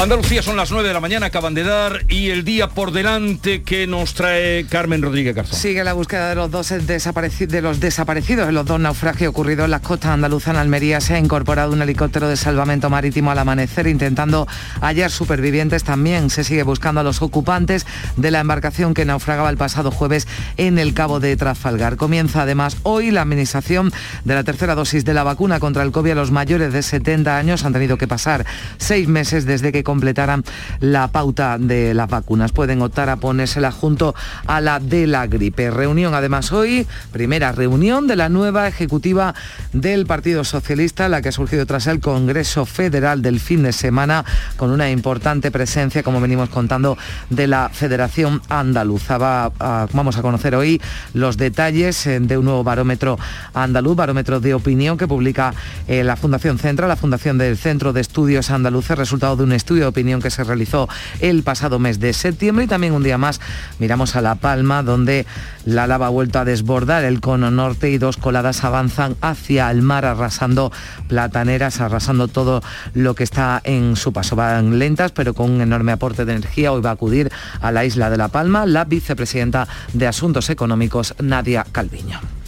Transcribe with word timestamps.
Andalucía 0.00 0.42
son 0.42 0.56
las 0.56 0.70
9 0.70 0.88
de 0.88 0.94
la 0.94 1.00
mañana, 1.00 1.26
acaban 1.26 1.52
de 1.52 1.62
dar 1.62 2.06
y 2.08 2.30
el 2.30 2.42
día 2.42 2.70
por 2.70 2.90
delante 2.90 3.62
que 3.62 3.86
nos 3.86 4.14
trae 4.14 4.64
Carmen 4.64 5.02
Rodríguez 5.02 5.34
Garzón. 5.34 5.58
Sigue 5.58 5.84
la 5.84 5.92
búsqueda 5.92 6.30
de 6.30 6.36
los 6.36 6.50
dos 6.50 6.70
desaparecidos, 6.86 7.52
de 7.52 7.60
los 7.60 7.80
desaparecidos 7.80 8.48
en 8.48 8.54
los 8.54 8.64
dos 8.64 8.80
naufragios 8.80 9.28
ocurridos 9.28 9.66
en 9.66 9.72
las 9.72 9.82
costas 9.82 10.12
andaluzas 10.12 10.56
Almería. 10.56 11.02
Se 11.02 11.12
ha 11.12 11.18
incorporado 11.18 11.74
un 11.74 11.82
helicóptero 11.82 12.28
de 12.28 12.38
salvamento 12.38 12.88
marítimo 12.88 13.30
al 13.30 13.38
amanecer 13.40 13.86
intentando 13.88 14.48
hallar 14.80 15.10
supervivientes. 15.10 15.84
También 15.84 16.30
se 16.30 16.44
sigue 16.44 16.62
buscando 16.62 17.02
a 17.02 17.04
los 17.04 17.20
ocupantes 17.20 17.86
de 18.16 18.30
la 18.30 18.40
embarcación 18.40 18.94
que 18.94 19.04
naufragaba 19.04 19.50
el 19.50 19.58
pasado 19.58 19.90
jueves 19.90 20.26
en 20.56 20.78
el 20.78 20.94
cabo 20.94 21.20
de 21.20 21.36
Trafalgar. 21.36 21.96
Comienza 21.96 22.40
además 22.42 22.78
hoy 22.84 23.10
la 23.10 23.20
administración 23.20 23.92
de 24.24 24.34
la 24.34 24.44
tercera 24.44 24.74
dosis 24.74 25.04
de 25.04 25.12
la 25.12 25.24
vacuna 25.24 25.60
contra 25.60 25.82
el 25.82 25.92
COVID 25.92 26.12
a 26.12 26.14
los 26.14 26.30
mayores 26.30 26.72
de 26.72 26.82
70 26.82 27.36
años. 27.36 27.66
Han 27.66 27.74
tenido 27.74 27.98
que 27.98 28.08
pasar 28.08 28.46
seis 28.78 29.06
meses 29.06 29.44
desde 29.44 29.72
que 29.72 29.89
completaran 29.90 30.44
la 30.78 31.08
pauta 31.08 31.58
de 31.58 31.94
las 31.94 32.08
vacunas. 32.08 32.52
Pueden 32.52 32.80
optar 32.80 33.08
a 33.08 33.16
ponérsela 33.16 33.72
junto 33.72 34.14
a 34.46 34.60
la 34.60 34.78
de 34.78 35.08
la 35.08 35.26
gripe. 35.26 35.68
Reunión 35.68 36.14
además 36.14 36.52
hoy, 36.52 36.86
primera 37.10 37.50
reunión 37.50 38.06
de 38.06 38.14
la 38.14 38.28
nueva 38.28 38.68
ejecutiva 38.68 39.34
del 39.72 40.06
Partido 40.06 40.44
Socialista, 40.44 41.08
la 41.08 41.22
que 41.22 41.30
ha 41.30 41.32
surgido 41.32 41.66
tras 41.66 41.88
el 41.88 41.98
Congreso 41.98 42.66
Federal 42.66 43.20
del 43.20 43.40
fin 43.40 43.64
de 43.64 43.72
semana, 43.72 44.24
con 44.56 44.70
una 44.70 44.88
importante 44.92 45.50
presencia, 45.50 46.04
como 46.04 46.20
venimos 46.20 46.50
contando, 46.50 46.96
de 47.28 47.48
la 47.48 47.68
Federación 47.68 48.42
Andaluza. 48.48 49.18
vamos 49.18 50.16
a 50.16 50.22
conocer 50.22 50.54
hoy 50.54 50.80
los 51.14 51.36
detalles 51.36 52.06
eh, 52.06 52.20
de 52.20 52.38
un 52.38 52.44
nuevo 52.44 52.62
barómetro 52.62 53.18
andaluz, 53.54 53.96
barómetro 53.96 54.38
de 54.38 54.54
opinión 54.54 54.96
que 54.96 55.08
publica 55.08 55.52
eh, 55.88 56.04
la 56.04 56.14
Fundación 56.14 56.58
Centra, 56.58 56.86
la 56.86 56.94
Fundación 56.94 57.38
del 57.38 57.56
Centro 57.56 57.92
de 57.92 58.00
Estudios 58.00 58.50
Andaluces, 58.50 58.96
resultado 58.96 59.36
de 59.36 59.44
un 59.44 59.52
estudio 59.52 59.79
de 59.80 59.88
opinión 59.88 60.22
que 60.22 60.30
se 60.30 60.44
realizó 60.44 60.88
el 61.20 61.42
pasado 61.42 61.78
mes 61.78 62.00
de 62.00 62.12
septiembre 62.12 62.64
y 62.64 62.68
también 62.68 62.92
un 62.92 63.02
día 63.02 63.18
más 63.18 63.40
miramos 63.78 64.16
a 64.16 64.20
La 64.20 64.36
Palma 64.36 64.82
donde 64.82 65.26
la 65.64 65.86
lava 65.86 66.06
ha 66.06 66.10
vuelto 66.10 66.38
a 66.38 66.44
desbordar 66.44 67.04
el 67.04 67.20
cono 67.20 67.50
norte 67.50 67.90
y 67.90 67.98
dos 67.98 68.16
coladas 68.16 68.64
avanzan 68.64 69.16
hacia 69.20 69.70
el 69.70 69.82
mar 69.82 70.04
arrasando 70.04 70.72
plataneras, 71.08 71.80
arrasando 71.80 72.28
todo 72.28 72.62
lo 72.94 73.14
que 73.14 73.24
está 73.24 73.60
en 73.64 73.96
su 73.96 74.12
paso. 74.12 74.36
Van 74.36 74.78
lentas 74.78 75.12
pero 75.12 75.34
con 75.34 75.50
un 75.50 75.60
enorme 75.60 75.92
aporte 75.92 76.24
de 76.24 76.32
energía. 76.32 76.72
Hoy 76.72 76.80
va 76.80 76.90
a 76.90 76.94
acudir 76.94 77.30
a 77.60 77.72
la 77.72 77.84
isla 77.84 78.10
de 78.10 78.16
La 78.16 78.28
Palma 78.28 78.66
la 78.66 78.84
vicepresidenta 78.84 79.68
de 79.92 80.06
Asuntos 80.06 80.50
Económicos 80.50 81.14
Nadia 81.20 81.66
Calviño. 81.70 82.39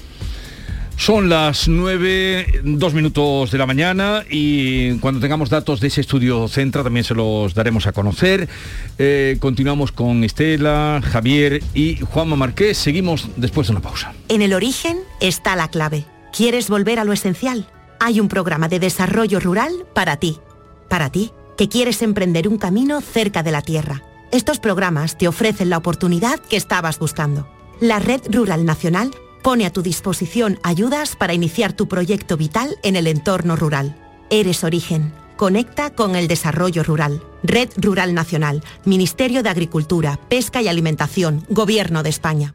Son 0.97 1.29
las 1.29 1.67
9, 1.67 2.63
dos 2.65 2.95
minutos 2.95 3.51
de 3.51 3.59
la 3.59 3.67
mañana 3.67 4.23
y 4.31 4.99
cuando 4.99 5.21
tengamos 5.21 5.51
datos 5.51 5.81
de 5.81 5.89
ese 5.89 6.01
estudio 6.01 6.47
Centra 6.47 6.85
también 6.85 7.05
se 7.05 7.15
los 7.15 7.55
daremos 7.55 7.87
a 7.87 7.93
conocer. 7.93 8.49
Eh, 8.99 9.37
continuamos 9.41 9.91
con 9.91 10.23
Estela, 10.23 11.01
Javier 11.03 11.63
y 11.75 11.97
Juanma 12.01 12.37
Marqués. 12.37 12.79
Seguimos 12.79 13.29
después 13.37 13.67
de 13.67 13.73
una 13.73 13.83
pausa. 13.83 14.15
En 14.29 14.43
el 14.43 14.55
origen 14.55 14.99
está 15.21 15.57
la 15.57 15.69
clave. 15.69 16.05
¿Quieres 16.33 16.69
volver 16.69 17.01
a 17.01 17.05
lo 17.05 17.13
esencial? 17.13 17.67
Hay 17.99 18.21
un 18.21 18.29
programa 18.29 18.69
de 18.69 18.79
desarrollo 18.79 19.41
rural 19.41 19.73
para 19.95 20.17
ti. 20.19 20.39
Para 20.89 21.11
ti, 21.11 21.33
que 21.57 21.69
quieres 21.69 22.01
emprender 22.03 22.49
un 22.49 22.59
camino 22.59 23.01
cerca 23.01 23.43
de 23.43 23.51
la 23.51 23.63
tierra. 23.63 24.03
Estos 24.31 24.61
programas 24.61 25.19
te 25.19 25.29
ofrecen 25.29 25.69
la 25.69 25.79
oportunidad 25.79 26.39
que 26.41 26.57
estabas 26.57 26.99
buscando. 26.99 27.49
La 27.81 27.99
Red 27.99 28.23
Rural 28.31 28.65
Nacional 28.65 29.11
pone 29.43 29.67
a 29.67 29.73
tu 29.73 29.83
disposición 29.83 30.59
ayudas 30.63 31.17
para 31.17 31.35
iniciar 31.35 31.73
tu 31.73 31.89
proyecto 31.89 32.37
vital 32.37 32.79
en 32.83 32.97
el 32.97 33.07
entorno 33.07 33.57
rural. 33.57 33.97
Eres 34.31 34.65
origen. 34.65 35.13
Conecta 35.37 35.91
con 35.91 36.15
el 36.15 36.29
desarrollo 36.29 36.83
rural. 36.85 37.23
Red 37.43 37.71
Rural 37.77 38.15
Nacional, 38.15 38.63
Ministerio 38.85 39.43
de 39.43 39.49
Agricultura, 39.49 40.19
Pesca 40.29 40.63
y 40.63 40.69
Alimentación, 40.69 41.45
Gobierno 41.49 42.03
de 42.03 42.11
España. 42.11 42.55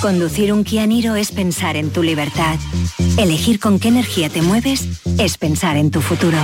Conducir 0.00 0.52
un 0.52 0.62
Kia 0.62 0.86
Niro 0.86 1.16
es 1.16 1.32
pensar 1.32 1.76
en 1.76 1.90
tu 1.90 2.04
libertad. 2.04 2.56
Elegir 3.16 3.58
con 3.58 3.80
qué 3.80 3.88
energía 3.88 4.28
te 4.28 4.42
mueves 4.42 4.86
es 5.18 5.38
pensar 5.38 5.76
en 5.76 5.90
tu 5.90 6.00
futuro. 6.00 6.38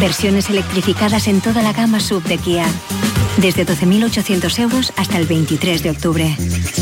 Versiones 0.00 0.48
electrificadas 0.48 1.28
en 1.28 1.42
toda 1.42 1.62
la 1.62 1.74
gama 1.74 2.00
sub 2.00 2.22
de 2.24 2.38
Kia. 2.38 2.64
Desde 3.36 3.66
12.800 3.66 4.58
euros 4.58 4.92
hasta 4.96 5.18
el 5.18 5.26
23 5.26 5.82
de 5.82 5.90
octubre. 5.90 6.34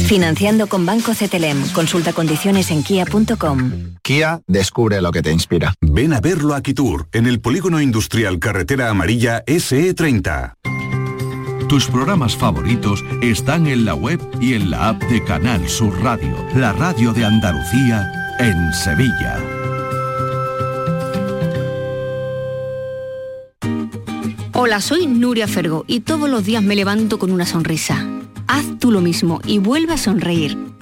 Financiando 0.07 0.69
con 0.69 0.87
Banco 0.87 1.13
CTLM. 1.13 1.73
Consulta 1.73 2.13
condiciones 2.13 2.71
en 2.71 2.85
kia.com. 2.85 3.97
Kia 4.03 4.43
descubre 4.47 5.03
lo 5.03 5.11
que 5.11 5.23
te 5.23 5.33
inspira. 5.33 5.75
Ven 5.81 6.13
a 6.13 6.21
verlo 6.21 6.55
a 6.55 6.63
Kitur, 6.63 7.09
en 7.13 7.27
el 7.27 7.41
Polígono 7.41 7.81
Industrial 7.81 8.39
Carretera 8.39 8.91
Amarilla 8.91 9.45
SE30. 9.47 10.55
Tus 11.73 11.87
programas 11.87 12.37
favoritos 12.37 13.03
están 13.23 13.67
en 13.67 13.87
la 13.87 13.95
web 13.95 14.21
y 14.43 14.53
en 14.53 14.71
la 14.71 14.91
app 14.91 15.03
de 15.05 15.25
Canal 15.25 15.67
Sur 15.71 15.99
Radio, 16.03 16.37
la 16.55 16.75
radio 16.75 17.15
de 17.15 17.25
Andalucía 17.25 18.13
en 18.39 18.75
Sevilla. 18.75 19.39
Hola, 24.53 24.83
soy 24.83 25.07
Nuria 25.07 25.49
Fergo 25.49 25.87
y 25.87 26.01
todos 26.01 26.29
los 26.29 26.45
días 26.45 26.63
me 26.63 26.77
levanto 26.77 27.19
con 27.19 27.33
una 27.33 27.47
sonrisa. 27.47 28.07
Haz 28.49 28.79
tú 28.79 28.91
lo 28.91 29.01
mismo 29.01 29.41
y 29.47 29.57
vuelve 29.57 29.95
a 29.95 29.97
sonreír. 29.97 30.59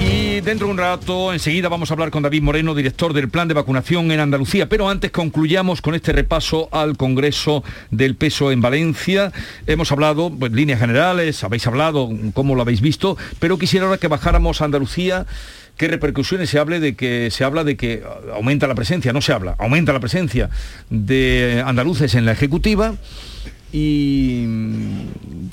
Y 0.00 0.40
dentro 0.40 0.66
de 0.66 0.72
un 0.72 0.78
rato, 0.78 1.32
enseguida 1.32 1.68
vamos 1.68 1.90
a 1.90 1.94
hablar 1.94 2.10
con 2.10 2.22
David 2.22 2.42
Moreno, 2.42 2.74
director 2.74 3.12
del 3.12 3.28
plan 3.28 3.48
de 3.48 3.54
vacunación 3.54 4.10
en 4.10 4.20
Andalucía. 4.20 4.68
Pero 4.68 4.88
antes 4.88 5.10
concluyamos 5.10 5.80
con 5.80 5.94
este 5.94 6.12
repaso 6.12 6.68
al 6.72 6.96
Congreso 6.96 7.62
del 7.90 8.14
Peso 8.16 8.50
en 8.52 8.60
Valencia. 8.60 9.32
Hemos 9.66 9.92
hablado, 9.92 10.30
pues 10.36 10.52
líneas 10.52 10.80
generales, 10.80 11.42
habéis 11.44 11.66
hablado, 11.66 12.10
cómo 12.34 12.54
lo 12.54 12.62
habéis 12.62 12.80
visto, 12.80 13.16
pero 13.38 13.56
quisiera 13.58 13.86
ahora 13.86 13.98
que 13.98 14.08
bajáramos 14.08 14.60
a 14.60 14.64
Andalucía 14.66 15.26
qué 15.76 15.88
repercusiones 15.88 16.50
se 16.50 16.58
hable 16.58 16.78
de 16.80 16.94
que 16.94 17.30
se 17.30 17.42
habla 17.44 17.64
de 17.64 17.76
que 17.76 18.02
aumenta 18.34 18.66
la 18.66 18.74
presencia, 18.74 19.12
no 19.12 19.20
se 19.20 19.32
habla, 19.32 19.56
aumenta 19.58 19.92
la 19.92 19.98
presencia 20.00 20.48
de 20.90 21.62
andaluces 21.66 22.14
en 22.14 22.26
la 22.26 22.32
ejecutiva 22.32 22.94
y 23.72 24.46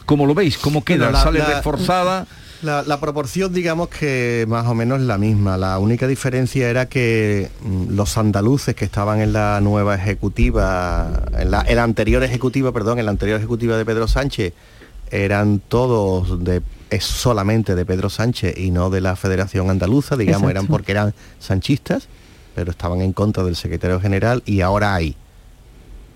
cómo 0.06 0.26
lo 0.28 0.36
veis, 0.36 0.58
cómo 0.60 0.84
queda, 0.84 1.10
la- 1.12 1.24
sale 1.24 1.40
la- 1.40 1.56
reforzada. 1.56 2.28
La, 2.62 2.84
la 2.84 3.00
proporción, 3.00 3.54
digamos 3.54 3.90
que 3.90 4.46
más 4.48 4.68
o 4.68 4.76
menos 4.76 5.02
es 5.02 5.08
la 5.08 5.18
misma. 5.18 5.58
La 5.58 5.80
única 5.80 6.08
diferencia 6.08 6.70
era 6.70 6.88
que 6.88 7.50
mm, 7.62 7.96
los 7.96 8.18
andaluces 8.18 8.76
que 8.76 8.86
estaban 8.86 9.20
en 9.20 9.34
la 9.34 9.60
nueva 9.62 9.96
ejecutiva, 9.96 11.24
en 11.38 11.52
la, 11.52 11.64
en 11.68 11.76
la 11.76 11.84
anterior 11.84 12.24
ejecutiva, 12.24 12.72
perdón, 12.72 13.00
en 13.00 13.06
la 13.06 13.12
anterior 13.12 13.38
ejecutiva 13.40 13.78
de 13.78 13.86
Pedro 13.86 14.08
Sánchez, 14.08 14.54
eran 15.10 15.60
todos 15.60 16.44
de 16.44 16.62
es 16.92 17.06
solamente 17.06 17.74
de 17.74 17.86
Pedro 17.86 18.10
Sánchez 18.10 18.58
y 18.58 18.70
no 18.70 18.90
de 18.90 19.00
la 19.00 19.16
Federación 19.16 19.70
Andaluza, 19.70 20.18
digamos, 20.18 20.50
Exacto. 20.50 20.52
eran 20.52 20.68
porque 20.68 20.92
eran 20.92 21.14
sanchistas, 21.40 22.08
pero 22.54 22.72
estaban 22.72 23.02
en 23.02 23.14
contra 23.14 23.44
del 23.44 23.56
secretario 23.56 24.00
general 24.02 24.44
y 24.46 24.60
ahora 24.60 24.94
hay 24.94 25.16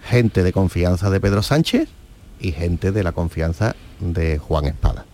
gente 0.09 0.43
de 0.43 0.51
confianza 0.51 1.09
de 1.09 1.21
Pedro 1.21 1.41
Sánchez 1.41 1.87
y 2.41 2.51
gente 2.51 2.91
de 2.91 3.03
la 3.03 3.13
confianza 3.13 3.75
de 4.01 4.37
Juan 4.37 4.65
Espada. 4.65 5.05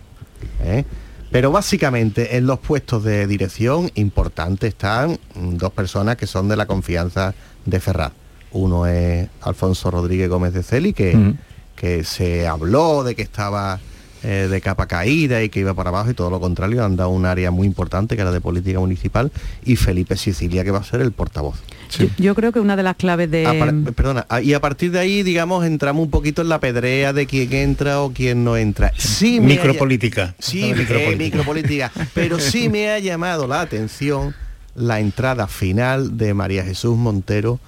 ¿eh? 0.63 0.83
Pero 1.31 1.49
básicamente 1.51 2.35
en 2.35 2.45
los 2.45 2.59
puestos 2.59 3.03
de 3.05 3.25
dirección 3.25 3.89
importantes 3.95 4.69
están 4.69 5.17
dos 5.33 5.71
personas 5.71 6.17
que 6.17 6.27
son 6.27 6.49
de 6.49 6.57
la 6.57 6.65
confianza 6.65 7.33
de 7.65 7.79
Ferraz. 7.79 8.11
Uno 8.51 8.85
es 8.85 9.29
Alfonso 9.41 9.89
Rodríguez 9.89 10.27
Gómez 10.27 10.53
de 10.53 10.61
Celi, 10.61 10.91
que, 10.91 11.35
que 11.77 12.03
se 12.03 12.47
habló 12.47 13.03
de 13.03 13.15
que 13.15 13.21
estaba 13.21 13.79
eh, 14.23 14.47
de 14.49 14.61
capa 14.61 14.87
caída 14.87 15.41
y 15.43 15.49
que 15.49 15.59
iba 15.61 15.73
para 15.73 15.89
abajo 15.89 16.11
y 16.11 16.13
todo 16.13 16.29
lo 16.29 16.39
contrario, 16.39 16.83
han 16.85 16.95
dado 16.95 17.09
un 17.09 17.25
área 17.25 17.51
muy 17.51 17.65
importante 17.67 18.15
que 18.15 18.21
era 18.21 18.31
de 18.31 18.41
política 18.41 18.79
municipal 18.79 19.31
y 19.65 19.75
Felipe 19.75 20.15
Sicilia 20.17 20.63
que 20.63 20.71
va 20.71 20.79
a 20.79 20.83
ser 20.83 21.01
el 21.01 21.11
portavoz. 21.11 21.55
Yo, 21.97 22.05
yo 22.17 22.35
creo 22.35 22.51
que 22.53 22.59
una 22.61 22.75
de 22.77 22.83
las 22.83 22.95
claves 22.95 23.29
de... 23.29 23.45
A 23.45 23.57
par- 23.59 23.73
perdona, 23.93 24.25
a- 24.29 24.41
y 24.41 24.53
a 24.53 24.61
partir 24.61 24.91
de 24.91 24.99
ahí, 24.99 25.23
digamos, 25.23 25.65
entramos 25.65 26.05
un 26.05 26.09
poquito 26.11 26.41
en 26.41 26.47
la 26.49 26.59
pedrea 26.59 27.11
de 27.11 27.25
quién 27.25 27.51
entra 27.51 27.99
o 28.01 28.13
quién 28.13 28.43
no 28.45 28.55
entra. 28.55 28.93
Sí, 28.97 29.41
Micropolítica. 29.41 30.33
Sí, 30.39 30.63
eh, 30.71 30.75
micropolítica. 30.75 31.23
micropolítica. 31.37 31.91
Pero 32.13 32.39
sí 32.39 32.69
me 32.69 32.89
ha 32.91 32.99
llamado 32.99 33.45
la 33.47 33.59
atención 33.61 34.33
la 34.73 35.01
entrada 35.01 35.47
final 35.47 36.17
de 36.17 36.33
María 36.33 36.63
Jesús 36.63 36.95
Montero, 36.97 37.59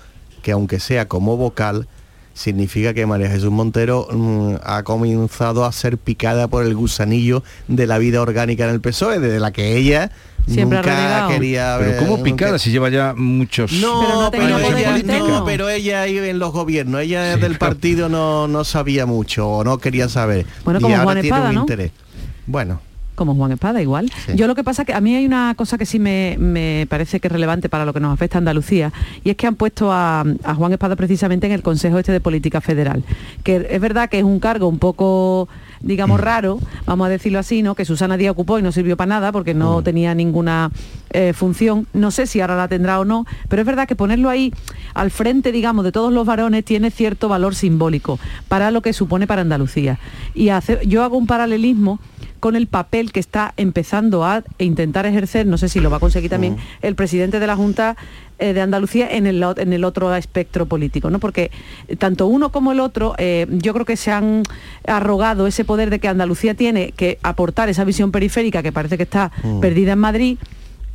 que 0.42 0.54
aunque 0.54 0.80
sea 0.80 1.08
como 1.10 1.36
vocal, 1.36 1.88
significa 2.34 2.94
que 2.94 3.06
María 3.06 3.30
Jesús 3.30 3.52
Montero 3.52 4.08
mm, 4.12 4.56
ha 4.64 4.84
comenzado 4.84 5.66
a 5.66 5.72
ser 5.72 5.98
picada 5.98 6.48
por 6.48 6.66
el 6.66 6.76
gusanillo 6.76 7.44
de 7.68 7.88
la 7.88 7.98
vida 7.98 8.22
orgánica 8.22 8.64
en 8.66 8.72
el 8.72 8.82
PSOE, 8.82 9.20
desde 9.20 9.40
la 9.40 9.52
que 9.52 9.78
ella 9.78 10.12
Siempre 10.48 10.80
ha 10.80 10.82
nunca 10.82 10.96
renegado. 10.96 11.30
quería 11.30 11.76
Pero 11.80 11.90
ver- 11.92 12.00
como 12.00 12.12
nunca- 12.18 12.24
picada 12.24 12.60
si 12.60 12.72
lleva 12.72 12.90
ya 12.90 13.14
muchos... 13.16 13.72
no, 13.74 14.02
Pero 14.02 14.20
no 14.20 14.32
pero, 14.32 14.58
ella, 14.78 14.98
no, 15.20 15.46
pero 15.46 15.70
ella 15.70 16.06
en 16.06 16.38
los 16.40 16.52
gobiernos, 16.52 17.02
ella 17.02 17.38
del 17.38 17.58
partido 17.58 18.10
no, 18.10 18.48
no 18.50 18.64
sabía 18.66 19.06
mucho 19.06 19.48
o 19.48 19.64
no 19.64 19.78
quería 19.78 20.10
saber. 20.10 20.46
Bueno, 20.66 20.80
y 20.80 20.84
como 20.84 20.96
ahora 20.96 21.04
Juan 21.06 21.22
tiene 21.22 21.28
Espada, 21.38 21.50
un 21.50 21.56
¿no? 21.56 21.62
interés. 21.62 21.92
Bueno, 22.46 22.82
como 23.16 23.36
Juan 23.36 23.52
Espada 23.52 23.82
igual. 23.82 24.12
Yo 24.36 24.48
lo 24.48 24.56
que 24.56 24.64
pasa 24.64 24.86
que 24.86 24.94
a 24.94 25.02
mí 25.02 25.16
hay 25.16 25.26
una 25.26 25.54
cosa 25.56 25.78
que 25.78 25.86
sí 25.86 26.00
me, 26.00 26.36
me 26.40 26.88
parece 26.90 27.20
que 27.20 27.28
es 27.28 27.32
relevante 27.32 27.70
para 27.70 27.86
lo 27.86 27.94
que 27.94 28.00
nos 28.00 28.14
afecta 28.14 28.38
a 28.38 28.40
Andalucía 28.40 28.92
y 29.24 29.30
es 29.30 29.36
que 29.36 29.48
han 29.48 29.56
puesto 29.56 29.92
a, 29.92 30.22
a 30.44 30.56
Juan 30.56 30.72
Espada 30.74 30.96
precisamente 30.96 31.46
en 31.48 31.54
el 31.54 31.62
Consejo 31.62 32.00
este 32.00 32.12
de 32.12 32.20
Política 32.20 32.62
Federal. 32.62 33.04
Que 33.44 33.68
es 33.70 33.80
verdad 33.82 34.10
que 34.10 34.18
es 34.20 34.24
un 34.24 34.40
cargo 34.40 34.68
un 34.68 34.80
poco 34.80 35.48
digamos 35.82 36.22
raro, 36.22 36.60
vamos 36.86 37.08
a 37.08 37.10
decirlo 37.10 37.40
así, 37.40 37.62
¿no? 37.62 37.76
Que 37.76 37.84
Susana 37.84 38.16
Díaz 38.16 38.32
ocupó 38.32 38.58
y 38.58 38.62
no 38.62 38.72
sirvió 38.72 38.96
para 38.96 39.10
nada 39.10 39.34
porque 39.34 39.54
no 39.54 39.84
tenía 39.84 40.16
ninguna 40.16 40.72
eh, 41.12 41.34
función. 41.34 41.88
No 41.92 42.10
sé 42.10 42.26
si 42.26 42.40
ahora 42.40 42.56
la 42.56 42.70
tendrá 42.70 43.02
o 43.02 43.06
no, 43.06 43.26
pero 43.50 43.62
es 43.62 43.66
verdad 43.66 43.86
que 43.86 43.96
ponerlo 43.98 44.30
ahí 44.30 44.54
al 44.94 45.12
frente, 45.12 45.52
digamos, 45.52 45.84
de 45.84 45.92
todos 45.92 46.14
los 46.14 46.26
varones 46.26 46.64
tiene 46.64 46.90
cierto 46.90 47.28
valor 47.28 47.54
simbólico 47.54 48.18
para 48.48 48.72
lo 48.72 48.82
que 48.82 48.94
supone 48.94 49.28
para 49.28 49.42
Andalucía. 49.42 50.00
Y 50.34 50.50
hace- 50.50 50.80
yo 50.88 51.04
hago 51.04 51.18
un 51.18 51.28
paralelismo 51.28 52.00
con 52.44 52.58
el 52.58 52.68
papel 52.68 53.14
que 53.14 53.22
está 53.22 53.54
empezando 53.56 54.26
a 54.26 54.44
intentar 54.58 55.06
ejercer, 55.06 55.46
no 55.48 55.58
sé 55.58 55.70
si 55.70 55.80
lo 55.80 55.90
va 55.90 55.96
a 55.96 56.00
conseguir 56.02 56.30
también, 56.30 56.58
el 56.82 56.94
presidente 56.94 57.40
de 57.40 57.48
la 57.48 57.56
Junta 57.56 57.96
eh, 58.38 58.52
de 58.52 58.60
Andalucía 58.60 59.08
en 59.10 59.28
el, 59.28 59.42
o- 59.42 59.58
en 59.58 59.72
el 59.72 59.86
otro 59.86 60.14
espectro 60.14 60.66
político, 60.66 61.10
¿no? 61.10 61.20
Porque 61.20 61.52
eh, 61.88 61.96
tanto 61.96 62.28
uno 62.28 62.52
como 62.52 62.74
el 62.74 62.82
otro, 62.82 63.16
eh, 63.18 63.48
yo 63.50 63.72
creo 63.74 63.86
que 63.86 63.96
se 63.96 64.12
han 64.12 64.44
arrogado 64.86 65.48
ese 65.48 65.64
poder 65.64 65.90
de 65.90 66.00
que 66.00 66.10
Andalucía 66.10 66.54
tiene 66.54 66.92
que 66.92 67.18
aportar 67.24 67.70
esa 67.70 67.86
visión 67.86 68.12
periférica 68.12 68.62
que 68.62 68.74
parece 68.74 68.98
que 68.98 69.04
está 69.04 69.32
Mm. 69.42 69.62
perdida 69.62 69.94
en 69.94 70.00
Madrid. 70.00 70.38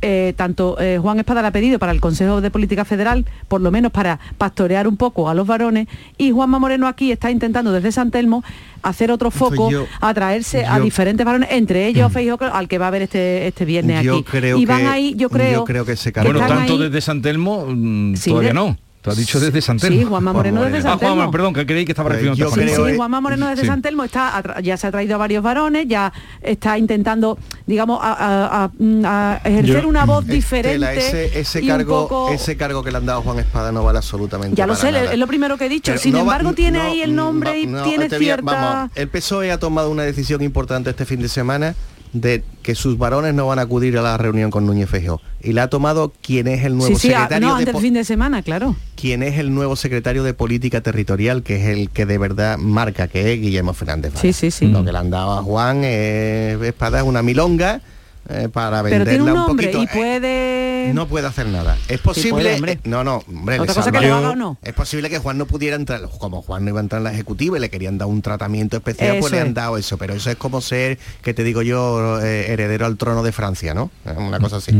Eh, 0.01 0.33
tanto 0.37 0.77
eh, 0.79 0.97
Juan 1.01 1.19
Espada 1.19 1.41
le 1.41 1.49
ha 1.49 1.51
pedido 1.51 1.77
para 1.77 1.91
el 1.91 1.99
Consejo 1.99 2.39
de 2.39 2.49
Política 2.49 2.85
Federal, 2.85 3.25
por 3.49 3.59
lo 3.59 3.69
menos 3.69 3.91
para 3.91 4.17
pastorear 4.37 4.87
un 4.87 4.95
poco 4.95 5.29
a 5.29 5.33
los 5.33 5.45
varones, 5.45 5.87
y 6.17 6.31
Juanma 6.31 6.57
Moreno 6.57 6.87
aquí 6.87 7.11
está 7.11 7.31
intentando 7.31 7.73
desde 7.73 7.91
San 7.91 8.09
Telmo 8.09 8.41
hacer 8.81 9.11
otro 9.11 9.29
foco, 9.29 9.69
yo- 9.69 9.85
atraerse 9.99 10.65
a 10.65 10.79
diferentes 10.79 11.25
varones, 11.25 11.49
entre 11.51 11.85
ellos 11.87 12.11
Feijóo, 12.13 12.37
al 12.53 12.69
que 12.69 12.77
va 12.77 12.87
a 12.87 12.91
ver 12.91 13.01
este, 13.01 13.45
este 13.47 13.65
viernes 13.65 14.01
yo 14.03 14.15
aquí. 14.19 14.23
creo 14.23 14.57
y 14.57 14.65
van 14.65 14.81
que 14.83 14.87
ahí, 14.87 15.13
yo 15.17 15.29
creo, 15.29 15.51
yo 15.51 15.65
creo 15.65 15.85
que 15.85 15.97
se 15.97 16.13
que 16.13 16.21
Bueno, 16.21 16.39
tanto 16.39 16.73
ahí- 16.73 16.79
desde 16.79 17.01
San 17.01 17.21
Telmo, 17.21 17.65
mm, 17.67 18.15
Sí, 18.15 18.29
todavía 18.29 18.49
de- 18.49 18.53
no. 18.53 18.77
Tú 19.01 19.11
has 19.11 19.15
dicho 19.17 19.39
desde 19.39 19.61
San 19.61 19.77
Telmo. 19.77 19.97
Sí, 19.97 20.03
Juanma 20.03 20.33
Moreno 20.33 20.61
desde 20.63 20.81
San 20.81 20.91
Ah, 20.91 20.97
Juanma, 20.97 21.15
Telmo. 21.21 21.31
perdón, 21.31 21.53
que 21.53 21.65
creí 21.65 21.85
que 21.85 21.93
estaba 21.93 22.09
refiriendo 22.09 22.47
a 22.47 22.51
Sí, 22.51 22.95
Juanma 22.97 23.21
Moreno 23.21 23.47
desde 23.47 23.61
Sí. 23.61 23.67
San 23.67 23.81
Telmo 23.81 24.03
está, 24.03 24.43
ya 24.61 24.75
se 24.75 24.87
ha 24.87 24.91
traído 24.91 25.15
a 25.15 25.17
varios 25.17 25.41
varones, 25.41 25.85
ya 25.87 26.11
está 26.41 26.77
intentando, 26.77 27.37
digamos, 27.65 27.99
a, 28.03 28.11
a- 28.11 28.63
a- 28.65 28.71
mm, 28.77 29.05
ejercer 29.47 29.83
Yo- 29.83 29.87
una 29.87 30.03
voz 30.03 30.23
Estela, 30.27 30.91
diferente. 30.91 31.39
ese, 31.39 31.65
cargo, 31.65 32.09
poco- 32.09 32.29
ese 32.33 32.57
cargo 32.57 32.83
que 32.83 32.91
le 32.91 32.97
han 32.97 33.05
dado 33.05 33.19
a 33.19 33.23
Juan 33.23 33.39
Espada 33.39 33.71
no 33.71 33.85
vale 33.85 33.99
absolutamente 33.99 34.57
Ya 34.57 34.67
lo 34.67 34.75
sé, 34.75 34.91
nada. 34.91 35.13
es 35.13 35.17
lo 35.17 35.27
primero 35.27 35.57
que 35.57 35.67
he 35.67 35.69
dicho. 35.69 35.91
Pero 35.93 36.01
Sin 36.01 36.11
no 36.11 36.17
va- 36.17 36.23
embargo, 36.23 36.51
tiene 36.53 36.79
no, 36.79 36.83
ahí 36.85 37.01
el 37.01 37.15
nombre 37.15 37.57
y 37.57 37.67
no, 37.67 37.83
tiene 37.83 38.09
te 38.09 38.17
voy 38.17 38.25
a- 38.25 38.35
cierta... 38.35 38.51
vamos, 38.51 38.91
el 38.95 39.07
PSOE 39.07 39.51
ha 39.53 39.59
tomado 39.59 39.89
una 39.91 40.03
decisión 40.03 40.41
importante 40.41 40.89
este 40.89 41.05
fin 41.05 41.21
de 41.21 41.29
semana 41.29 41.73
de 42.13 42.43
que 42.63 42.75
sus 42.75 42.97
varones 42.97 43.33
no 43.33 43.47
van 43.47 43.59
a 43.59 43.63
acudir 43.63 43.97
a 43.97 44.01
la 44.01 44.17
reunión 44.17 44.49
con 44.51 44.65
Núñez 44.65 44.89
Feijóo 44.89 45.21
y 45.41 45.53
la 45.53 45.63
ha 45.63 45.69
tomado 45.69 46.11
quien 46.21 46.47
es 46.47 46.63
el 46.65 46.75
nuevo 46.75 46.95
Sí, 46.95 47.01
sí, 47.01 47.07
secretario 47.09 47.47
no, 47.47 47.55
de 47.57 47.65
antes 47.65 47.81
fin 47.81 47.93
de 47.93 48.03
semana, 48.03 48.41
claro. 48.41 48.75
quien 48.95 49.21
es 49.23 49.37
el 49.37 49.53
nuevo 49.53 49.75
secretario 49.75 50.23
de 50.23 50.33
política 50.33 50.81
territorial 50.81 51.43
que 51.43 51.57
es 51.57 51.65
el 51.77 51.89
que 51.89 52.05
de 52.05 52.17
verdad 52.17 52.57
marca 52.57 53.07
que 53.07 53.33
es 53.33 53.39
Guillermo 53.39 53.73
Fernández 53.73 54.13
Vara. 54.13 54.21
Sí, 54.21 54.33
sí, 54.33 54.49
sí. 54.51 54.67
lo 54.67 54.83
que 54.83 54.91
le 54.91 54.97
han 54.97 55.09
dado 55.11 55.37
a 55.37 55.43
Juan 55.43 55.83
es 55.83 56.59
espada 56.61 56.99
es 56.99 57.05
una 57.05 57.21
milonga 57.21 57.81
eh, 58.29 58.47
para 58.51 58.81
Pero 58.83 59.03
venderla 59.03 59.09
tiene 59.09 59.23
un 59.23 59.29
un 59.29 59.35
nombre 59.47 59.67
poquito 59.67 59.81
y 59.83 59.85
Eh, 59.85 59.89
puede... 60.01 60.93
no 60.93 61.07
puede 61.07 61.27
hacer 61.27 61.47
nada. 61.47 61.75
Es 61.87 61.97
Sí 61.97 62.03
posible. 62.03 62.31
puede, 62.31 62.55
hombre. 62.55 62.79
no, 62.83 63.03
no, 63.03 63.23
hombre. 63.27 63.59
Otra 63.59 63.73
le 63.73 63.77
cosa 63.79 63.91
que 63.91 63.97
salva- 63.97 64.07
lo 64.09 64.15
haga 64.15 64.29
o 64.31 64.35
no. 64.35 64.57
Es 64.63 64.73
posible 64.73 65.09
que 65.09 65.17
Juan 65.19 65.37
no 65.37 65.45
pudiera 65.45 65.75
entrar, 65.75 66.01
como 66.19 66.41
Juan 66.41 66.63
no 66.65 66.69
iba 66.71 66.79
a 66.79 66.83
entrar 66.83 66.99
en 66.99 67.03
la 67.05 67.11
ejecutiva 67.13 67.57
y 67.57 67.59
le 67.61 67.69
querían 67.69 67.97
dar 67.97 68.07
un 68.07 68.21
tratamiento 68.21 68.77
especial, 68.77 69.17
pues 69.19 69.25
Eso 69.25 69.35
le 69.35 69.41
han 69.41 69.53
dado 69.53 69.77
eso. 69.77 69.97
Pero 69.97 70.13
eso 70.13 70.29
es 70.29 70.35
como 70.37 70.61
ser, 70.61 70.97
que 71.21 71.33
te 71.33 71.43
digo 71.43 71.61
yo, 71.61 72.19
eh, 72.21 72.51
heredero 72.51 72.85
al 72.85 72.97
trono 72.97 73.23
de 73.23 73.31
Francia, 73.31 73.73
¿no? 73.73 73.91
Es 74.05 74.15
Una 74.17 74.39
cosa 74.39 74.57
así. 74.57 74.71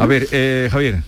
A 0.00 0.06
ver, 0.06 0.28
eh, 0.32 0.68
Javier. 0.70 1.02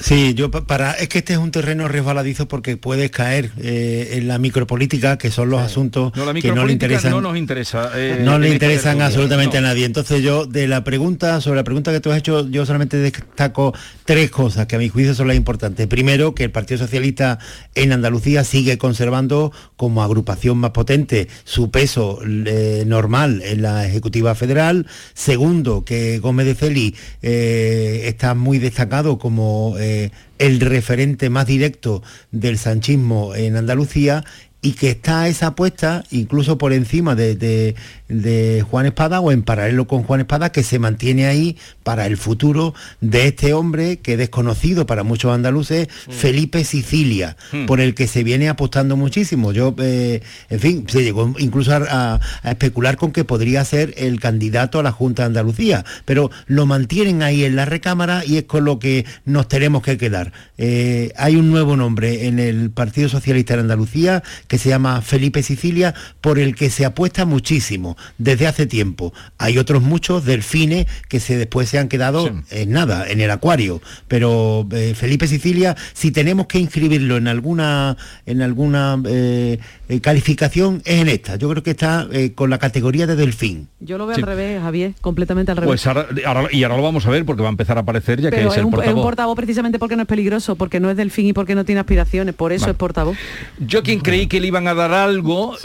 Sí, 0.00 0.34
yo 0.34 0.50
pa- 0.50 0.64
para 0.64 0.92
es 0.92 1.08
que 1.08 1.18
este 1.18 1.32
es 1.32 1.38
un 1.38 1.50
terreno 1.50 1.88
resbaladizo 1.88 2.46
porque 2.48 2.76
puedes 2.76 3.10
caer 3.10 3.50
eh, 3.58 4.10
en 4.12 4.28
la 4.28 4.38
micropolítica, 4.38 5.18
que 5.18 5.30
son 5.30 5.50
los 5.50 5.60
asuntos 5.60 6.12
No, 6.16 6.24
la 6.24 6.34
que 6.34 6.52
no 6.52 6.64
le 6.66 6.72
interesan. 6.72 7.10
no 7.10 7.20
nos 7.20 7.36
interesa. 7.36 7.90
eh, 7.96 8.20
no 8.22 8.38
le 8.38 8.46
esta 8.46 8.54
interesan 8.66 9.02
absolutamente 9.02 9.60
No. 9.60 9.66
a 9.66 9.70
nadie. 9.70 9.84
Entonces 9.86 10.22
yo, 10.22 10.46
de 10.46 10.68
la 10.68 10.84
pregunta, 10.84 11.40
sobre 11.40 11.56
la 11.56 11.64
pregunta 11.64 11.92
que 11.92 12.00
tú 12.00 12.10
has 12.12 12.18
hecho, 12.18 12.48
yo 12.48 12.64
solamente 12.64 12.96
destaco 12.98 13.74
tres 14.08 14.30
cosas 14.30 14.66
que 14.66 14.74
a 14.74 14.78
mi 14.78 14.88
juicio 14.88 15.14
son 15.14 15.28
las 15.28 15.36
importantes. 15.36 15.86
Primero, 15.86 16.34
que 16.34 16.44
el 16.44 16.50
Partido 16.50 16.78
Socialista 16.78 17.38
en 17.74 17.92
Andalucía 17.92 18.42
sigue 18.42 18.78
conservando 18.78 19.52
como 19.76 20.02
agrupación 20.02 20.56
más 20.56 20.70
potente 20.70 21.28
su 21.44 21.70
peso 21.70 22.18
eh, 22.24 22.84
normal 22.86 23.42
en 23.44 23.60
la 23.60 23.86
Ejecutiva 23.86 24.34
Federal. 24.34 24.86
Segundo, 25.12 25.84
que 25.84 26.20
Gómez 26.20 26.46
de 26.46 26.54
Feli 26.54 26.96
eh, 27.20 28.04
está 28.04 28.32
muy 28.34 28.58
destacado 28.58 29.18
como 29.18 29.74
eh, 29.78 30.10
el 30.38 30.60
referente 30.60 31.28
más 31.28 31.46
directo 31.46 32.02
del 32.30 32.56
sanchismo 32.56 33.34
en 33.34 33.56
Andalucía 33.56 34.24
y 34.60 34.72
que 34.72 34.90
está 34.90 35.28
esa 35.28 35.48
apuesta 35.48 36.04
incluso 36.10 36.58
por 36.58 36.72
encima 36.72 37.14
de, 37.14 37.36
de, 37.36 37.76
de, 38.08 38.64
Juan 38.68 38.86
Espada 38.86 39.20
o 39.20 39.30
en 39.30 39.42
paralelo 39.42 39.86
con 39.86 40.02
Juan 40.02 40.20
Espada 40.20 40.50
que 40.50 40.64
se 40.64 40.80
mantiene 40.80 41.26
ahí 41.26 41.56
para 41.84 42.06
el 42.06 42.16
futuro 42.16 42.74
de 43.00 43.28
este 43.28 43.52
hombre 43.52 43.98
que 43.98 44.12
es 44.12 44.18
desconocido 44.18 44.84
para 44.86 45.04
muchos 45.04 45.32
andaluces, 45.32 45.88
mm. 46.06 46.10
Felipe 46.12 46.64
Sicilia, 46.64 47.36
mm. 47.52 47.66
por 47.66 47.80
el 47.80 47.94
que 47.94 48.08
se 48.08 48.24
viene 48.24 48.48
apostando 48.48 48.96
muchísimo. 48.96 49.52
Yo, 49.52 49.74
eh, 49.78 50.22
en 50.50 50.60
fin, 50.60 50.84
se 50.88 51.02
llegó 51.02 51.34
incluso 51.38 51.72
a, 51.72 52.20
a, 52.42 52.50
especular 52.50 52.96
con 52.96 53.12
que 53.12 53.24
podría 53.24 53.64
ser 53.64 53.94
el 53.96 54.18
candidato 54.18 54.80
a 54.80 54.82
la 54.82 54.92
Junta 54.92 55.22
de 55.22 55.26
Andalucía, 55.28 55.84
pero 56.04 56.30
lo 56.46 56.66
mantienen 56.66 57.22
ahí 57.22 57.44
en 57.44 57.54
la 57.54 57.64
recámara 57.64 58.24
y 58.24 58.38
es 58.38 58.44
con 58.44 58.64
lo 58.64 58.78
que 58.78 59.04
nos 59.24 59.46
tenemos 59.46 59.82
que 59.82 59.98
quedar. 59.98 60.32
Eh, 60.56 61.12
hay 61.16 61.36
un 61.36 61.50
nuevo 61.50 61.76
nombre 61.76 62.26
en 62.26 62.38
el 62.38 62.70
Partido 62.70 63.08
Socialista 63.08 63.54
de 63.54 63.60
Andalucía 63.60 64.22
que 64.48 64.58
se 64.58 64.70
llama 64.70 65.00
Felipe 65.02 65.42
Sicilia, 65.42 65.94
por 66.20 66.38
el 66.38 66.54
que 66.54 66.70
se 66.70 66.84
apuesta 66.84 67.24
muchísimo 67.24 67.96
desde 68.16 68.46
hace 68.46 68.66
tiempo. 68.66 69.12
Hay 69.38 69.58
otros 69.58 69.82
muchos 69.82 70.24
delfines 70.24 70.86
que 71.08 71.20
se, 71.20 71.36
después 71.36 71.68
se 71.68 71.78
han 71.78 71.88
quedado 71.88 72.30
en 72.50 72.70
nada, 72.70 73.08
en 73.08 73.20
el 73.20 73.30
acuario. 73.30 73.80
Pero 74.08 74.66
eh, 74.72 74.94
Felipe 74.94 75.26
Sicilia, 75.26 75.76
si 75.92 76.10
tenemos 76.10 76.46
que 76.46 76.58
inscribirlo 76.58 77.16
en 77.16 77.28
alguna, 77.28 77.96
en 78.26 78.42
alguna 78.42 79.00
eh, 79.06 79.58
eh, 79.88 80.00
calificación, 80.00 80.82
es 80.84 81.00
en 81.00 81.08
esta. 81.08 81.36
Yo 81.36 81.48
creo 81.50 81.62
que 81.62 81.70
está 81.70 82.08
con 82.34 82.50
la 82.50 82.58
categoría 82.58 83.06
de 83.06 83.16
delfín. 83.16 83.68
Yo 83.80 83.98
lo 83.98 84.06
veo 84.06 84.16
al 84.16 84.22
revés, 84.22 84.60
Javier, 84.62 84.94
completamente 85.00 85.52
al 85.52 85.58
revés. 85.58 85.68
Pues 85.68 85.86
ahora, 85.86 86.08
y 86.50 86.62
ahora 86.62 86.76
lo 86.76 86.82
vamos 86.82 87.06
a 87.06 87.10
ver 87.10 87.24
porque 87.24 87.42
va 87.42 87.48
a 87.48 87.50
empezar 87.50 87.76
a 87.76 87.82
aparecer 87.82 88.20
ya 88.20 88.30
que 88.30 88.44
es, 88.44 88.56
el 88.56 88.64
un, 88.64 88.70
portavoz. 88.70 88.90
Es 88.90 88.96
un 88.96 89.02
portavoz 89.02 89.36
precisamente 89.36 89.78
porque 89.78 89.96
no 89.96 90.02
es 90.02 90.08
peligroso, 90.08 90.56
porque 90.56 90.80
no 90.80 90.90
es 90.90 90.96
delfín 90.96 91.26
y 91.26 91.32
porque 91.32 91.54
no 91.54 91.64
tiene 91.64 91.80
aspiraciones, 91.80 92.34
por 92.34 92.52
eso 92.52 92.70
es 92.70 92.76
portavoz. 92.76 93.16
Yo 93.58 93.82
quien 93.82 94.00
creí 94.00 94.26
que 94.26 94.37
le 94.40 94.46
iban 94.46 94.68
a 94.68 94.74
dar 94.74 94.92
algo 94.92 95.56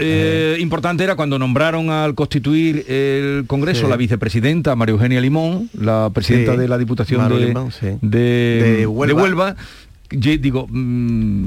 importante 0.60 1.03
era 1.03 1.15
cuando 1.15 1.39
nombraron 1.39 1.89
al 1.89 2.15
constituir 2.15 2.86
el 2.88 3.46
Congreso 3.48 3.88
la 3.88 3.98
vicepresidenta 3.98 4.75
María 4.75 4.94
Eugenia 4.94 5.22
Limón, 5.22 5.70
la 5.80 6.10
presidenta 6.13 6.56
de 6.56 6.68
la 6.68 6.77
Diputación 6.77 7.27
de, 8.01 8.86
Huelva. 8.88 9.56
digo, 10.10 10.68
mm, 10.70 11.46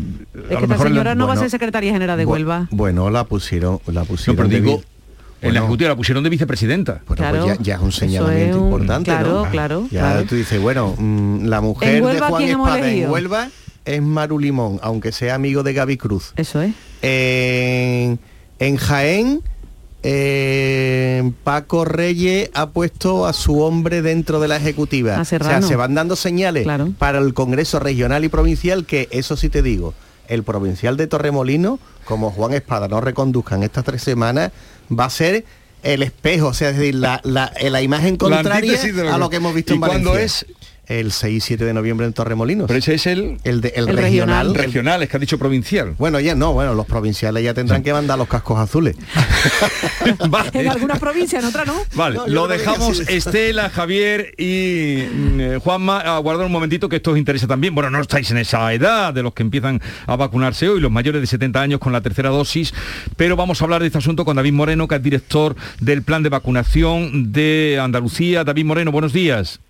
es 0.50 0.56
que 0.56 0.64
esta 0.64 0.78
señora 0.78 1.14
no 1.14 1.26
va 1.26 1.34
a 1.34 1.36
ser 1.36 1.50
secretaria 1.50 1.92
general 1.92 2.18
de 2.18 2.26
Huelva. 2.26 2.68
Bueno, 2.70 3.10
la 3.10 3.24
pusieron, 3.24 3.80
la 3.86 4.04
pusieron. 4.04 4.36
pero 4.36 4.48
digo, 4.48 4.82
en 5.42 5.54
la 5.54 5.60
ejecutiva 5.60 5.90
la 5.90 5.96
pusieron 5.96 6.24
de 6.24 6.30
vicepresidenta. 6.30 7.02
Pues 7.06 7.20
ya, 7.60 7.76
es 7.76 7.80
un 7.80 7.92
señalamiento 7.92 8.58
importante, 8.58 9.10
claro, 9.10 9.46
Claro, 9.50 9.88
ya 9.90 10.24
tú 10.24 10.34
dices, 10.34 10.60
bueno, 10.60 10.94
mm, 10.98 11.44
la 11.44 11.60
mujer 11.60 11.94
de 11.94 12.00
Juan 12.00 12.42
Espada 12.42 12.90
en 12.90 13.10
Huelva 13.10 13.48
es 13.86 14.02
Maru 14.02 14.38
Limón, 14.38 14.78
aunque 14.82 15.12
sea 15.12 15.34
amigo 15.34 15.62
de 15.62 15.72
Gaby 15.72 15.96
Cruz. 15.96 16.32
Eso 16.36 16.60
es. 16.60 16.74
en 17.02 18.18
Jaén 18.76 19.42
eh, 20.08 21.32
Paco 21.42 21.84
Reyes 21.84 22.48
ha 22.54 22.70
puesto 22.70 23.26
a 23.26 23.32
su 23.32 23.60
hombre 23.60 24.02
dentro 24.02 24.38
de 24.38 24.46
la 24.46 24.56
ejecutiva. 24.56 25.20
O 25.20 25.24
sea, 25.24 25.62
se 25.62 25.74
van 25.74 25.94
dando 25.94 26.14
señales 26.14 26.64
para 26.96 27.18
el 27.18 27.34
Congreso 27.34 27.80
regional 27.80 28.24
y 28.24 28.28
provincial 28.28 28.86
que, 28.86 29.08
eso 29.10 29.36
sí 29.36 29.48
te 29.48 29.62
digo, 29.62 29.94
el 30.28 30.44
provincial 30.44 30.96
de 30.96 31.08
Torremolino, 31.08 31.80
como 32.04 32.30
Juan 32.30 32.52
Espada 32.52 32.86
no 32.86 33.00
reconduzcan 33.00 33.64
estas 33.64 33.84
tres 33.84 34.00
semanas, 34.00 34.52
va 34.96 35.06
a 35.06 35.10
ser 35.10 35.44
el 35.82 36.04
espejo, 36.04 36.48
o 36.48 36.54
sea, 36.54 36.70
es 36.70 36.76
decir, 36.76 36.94
la, 36.94 37.82
imagen 37.82 38.16
contraria 38.16 38.78
a 39.12 39.18
lo 39.18 39.28
que 39.28 39.36
hemos 39.36 39.54
visto 39.54 39.74
en 39.74 39.80
Valencia. 39.80 40.20
es? 40.20 40.46
El 40.86 41.12
6 41.12 41.36
y 41.36 41.40
7 41.40 41.64
de 41.64 41.74
noviembre 41.74 42.06
en 42.06 42.12
Torremolinos. 42.12 42.66
Pero 42.66 42.78
ese 42.78 42.94
es 42.94 43.06
el, 43.06 43.38
el, 43.44 43.62
regional. 43.62 44.54
Regional, 44.54 45.02
es 45.02 45.08
que 45.08 45.16
ha 45.16 45.20
dicho 45.20 45.38
provincial. 45.38 45.94
Bueno, 45.98 46.20
ya 46.20 46.34
no, 46.34 46.52
bueno, 46.52 46.74
los 46.74 46.86
provinciales 46.86 47.42
ya 47.42 47.54
tendrán 47.54 47.82
que 47.82 47.92
mandar 47.92 48.18
los 48.18 48.28
cascos 48.28 48.58
azules. 48.58 48.96
En 50.52 50.68
algunas 50.68 50.98
provincias, 50.98 51.42
en 51.42 51.48
otras 51.48 51.66
no. 51.66 51.74
Vale, 51.94 52.18
lo 52.28 52.46
dejamos 52.48 53.00
Estela, 53.00 53.70
Javier 53.70 54.34
y 54.38 55.04
mm, 55.12 55.40
eh, 55.40 55.58
Juanma, 55.62 56.00
aguardar 56.00 56.46
un 56.46 56.52
momentito 56.52 56.88
que 56.88 56.96
esto 56.96 57.12
os 57.12 57.18
interesa 57.18 57.46
también. 57.46 57.74
Bueno, 57.74 57.90
no 57.90 58.00
estáis 58.00 58.30
en 58.30 58.38
esa 58.38 58.72
edad 58.72 59.12
de 59.12 59.22
los 59.22 59.34
que 59.34 59.42
empiezan 59.42 59.80
a 60.06 60.16
vacunarse 60.16 60.68
hoy, 60.68 60.80
los 60.80 60.90
mayores 60.90 61.20
de 61.20 61.26
70 61.26 61.60
años 61.60 61.80
con 61.80 61.92
la 61.92 62.00
tercera 62.00 62.30
dosis, 62.30 62.72
pero 63.16 63.36
vamos 63.36 63.60
a 63.60 63.64
hablar 63.64 63.80
de 63.80 63.86
este 63.86 63.98
asunto 63.98 64.24
con 64.24 64.36
David 64.36 64.52
Moreno, 64.52 64.88
que 64.88 64.96
es 64.96 65.02
director 65.02 65.56
del 65.80 66.02
plan 66.02 66.22
de 66.22 66.28
vacunación 66.28 67.32
de 67.32 67.78
Andalucía. 67.82 68.44
David 68.44 68.64
Moreno, 68.64 68.92
buenos 68.92 69.12
días. 69.12 69.60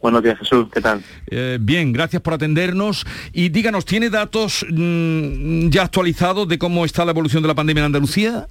Buenos 0.00 0.22
días, 0.22 0.38
Jesús. 0.38 0.66
¿Qué 0.72 0.80
tal? 0.80 1.02
Eh, 1.28 1.58
bien, 1.60 1.92
gracias 1.92 2.22
por 2.22 2.34
atendernos. 2.34 3.06
Y 3.32 3.48
díganos, 3.48 3.84
¿tiene 3.84 4.10
datos 4.10 4.64
mm, 4.70 5.68
ya 5.68 5.82
actualizados 5.82 6.46
de 6.48 6.58
cómo 6.58 6.84
está 6.84 7.04
la 7.04 7.12
evolución 7.12 7.42
de 7.42 7.48
la 7.48 7.54
pandemia 7.54 7.80
en 7.80 7.86
Andalucía? 7.86 8.46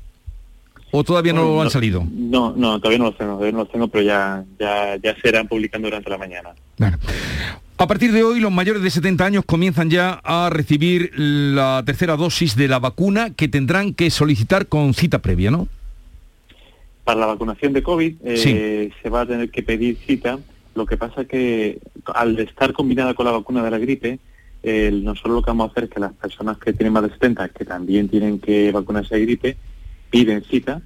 ¿O 0.92 1.04
todavía 1.04 1.34
no, 1.34 1.62
han 1.62 1.70
salido? 1.70 2.06
No, 2.10 2.54
no, 2.56 2.80
todavía 2.80 3.00
no 3.00 3.06
los 3.06 3.18
tengo, 3.18 3.34
todavía 3.34 3.52
no 3.52 3.60
los 3.60 3.72
tengo, 3.72 3.88
pero 3.90 4.04
ya, 4.04 4.44
ya, 4.60 4.96
ya 4.96 5.16
se 5.22 5.28
irán 5.28 5.48
publicando 5.48 5.88
durante 5.88 6.10
la 6.10 6.18
mañana. 6.18 6.52
A 7.78 7.88
partir 7.88 8.14
de 8.14 8.24
hoy, 8.24 8.40
los 8.40 8.52
mayores 8.52 8.82
de 8.82 8.90
70 8.90 9.26
años 9.26 9.44
comienzan 9.46 9.90
ya 9.90 10.22
a 10.24 10.50
recibir 10.50 11.12
la 11.18 11.84
tercera 11.86 12.16
dosis 12.16 12.56
de 12.56 12.70
la 12.70 12.80
vacuna 12.80 13.32
que 13.32 13.50
tendrán 13.50 13.94
que 13.94 14.10
solicitar 14.10 14.68
con 14.68 14.94
cita 14.94 15.20
previa, 15.20 15.52
¿no? 15.52 15.68
Para 17.04 17.20
la 17.20 17.26
vacunación 17.26 17.74
de 17.74 17.84
COVID 17.84 18.16
eh, 18.24 18.92
se 19.02 19.10
va 19.10 19.22
a 19.22 19.26
tener 19.26 19.52
que 19.52 19.62
pedir 19.64 19.98
cita 20.08 20.40
lo 20.76 20.86
que 20.86 20.98
pasa 20.98 21.22
es 21.22 21.28
que 21.28 21.80
al 22.14 22.38
estar 22.40 22.74
combinada 22.74 23.14
con 23.14 23.26
la 23.26 23.32
vacuna 23.32 23.64
de 23.64 23.72
la 23.72 23.80
gripe, 23.80 24.20
no 24.64 25.16
solo 25.16 25.36
lo 25.36 25.42
que 25.42 25.52
vamos 25.52 25.70
a 25.70 25.72
hacer 25.72 25.86
es 25.86 25.90
que 25.90 26.00
las 26.00 26.14
personas 26.14 26.58
que 26.58 26.74
tienen 26.74 26.94
más 26.94 27.04
de 27.04 27.10
70, 27.10 27.50
que 27.50 27.66
también 27.66 28.10
tienen 28.10 28.40
que 28.40 28.72
vacunarse 28.72 29.16
de 29.16 29.22
gripe, 29.22 29.58
piden 30.10 30.44
cita 30.44 30.82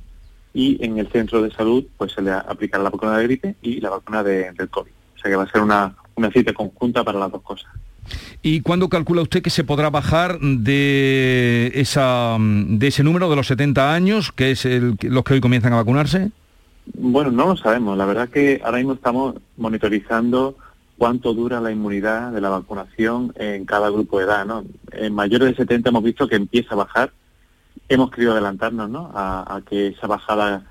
y 0.54 0.84
en 0.84 0.98
el 0.98 1.08
centro 1.12 1.42
de 1.42 1.52
salud 1.52 1.86
pues 1.98 2.12
se 2.14 2.22
le 2.22 2.32
aplicará 2.32 2.84
la 2.84 2.90
vacuna 2.90 3.18
de 3.18 3.24
gripe 3.24 3.56
y 3.62 3.80
la 3.80 3.90
vacuna 3.90 4.24
de, 4.24 4.52
del 4.54 4.70
COVID. 4.70 4.92
O 5.16 5.20
sea 5.20 5.32
que 5.32 5.36
va 5.36 5.44
a 5.44 5.52
ser 5.52 5.62
una, 5.62 5.96
una 6.16 6.32
cita 6.32 6.54
conjunta 6.54 7.04
para 7.04 7.20
las 7.20 7.32
dos 7.32 7.42
cosas. 7.42 7.70
¿Y 8.42 8.62
cuándo 8.62 8.90
calcula 8.90 9.22
usted 9.22 9.42
que 9.42 9.50
se 9.50 9.64
podrá 9.64 9.90
bajar 9.90 10.40
de, 10.40 11.72
esa, 11.76 12.38
de 12.40 12.88
ese 12.88 13.04
número 13.04 13.30
de 13.30 13.36
los 13.36 13.48
70 13.48 13.94
años, 13.94 14.32
que 14.32 14.52
es 14.52 14.66
los 15.04 15.24
que 15.24 15.34
hoy 15.34 15.42
comienzan 15.42 15.74
a 15.74 15.78
vacunarse? 15.78 16.32
Bueno, 16.94 17.32
no 17.32 17.48
lo 17.48 17.58
sabemos. 17.58 17.98
La 17.98 18.06
verdad 18.06 18.30
que 18.30 18.62
ahora 18.64 18.78
mismo 18.78 18.94
estamos 18.94 19.36
monitorizando 19.58 20.56
cuánto 20.98 21.34
dura 21.34 21.62
la 21.62 21.72
inmunidad 21.72 22.32
de 22.32 22.42
la 22.42 22.50
vacunación 22.50 23.34
en 23.36 23.66
cada 23.66 23.90
grupo 23.90 24.20
de 24.20 24.26
edad. 24.26 24.46
¿no? 24.46 24.66
En 24.92 25.14
mayores 25.14 25.50
de 25.50 25.56
70 25.56 25.90
hemos 25.90 26.04
visto 26.04 26.28
que 26.28 26.36
empieza 26.36 26.74
a 26.74 26.78
bajar. 26.78 27.12
Hemos 27.88 28.12
querido 28.12 28.34
adelantarnos 28.34 28.90
¿no? 28.90 29.12
a, 29.14 29.62
que 29.68 29.88
esa 29.88 30.08
bajada 30.08 30.64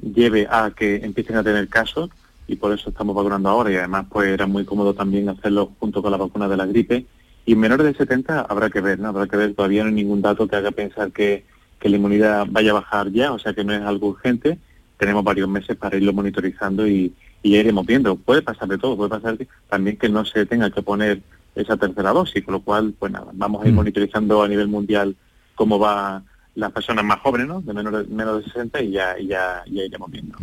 lleve 0.00 0.46
a 0.50 0.70
que 0.70 0.96
empiecen 0.96 1.36
a 1.36 1.42
tener 1.42 1.68
casos 1.68 2.10
y 2.46 2.56
por 2.56 2.72
eso 2.72 2.90
estamos 2.90 3.14
vacunando 3.14 3.48
ahora 3.48 3.70
y 3.70 3.76
además 3.76 4.06
pues 4.10 4.28
era 4.28 4.46
muy 4.46 4.64
cómodo 4.64 4.94
también 4.94 5.28
hacerlo 5.28 5.72
junto 5.78 6.02
con 6.02 6.10
la 6.10 6.16
vacuna 6.16 6.48
de 6.48 6.56
la 6.56 6.66
gripe. 6.66 7.06
Y 7.44 7.52
en 7.52 7.60
menores 7.60 7.86
de 7.86 7.94
70 7.94 8.42
habrá 8.42 8.70
que 8.70 8.80
ver, 8.80 9.00
¿no? 9.00 9.08
Habrá 9.08 9.26
que 9.26 9.36
ver, 9.36 9.54
todavía 9.54 9.82
no 9.82 9.88
hay 9.88 9.94
ningún 9.94 10.22
dato 10.22 10.46
que 10.46 10.56
haga 10.56 10.70
pensar 10.70 11.10
que 11.10 11.44
la 11.82 11.96
inmunidad 11.96 12.46
vaya 12.48 12.70
a 12.70 12.74
bajar 12.74 13.10
ya, 13.10 13.32
o 13.32 13.38
sea 13.40 13.52
que 13.52 13.64
no 13.64 13.74
es 13.74 13.82
algo 13.82 14.08
urgente 14.08 14.58
tenemos 15.02 15.24
varios 15.24 15.48
meses 15.48 15.76
para 15.76 15.96
irlo 15.96 16.12
monitorizando 16.12 16.86
y, 16.86 17.12
iremos 17.42 17.84
viendo. 17.84 18.14
Puede 18.14 18.40
pasar 18.40 18.68
de 18.68 18.78
todo, 18.78 18.96
puede 18.96 19.10
pasar 19.10 19.36
también 19.68 19.96
que 19.96 20.08
no 20.08 20.24
se 20.24 20.46
tenga 20.46 20.70
que 20.70 20.80
poner 20.80 21.22
esa 21.56 21.76
tercera 21.76 22.12
dosis, 22.12 22.44
con 22.44 22.52
lo 22.52 22.60
cual, 22.60 22.94
pues 22.96 23.10
nada, 23.10 23.32
vamos 23.32 23.64
a 23.64 23.66
ir 23.66 23.72
mm. 23.72 23.76
monitorizando 23.76 24.44
a 24.44 24.48
nivel 24.48 24.68
mundial 24.68 25.16
cómo 25.56 25.76
va 25.80 26.22
las 26.54 26.70
personas 26.70 27.04
más 27.04 27.18
jóvenes, 27.18 27.48
¿no? 27.48 27.60
De 27.60 27.74
menos 27.74 27.92
de, 27.94 28.14
menos 28.14 28.44
de 28.44 28.44
60 28.44 28.80
y 28.82 28.90
ya, 28.92 29.16
ya, 29.18 29.64
iremos 29.66 30.08
viendo. 30.08 30.38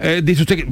Eh, 0.00 0.20
dice 0.24 0.42
usted 0.42 0.56
que 0.56 0.66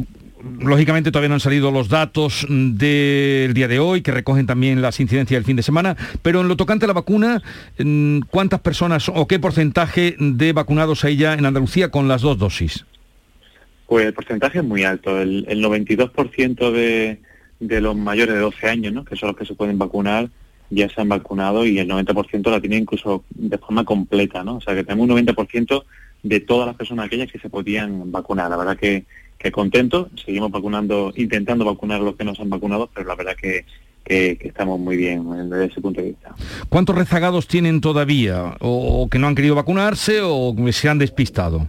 lógicamente 0.59 1.13
todavía 1.13 1.29
no 1.29 1.35
han 1.35 1.41
salido 1.41 1.71
los 1.71 1.89
datos 1.89 2.45
del 2.49 3.55
día 3.55 3.69
de 3.69 3.79
hoy, 3.79 4.03
que 4.03 4.11
recogen 4.11 4.47
también 4.47 4.83
las 4.83 4.99
incidencias 4.99 5.39
del 5.39 5.45
fin 5.45 5.55
de 5.55 5.63
semana, 5.63 5.97
pero 6.23 6.41
en 6.41 6.49
lo 6.49 6.57
tocante 6.57 6.87
a 6.87 6.89
la 6.89 6.95
vacuna, 6.95 7.43
¿cuántas 8.29 8.59
personas 8.59 9.09
o 9.09 9.29
qué 9.29 9.39
porcentaje 9.39 10.17
de 10.19 10.53
vacunados 10.53 11.05
hay 11.05 11.17
ya 11.17 11.35
en 11.35 11.47
Andalucía 11.47 11.93
con 11.93 12.09
las 12.09 12.23
dos 12.23 12.39
dosis? 12.39 12.85
Pues 13.87 14.07
el 14.07 14.15
porcentaje 14.15 14.59
es 14.59 14.65
muy 14.65 14.85
alto. 14.85 15.21
El, 15.21 15.47
92% 15.47 16.71
de, 16.71 17.21
de 17.61 17.81
los 17.81 17.97
mayores 17.97 18.35
de 18.35 18.41
12 18.41 18.69
años, 18.69 18.93
¿no? 18.93 19.05
que 19.05 19.17
son 19.17 19.29
los 19.29 19.37
que 19.37 19.47
se 19.47 19.55
pueden 19.55 19.79
vacunar, 19.79 20.31
ya 20.71 20.89
se 20.89 21.01
han 21.01 21.09
vacunado 21.09 21.67
y 21.67 21.79
el 21.79 21.89
90% 21.89 22.51
la 22.51 22.61
tienen 22.61 22.83
incluso 22.83 23.25
de 23.31 23.59
forma 23.59 23.85
completa. 23.85 24.43
¿no? 24.43 24.57
O 24.57 24.61
sea 24.61 24.75
que 24.75 24.85
tenemos 24.85 25.09
un 25.09 25.27
90% 25.27 25.85
de 26.23 26.41
todas 26.41 26.67
las 26.67 26.77
personas 26.77 27.07
aquellas 27.07 27.31
que 27.31 27.39
se 27.39 27.51
podían 27.51 28.11
vacunar. 28.11 28.51
La 28.51 28.57
verdad 28.57 28.77
que, 28.77 29.05
que 29.39 29.53
contento. 29.53 30.09
Seguimos 30.25 30.51
vacunando, 30.51 31.13
intentando 31.17 31.65
vacunar 31.65 32.01
a 32.01 32.05
los 32.05 32.17
que 32.17 32.25
no 32.25 32.35
se 32.35 32.43
han 32.43 32.51
vacunado, 32.51 32.91
pero 32.93 33.07
la 33.07 33.15
verdad 33.15 33.37
que, 33.41 33.67
que, 34.05 34.39
estamos 34.41 34.79
muy 34.81 34.97
bien 34.97 35.51
desde 35.51 35.67
ese 35.67 35.81
punto 35.81 36.01
de 36.01 36.09
vista. 36.09 36.35
¿Cuántos 36.69 36.97
rezagados 36.97 37.47
tienen 37.47 37.81
todavía? 37.81 38.57
¿O 38.61 39.09
que 39.11 39.19
no 39.19 39.27
han 39.27 39.35
querido 39.35 39.55
vacunarse 39.55 40.21
o 40.23 40.55
que 40.57 40.73
se 40.73 40.89
han 40.89 40.99
despistado? 40.99 41.69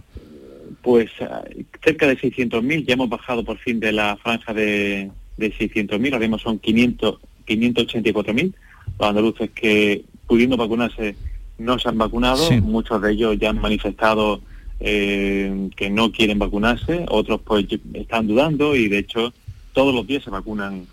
Pues 0.86 1.10
eh, 1.18 1.64
cerca 1.82 2.06
de 2.06 2.16
600.000, 2.16 2.86
ya 2.86 2.94
hemos 2.94 3.08
bajado 3.08 3.42
por 3.42 3.58
fin 3.58 3.80
de 3.80 3.90
la 3.90 4.16
franja 4.18 4.54
de, 4.54 5.10
de 5.36 5.52
600.000, 5.52 6.12
ahora 6.12 6.20
mismo 6.20 6.38
son 6.38 6.60
500, 6.60 7.18
584.000 7.44 8.54
los 8.96 9.08
andaluces 9.08 9.50
que 9.50 10.04
pudiendo 10.28 10.56
vacunarse 10.56 11.16
no 11.58 11.76
se 11.80 11.88
han 11.88 11.98
vacunado, 11.98 12.48
muchos 12.62 13.02
de 13.02 13.10
ellos 13.10 13.36
ya 13.36 13.50
han 13.50 13.60
manifestado 13.60 14.40
eh, 14.78 15.70
que 15.74 15.90
no 15.90 16.12
quieren 16.12 16.38
vacunarse, 16.38 17.04
otros 17.08 17.40
pues 17.44 17.66
están 17.94 18.28
dudando 18.28 18.76
y 18.76 18.86
de 18.88 18.98
hecho 18.98 19.32
todos 19.72 19.92
los 19.92 20.06
días 20.06 20.22
se 20.22 20.30
vacunan 20.30 20.86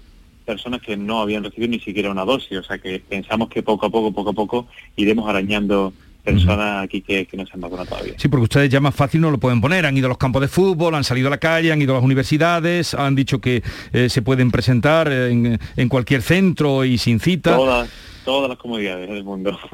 personas 0.43 0.81
que 0.81 0.97
no 0.97 1.21
habían 1.21 1.43
recibido 1.43 1.69
ni 1.69 1.79
siquiera 1.79 2.09
una 2.09 2.25
dosis, 2.25 2.57
o 2.57 2.63
sea 2.63 2.79
que 2.79 2.99
pensamos 2.99 3.47
que 3.47 3.61
poco 3.61 3.85
a 3.85 3.91
poco, 3.91 4.11
poco 4.11 4.31
a 4.31 4.33
poco 4.33 4.67
iremos 4.95 5.29
arañando 5.29 5.93
personas 6.23 6.83
aquí 6.83 7.01
que, 7.01 7.27
no 7.33 7.45
se 7.45 7.53
han 7.53 7.61
vacunado 7.61 7.89
todavía. 7.89 8.13
Sí, 8.17 8.27
porque 8.27 8.43
ustedes 8.43 8.69
ya 8.69 8.79
más 8.79 8.95
fácil 8.95 9.21
no 9.21 9.29
lo 9.29 9.37
pueden 9.37 9.61
poner. 9.61 9.85
Han 9.85 9.97
ido 9.97 10.07
a 10.07 10.09
los 10.09 10.17
campos 10.17 10.41
de 10.41 10.47
fútbol, 10.47 10.95
han 10.95 11.03
salido 11.03 11.27
a 11.27 11.31
la 11.31 11.37
calle, 11.37 11.71
han 11.71 11.81
ido 11.81 11.93
a 11.93 11.95
las 11.97 12.03
universidades, 12.03 12.93
han 12.93 13.15
dicho 13.15 13.41
que 13.41 13.61
eh, 13.91 14.09
se 14.09 14.21
pueden 14.21 14.49
presentar 14.49 15.11
en, 15.11 15.59
cualquier 15.89 16.21
centro 16.21 16.85
y 16.85 16.97
sin 16.97 17.19
cita. 17.19 17.55
Todas, 17.55 17.89
todas 18.23 18.49
las 18.49 18.57
comunidades 18.57 19.09
del 19.09 19.23
mundo. 19.23 19.57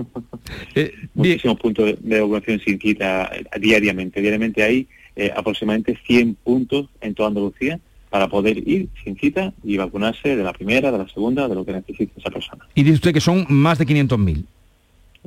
Eh, 0.73 0.91
Muchísimos 1.13 1.59
puntos 1.59 1.93
de, 1.99 2.21
vacunación 2.21 2.59
sin 2.59 2.79
cita 2.79 3.29
eh, 3.31 3.43
diariamente. 3.59 4.19
Diariamente 4.19 4.63
hay 4.63 4.87
aproximadamente 5.35 5.99
100 6.07 6.35
puntos 6.35 6.87
en 7.01 7.13
toda 7.13 7.27
Andalucía 7.27 7.79
para 8.09 8.27
poder 8.27 8.67
ir 8.67 8.89
sin 9.03 9.15
cita 9.17 9.53
y 9.63 9.77
vacunarse 9.77 10.35
de 10.35 10.43
la 10.43 10.53
primera, 10.53 10.91
de 10.91 10.97
la 10.97 11.07
segunda, 11.07 11.47
de 11.47 11.53
lo 11.53 11.65
que 11.65 11.73
necesite 11.73 12.13
esa 12.17 12.31
persona. 12.31 12.65
Y 12.73 12.81
dice 12.81 12.95
usted 12.95 13.13
que 13.13 13.21
son 13.21 13.45
más 13.49 13.77
de 13.77 13.85
500.000. 13.85 14.45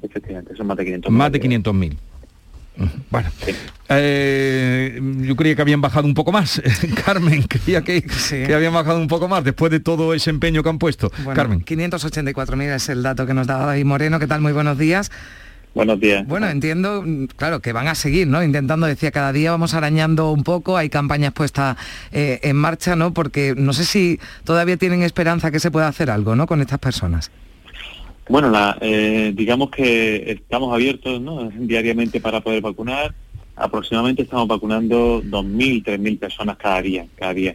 Efectivamente, 0.01 0.57
son 0.57 0.67
más 0.67 0.77
de 0.77 1.01
500.000. 1.01 1.11
Más 1.11 1.33
de 1.33 1.41
500.000. 1.41 1.97
Bueno, 3.11 3.29
eh, 3.91 4.99
yo 5.21 5.37
creía 5.37 5.55
que 5.55 5.61
habían 5.61 5.83
bajado 5.83 6.07
un 6.07 6.15
poco 6.15 6.33
más, 6.33 6.63
Carmen, 7.05 7.43
creía 7.43 7.83
que, 7.83 8.03
que, 8.03 8.55
habían 8.55 8.73
bajado 8.73 8.99
un 8.99 9.09
poco 9.09 9.29
más 9.29 9.45
después 9.45 9.71
de 9.71 9.79
todo 9.79 10.15
ese 10.15 10.31
empeño 10.31 10.63
que 10.63 10.71
han 10.71 10.79
puesto. 10.79 11.11
Carmen. 11.35 11.65
584.000 11.65 12.75
es 12.75 12.89
el 12.89 13.03
dato 13.03 13.27
que 13.27 13.35
nos 13.35 13.47
daba 13.47 13.67
David 13.67 13.85
Moreno. 13.85 14.19
¿Qué 14.19 14.27
tal? 14.27 14.41
Muy 14.41 14.53
buenos 14.53 14.79
días. 14.79 15.11
Buenos 15.75 16.01
días. 16.01 16.27
Bueno, 16.27 16.49
entiendo, 16.49 17.05
claro, 17.37 17.61
que 17.61 17.73
van 17.73 17.89
a 17.89 17.95
seguir, 17.95 18.27
¿no? 18.27 18.43
Intentando, 18.43 18.87
decía, 18.87 19.11
cada 19.11 19.33
día 19.33 19.51
vamos 19.51 19.73
arañando 19.73 20.31
un 20.31 20.43
poco, 20.43 20.77
hay 20.77 20.91
campañas 20.91 21.33
puestas 21.33 21.77
eh, 22.11 22.41
en 22.43 22.57
marcha, 22.57 22.95
¿no? 22.95 23.15
Porque 23.15 23.55
no 23.57 23.73
sé 23.73 23.85
si 23.85 24.21
todavía 24.45 24.77
tienen 24.77 25.03
esperanza 25.03 25.51
que 25.51 25.61
se 25.61 25.71
pueda 25.71 25.89
hacer 25.89 26.11
algo, 26.11 26.37
¿no? 26.37 26.47
Con 26.47 26.61
estas 26.61 26.79
personas. 26.79 27.31
Bueno, 28.29 28.50
la, 28.50 28.79
eh, 28.81 29.33
digamos 29.35 29.71
que 29.71 30.33
estamos 30.33 30.73
abiertos 30.73 31.21
¿no? 31.21 31.50
diariamente 31.55 32.21
para 32.21 32.41
poder 32.41 32.62
vacunar. 32.62 33.14
Aproximadamente 33.57 34.23
estamos 34.23 34.49
vacunando 34.49 35.23
2.000, 35.23 35.85
3.000 35.85 36.19
personas 36.19 36.57
cada 36.57 36.81
día, 36.81 37.07
cada 37.17 37.35
día. 37.35 37.55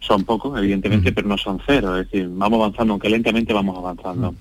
Son 0.00 0.24
pocos, 0.24 0.56
evidentemente, 0.58 1.12
pero 1.12 1.26
no 1.26 1.38
son 1.38 1.60
cero. 1.66 1.98
Es 1.98 2.10
decir, 2.10 2.28
vamos 2.30 2.60
avanzando, 2.60 2.94
aunque 2.94 3.08
lentamente 3.08 3.52
vamos 3.52 3.76
avanzando. 3.76 4.34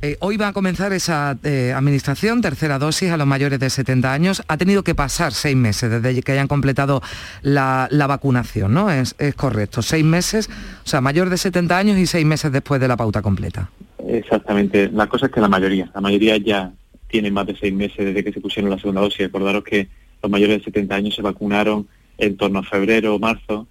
Eh, 0.00 0.16
hoy 0.20 0.36
va 0.36 0.48
a 0.48 0.52
comenzar 0.52 0.92
esa 0.92 1.36
eh, 1.42 1.72
administración, 1.74 2.40
tercera 2.40 2.78
dosis 2.78 3.10
a 3.10 3.16
los 3.16 3.26
mayores 3.26 3.58
de 3.58 3.68
70 3.68 4.12
años. 4.12 4.42
Ha 4.46 4.56
tenido 4.56 4.84
que 4.84 4.94
pasar 4.94 5.32
seis 5.32 5.56
meses 5.56 5.90
desde 5.90 6.22
que 6.22 6.32
hayan 6.32 6.46
completado 6.46 7.02
la, 7.42 7.88
vacunación, 7.90 8.74
¿no? 8.74 8.90
Es, 8.90 9.16
es, 9.18 9.34
correcto, 9.34 9.82
seis 9.82 10.04
meses, 10.04 10.48
o 10.84 10.88
sea, 10.88 11.00
mayor 11.00 11.30
de 11.30 11.36
70 11.36 11.76
años 11.76 11.98
y 11.98 12.06
seis 12.06 12.24
meses 12.24 12.52
después 12.52 12.80
de 12.80 12.86
la 12.88 12.96
pauta 12.96 13.22
completa. 13.22 13.70
Exactamente. 14.06 14.90
La 14.90 15.06
cosa 15.08 15.26
es 15.26 15.32
que 15.32 15.40
la 15.40 15.48
mayoría, 15.48 15.90
la 15.94 16.00
mayoría 16.00 16.36
ya 16.36 16.72
tiene 17.08 17.30
más 17.30 17.46
de 17.46 17.56
seis 17.56 17.72
meses 17.72 17.98
desde 17.98 18.22
que 18.22 18.32
se 18.32 18.40
pusieron 18.40 18.70
la 18.70 18.78
segunda 18.78 19.00
dosis. 19.00 19.20
Recordaros 19.20 19.64
que 19.64 19.88
los 20.22 20.30
mayores 20.30 20.58
de 20.58 20.64
70 20.64 20.94
años 20.94 21.14
se 21.14 21.22
vacunaron 21.22 21.88
en 22.18 22.36
torno 22.36 22.60
a 22.60 22.62
febrero 22.62 23.14
o 23.14 23.18
marzo 23.18 23.66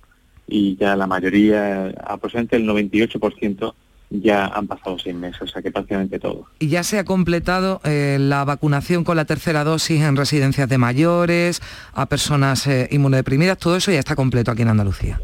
y 0.48 0.78
ya 0.78 0.96
la 0.96 1.08
mayoría, 1.08 1.94
aproximadamente 2.06 2.56
el 2.56 2.66
98%, 2.66 3.74
ya 4.10 4.46
han 4.46 4.68
pasado 4.68 4.98
seis 4.98 5.14
meses, 5.14 5.42
o 5.42 5.48
sea 5.48 5.62
que 5.62 5.70
prácticamente 5.70 6.18
todo. 6.18 6.46
¿Y 6.60 6.70
ya 6.70 6.84
se 6.84 6.98
ha 6.98 7.04
completado 7.04 7.82
eh, 7.84 8.18
la 8.20 8.46
vacunación 8.46 9.04
con 9.04 9.18
la 9.18 9.26
tercera 9.26 9.66
dosis 9.66 10.02
en 10.02 10.16
residencias 10.16 10.70
de 10.70 10.78
mayores, 10.78 11.62
a 11.94 12.06
personas 12.06 12.66
eh, 12.68 12.88
inmunodeprimidas? 12.92 13.58
Todo 13.58 13.76
eso 13.76 13.92
ya 13.92 14.00
está 14.00 14.16
completo 14.16 14.52
aquí 14.52 14.62
en 14.62 14.70
Andalucía. 14.70 15.20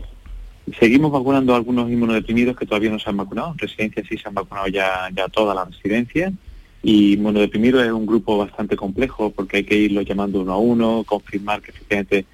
Seguimos 0.79 1.11
vacunando 1.11 1.55
algunos 1.55 1.91
inmunodeprimidos 1.91 2.55
que 2.55 2.65
todavía 2.65 2.89
no 2.89 2.99
se 2.99 3.09
han 3.09 3.17
vacunado. 3.17 3.51
En 3.51 3.57
residencias 3.57 4.07
sí 4.07 4.17
se 4.17 4.27
han 4.27 4.33
vacunado 4.33 4.67
ya, 4.67 5.09
ya 5.13 5.27
todas 5.27 5.55
las 5.55 5.69
residencias. 5.69 6.33
Y 6.81 7.13
inmunodeprimidos 7.13 7.83
es 7.83 7.91
un 7.91 8.05
grupo 8.05 8.37
bastante 8.37 8.75
complejo 8.75 9.29
porque 9.31 9.57
hay 9.57 9.63
que 9.63 9.75
irlo 9.75 10.01
llamando 10.01 10.41
uno 10.41 10.53
a 10.53 10.57
uno, 10.57 11.03
confirmar 11.05 11.61
que 11.61 11.71
efectivamente 11.71 12.25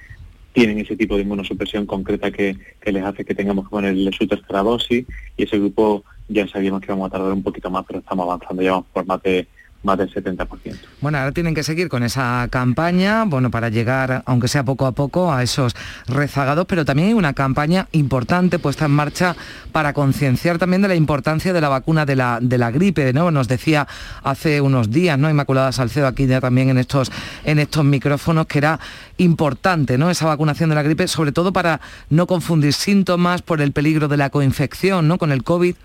tienen 0.54 0.80
ese 0.80 0.96
tipo 0.96 1.16
de 1.16 1.22
inmunosupresión 1.22 1.86
concreta 1.86 2.32
que, 2.32 2.58
que 2.82 2.92
les 2.92 3.04
hace 3.04 3.24
que 3.24 3.36
tengamos 3.36 3.66
que 3.66 3.72
ponerle 3.72 4.12
su 4.12 4.28
tercera 4.28 4.64
dosis 4.64 5.06
y 5.38 5.44
ese 5.44 5.58
grupo 5.60 6.04
ya 6.28 6.48
sabíamos 6.48 6.82
que 6.82 6.92
vamos 6.92 7.08
a 7.08 7.12
tardar 7.12 7.34
un 7.34 7.44
poquito 7.44 7.70
más, 7.70 7.86
pero 7.86 8.00
estamos 8.00 8.26
avanzando, 8.26 8.62
ya 8.62 8.72
vamos 8.72 8.86
por 8.92 9.22
de 9.22 9.48
más 9.84 9.98
del 9.98 10.14
70%. 10.14 10.78
Bueno, 11.02 11.18
ahora 11.18 11.32
tienen 11.32 11.56
que 11.56 11.64
seguir 11.64 11.88
con 11.88 12.04
esa 12.04 12.48
campaña, 12.50 13.24
bueno, 13.26 13.50
para 13.50 13.70
llegar, 13.70 14.24
aunque 14.26 14.48
sea 14.48 14.64
poco 14.64 14.86
a 14.86 14.92
poco, 14.92 15.32
a 15.32 15.42
esos 15.42 15.76
rezagados, 16.08 16.66
pero 16.66 16.84
también 16.84 17.10
hay 17.10 17.14
una 17.14 17.34
campaña 17.34 17.88
importante 17.94 18.60
puesta 18.60 18.86
en 18.86 18.92
marcha 18.92 19.36
para 19.72 19.94
concienciar 19.94 20.58
también 20.58 20.82
de 20.82 20.90
la 20.90 20.96
importancia 20.96 21.54
de 21.54 21.62
la 21.62 21.70
vacuna 21.70 22.06
de 22.06 22.16
la, 22.16 22.40
de 22.42 22.58
la 22.58 22.72
gripe, 22.72 23.14
¿no? 23.14 23.32
Nos 23.32 23.48
decía 23.48 23.88
hace 24.24 24.60
unos 24.60 24.92
días, 24.92 25.18
¿no? 25.18 25.30
Inmaculada 25.30 25.72
Salcedo 25.72 26.08
aquí 26.08 26.28
ya 26.28 26.42
también 26.42 26.70
en 26.70 26.78
estos, 26.78 27.12
en 27.46 27.60
estos 27.60 27.86
micrófonos 27.86 28.48
que 28.48 28.58
era 28.58 28.80
importante, 29.18 29.98
¿no? 29.98 30.10
Esa 30.10 30.26
vacunación 30.26 30.70
de 30.70 30.76
la 30.76 30.84
gripe, 30.84 31.08
sobre 31.08 31.32
todo 31.32 31.54
para 31.54 31.80
no 32.10 32.28
confundir 32.28 32.74
síntomas 32.74 33.42
por 33.42 33.62
el 33.62 33.72
peligro 33.72 34.08
de 34.08 34.18
la 34.18 34.30
coinfección, 34.30 35.08
¿no? 35.08 35.18
Con 35.18 35.32
el 35.32 35.44
COVID. 35.44 35.76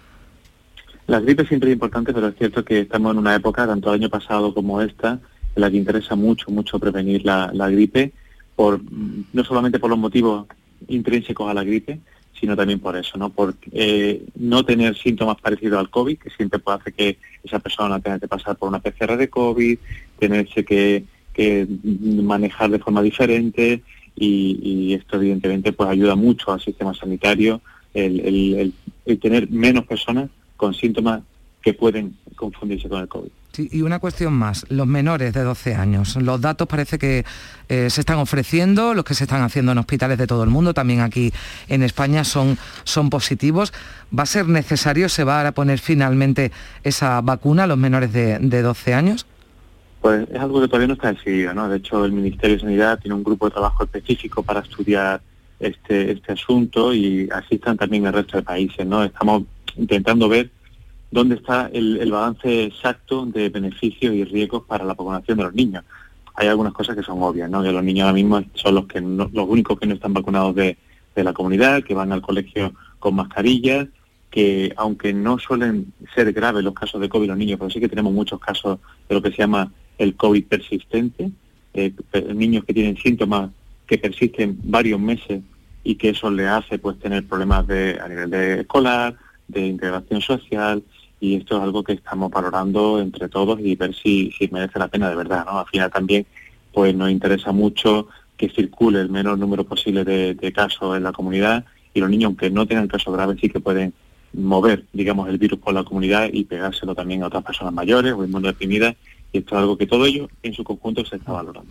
La 1.06 1.20
gripe 1.20 1.46
siempre 1.46 1.70
es 1.70 1.74
importante, 1.74 2.14
pero 2.14 2.28
es 2.28 2.36
cierto 2.36 2.64
que 2.64 2.80
estamos 2.80 3.12
en 3.12 3.18
una 3.18 3.34
época, 3.34 3.66
tanto 3.66 3.90
el 3.90 4.00
año 4.00 4.08
pasado 4.08 4.54
como 4.54 4.80
esta, 4.80 5.20
en 5.54 5.60
la 5.60 5.70
que 5.70 5.76
interesa 5.76 6.14
mucho, 6.14 6.50
mucho 6.50 6.78
prevenir 6.78 7.24
la, 7.24 7.50
gripe, 7.68 8.12
por, 8.56 8.80
no 9.32 9.44
solamente 9.44 9.78
por 9.78 9.90
los 9.90 9.98
motivos 9.98 10.46
intrínsecos 10.88 11.50
a 11.50 11.54
la 11.54 11.62
gripe, 11.62 12.00
sino 12.40 12.56
también 12.56 12.80
por 12.80 12.96
eso, 12.96 13.18
¿no? 13.18 13.30
Por 13.30 13.54
eh, 13.72 14.24
no 14.34 14.64
tener 14.64 14.96
síntomas 14.96 15.36
parecidos 15.40 15.78
al 15.78 15.90
COVID, 15.90 16.18
que 16.18 16.30
siempre 16.30 16.58
puede 16.58 16.78
hacer 16.78 16.92
que 16.94 17.18
esa 17.42 17.58
persona 17.58 18.00
tenga 18.00 18.18
que 18.18 18.28
pasar 18.28 18.56
por 18.56 18.68
una 18.68 18.80
PCR 18.80 19.16
de 19.16 19.28
COVID, 19.28 19.78
tenerse 20.18 20.64
que, 20.64 21.04
manejar 22.22 22.70
de 22.70 22.78
forma 22.78 23.02
diferente 23.02 23.82
y, 24.14 24.94
esto 24.94 25.16
evidentemente 25.16 25.72
pues 25.72 25.90
ayuda 25.90 26.14
mucho 26.14 26.52
al 26.52 26.60
sistema 26.60 26.94
sanitario 26.94 27.60
el 27.92 28.72
tener 29.20 29.50
menos 29.50 29.84
personas 29.84 30.30
con 30.56 30.74
síntomas 30.74 31.22
que 31.62 31.74
pueden 31.74 32.16
confundirse 32.36 32.88
con 32.88 33.00
el 33.00 33.08
COVID. 33.08 33.30
Sí, 33.52 33.68
y 33.70 33.82
una 33.82 34.00
cuestión 34.00 34.32
más, 34.32 34.66
los 34.68 34.86
menores 34.86 35.32
de 35.32 35.42
12 35.42 35.76
años. 35.76 36.16
Los 36.16 36.40
datos 36.40 36.66
parece 36.66 36.98
que 36.98 37.24
eh, 37.68 37.88
se 37.88 38.00
están 38.00 38.18
ofreciendo, 38.18 38.94
los 38.94 39.04
que 39.04 39.14
se 39.14 39.24
están 39.24 39.42
haciendo 39.42 39.70
en 39.70 39.78
hospitales 39.78 40.18
de 40.18 40.26
todo 40.26 40.42
el 40.42 40.50
mundo, 40.50 40.74
también 40.74 41.00
aquí 41.00 41.32
en 41.68 41.84
España, 41.84 42.24
son, 42.24 42.58
son 42.82 43.10
positivos. 43.10 43.72
¿Va 44.16 44.24
a 44.24 44.26
ser 44.26 44.48
necesario, 44.48 45.08
se 45.08 45.22
va 45.22 45.46
a 45.46 45.52
poner 45.52 45.78
finalmente 45.78 46.50
esa 46.82 47.20
vacuna 47.20 47.64
a 47.64 47.66
los 47.68 47.78
menores 47.78 48.12
de, 48.12 48.40
de 48.40 48.62
12 48.62 48.92
años? 48.92 49.24
Pues 50.00 50.28
es 50.28 50.40
algo 50.40 50.60
que 50.60 50.66
todavía 50.66 50.88
no 50.88 50.94
está 50.94 51.12
decidido, 51.12 51.54
¿no? 51.54 51.68
De 51.68 51.76
hecho, 51.76 52.04
el 52.04 52.12
Ministerio 52.12 52.56
de 52.56 52.60
Sanidad 52.60 52.98
tiene 52.98 53.14
un 53.14 53.22
grupo 53.22 53.46
de 53.46 53.52
trabajo 53.52 53.84
específico 53.84 54.42
para 54.42 54.60
estudiar 54.60 55.22
este, 55.60 56.10
este 56.10 56.32
asunto 56.32 56.92
y 56.92 57.28
así 57.32 57.54
están 57.54 57.76
también 57.76 58.04
el 58.04 58.12
resto 58.12 58.36
de 58.36 58.42
países, 58.42 58.84
¿no? 58.84 59.04
Estamos 59.04 59.44
intentando 59.76 60.28
ver 60.28 60.50
dónde 61.10 61.36
está 61.36 61.70
el, 61.72 62.10
balance 62.10 62.64
exacto 62.64 63.24
de 63.26 63.48
beneficios 63.48 64.14
y 64.14 64.24
riesgos 64.24 64.64
para 64.64 64.84
la 64.84 64.94
vacunación 64.94 65.38
de 65.38 65.44
los 65.44 65.54
niños. 65.54 65.84
Hay 66.34 66.48
algunas 66.48 66.72
cosas 66.72 66.96
que 66.96 67.04
son 67.04 67.22
obvias, 67.22 67.48
¿no? 67.48 67.62
Que 67.62 67.70
los 67.70 67.84
niños 67.84 68.06
ahora 68.06 68.14
mismo 68.14 68.42
son 68.54 68.74
los 68.74 68.86
que 68.86 69.00
los 69.00 69.30
únicos 69.32 69.78
que 69.78 69.86
no 69.86 69.94
están 69.94 70.12
vacunados 70.12 70.54
de, 70.56 70.76
la 71.14 71.32
comunidad, 71.32 71.84
que 71.84 71.94
van 71.94 72.10
al 72.10 72.20
colegio 72.20 72.74
con 72.98 73.14
mascarillas, 73.14 73.86
que 74.28 74.72
aunque 74.76 75.12
no 75.12 75.38
suelen 75.38 75.92
ser 76.12 76.32
graves 76.32 76.64
los 76.64 76.74
casos 76.74 77.00
de 77.00 77.08
COVID 77.08 77.28
los 77.28 77.38
niños, 77.38 77.58
pero 77.60 77.70
sí 77.70 77.78
que 77.78 77.88
tenemos 77.88 78.12
muchos 78.12 78.40
casos 78.40 78.80
de 79.08 79.14
lo 79.14 79.22
que 79.22 79.30
se 79.30 79.36
llama 79.36 79.70
el 79.96 80.16
COVID 80.16 80.44
persistente, 80.46 81.30
eh, 81.74 81.92
niños 82.34 82.64
que 82.64 82.74
tienen 82.74 82.96
síntomas 82.96 83.50
que 83.86 83.98
persisten 83.98 84.58
varios 84.64 84.98
meses 84.98 85.40
y 85.84 85.94
que 85.94 86.08
eso 86.08 86.30
le 86.30 86.48
hace 86.48 86.80
pues 86.80 86.98
tener 86.98 87.24
problemas 87.28 87.66
de, 87.68 88.00
a 88.02 88.08
nivel 88.08 88.30
de 88.30 88.60
escolar, 88.62 89.16
de 89.48 89.66
integración 89.66 90.20
social 90.20 90.82
y 91.20 91.36
esto 91.36 91.56
es 91.56 91.62
algo 91.62 91.82
que 91.82 91.94
estamos 91.94 92.30
valorando 92.30 93.00
entre 93.00 93.28
todos 93.28 93.58
y 93.60 93.76
ver 93.76 93.94
si, 93.94 94.30
merece 94.50 94.78
la 94.78 94.88
pena 94.88 95.08
de 95.08 95.16
verdad, 95.16 95.44
¿no? 95.46 95.58
Al 95.58 95.66
final 95.66 95.90
también 95.90 96.26
pues 96.72 96.94
nos 96.94 97.10
interesa 97.10 97.52
mucho 97.52 98.08
que 98.36 98.48
circule 98.48 99.00
el 99.00 99.08
menor 99.08 99.38
número 99.38 99.64
posible 99.64 100.04
de, 100.04 100.52
casos 100.52 100.96
en 100.96 101.04
la 101.04 101.12
comunidad 101.12 101.64
y 101.94 102.00
los 102.00 102.10
niños, 102.10 102.26
aunque 102.28 102.50
no 102.50 102.66
tengan 102.66 102.88
casos 102.88 103.14
graves, 103.14 103.38
sí 103.40 103.48
que 103.48 103.60
pueden 103.60 103.94
mover, 104.32 104.84
digamos, 104.92 105.28
el 105.28 105.38
virus 105.38 105.60
por 105.60 105.72
la 105.72 105.84
comunidad 105.84 106.28
y 106.32 106.44
pegárselo 106.44 106.94
también 106.94 107.22
a 107.22 107.28
otras 107.28 107.44
personas 107.44 107.72
mayores 107.72 108.12
o 108.12 108.24
inmunodeprimidas 108.24 108.96
Y 109.34 109.38
esto 109.38 109.56
es 109.56 109.60
algo 109.62 109.76
que 109.76 109.88
todo 109.88 110.06
ello 110.06 110.28
en 110.44 110.54
su 110.54 110.62
conjunto 110.62 111.04
se 111.04 111.16
está 111.16 111.32
valorando. 111.32 111.68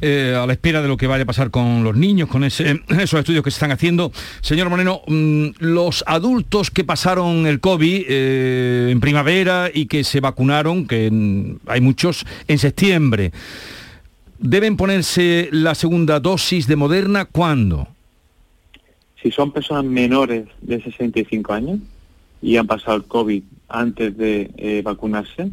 Eh, 0.00 0.38
a 0.40 0.46
la 0.46 0.52
espera 0.52 0.80
de 0.80 0.86
lo 0.86 0.96
que 0.96 1.08
vaya 1.08 1.24
a 1.24 1.26
pasar 1.26 1.50
con 1.50 1.82
los 1.82 1.96
niños, 1.96 2.28
con 2.28 2.44
ese, 2.44 2.80
esos 3.00 3.18
estudios 3.18 3.42
que 3.42 3.50
se 3.50 3.56
están 3.56 3.72
haciendo. 3.72 4.12
Señor 4.40 4.70
Moreno, 4.70 5.02
mm, 5.08 5.48
los 5.58 6.04
adultos 6.06 6.70
que 6.70 6.84
pasaron 6.84 7.48
el 7.48 7.58
COVID 7.58 8.04
eh, 8.08 8.88
en 8.92 9.00
primavera 9.00 9.68
y 9.74 9.86
que 9.86 10.04
se 10.04 10.20
vacunaron, 10.20 10.86
que 10.86 11.10
mm, 11.10 11.56
hay 11.66 11.80
muchos, 11.80 12.24
en 12.46 12.58
septiembre, 12.58 13.32
¿deben 14.38 14.76
ponerse 14.76 15.48
la 15.50 15.74
segunda 15.74 16.20
dosis 16.20 16.68
de 16.68 16.76
Moderna 16.76 17.24
cuándo? 17.24 17.88
Si 19.20 19.32
son 19.32 19.50
personas 19.50 19.84
menores 19.86 20.46
de 20.60 20.80
65 20.80 21.52
años 21.52 21.80
y 22.40 22.58
han 22.58 22.68
pasado 22.68 22.96
el 22.96 23.02
COVID 23.02 23.42
antes 23.68 24.16
de 24.16 24.52
eh, 24.56 24.82
vacunarse, 24.84 25.50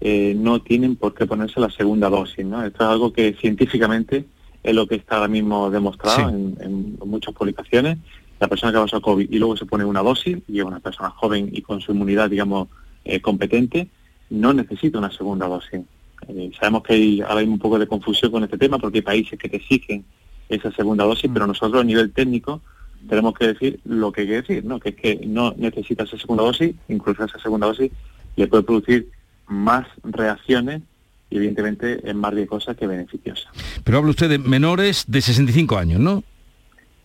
eh, 0.00 0.34
no 0.36 0.60
tienen 0.60 0.96
por 0.96 1.14
qué 1.14 1.26
ponerse 1.26 1.60
la 1.60 1.70
segunda 1.70 2.08
dosis. 2.08 2.44
¿no? 2.44 2.64
Esto 2.64 2.84
es 2.84 2.90
algo 2.90 3.12
que 3.12 3.34
científicamente 3.34 4.26
es 4.62 4.74
lo 4.74 4.86
que 4.86 4.96
está 4.96 5.16
ahora 5.16 5.28
mismo 5.28 5.70
demostrado 5.70 6.28
en, 6.30 6.98
muchas 7.04 7.34
publicaciones. 7.34 7.98
La 8.40 8.48
persona 8.48 8.72
que 8.72 8.78
ha 8.78 8.82
pasado 8.82 9.02
COVID 9.02 9.30
y 9.30 9.38
luego 9.38 9.56
se 9.56 9.66
pone 9.66 9.84
una 9.84 10.02
dosis 10.02 10.38
y 10.48 10.58
es 10.58 10.64
una 10.64 10.80
persona 10.80 11.10
joven 11.10 11.48
y 11.52 11.62
con 11.62 11.80
su 11.80 11.92
inmunidad, 11.92 12.30
digamos, 12.30 12.68
eh, 13.04 13.20
competente, 13.20 13.88
no 14.30 14.52
necesita 14.52 14.98
una 14.98 15.12
segunda 15.12 15.46
dosis. 15.46 15.80
Eh, 16.28 16.50
sabemos 16.58 16.82
que 16.82 16.94
hay 16.94 17.20
ahora 17.20 17.40
hay 17.40 17.46
un 17.46 17.58
poco 17.58 17.78
de 17.78 17.86
confusión 17.86 18.32
con 18.32 18.42
este 18.42 18.58
tema 18.58 18.78
porque 18.78 18.98
hay 18.98 19.02
países 19.02 19.38
que 19.38 19.48
te 19.48 19.58
exigen 19.58 20.04
esa 20.48 20.72
segunda 20.72 21.04
dosis, 21.04 21.30
pero 21.32 21.46
nosotros 21.46 21.82
a 21.82 21.84
nivel 21.84 22.12
técnico 22.12 22.60
tenemos 23.08 23.34
que 23.34 23.48
decir 23.48 23.80
lo 23.84 24.12
que 24.12 24.22
hay 24.22 24.26
que 24.26 24.42
decir, 24.42 24.64
¿no? 24.64 24.80
que 24.80 24.90
es 24.90 24.96
que 24.96 25.20
no 25.26 25.54
necesita 25.56 26.04
esa 26.04 26.18
segunda 26.18 26.44
dosis, 26.44 26.74
incluso 26.88 27.24
esa 27.24 27.38
segunda 27.38 27.66
dosis 27.66 27.90
le 28.36 28.46
puede 28.46 28.62
producir 28.62 29.10
más 29.46 29.86
reacciones 30.02 30.82
y 31.30 31.36
evidentemente 31.36 32.00
es 32.08 32.14
más 32.14 32.32
riesgosa 32.32 32.74
que 32.74 32.86
beneficiosa. 32.86 33.50
Pero 33.82 33.98
habla 33.98 34.10
usted 34.10 34.28
de 34.28 34.38
menores 34.38 35.04
de 35.08 35.20
65 35.20 35.76
años, 35.78 36.00
¿no? 36.00 36.22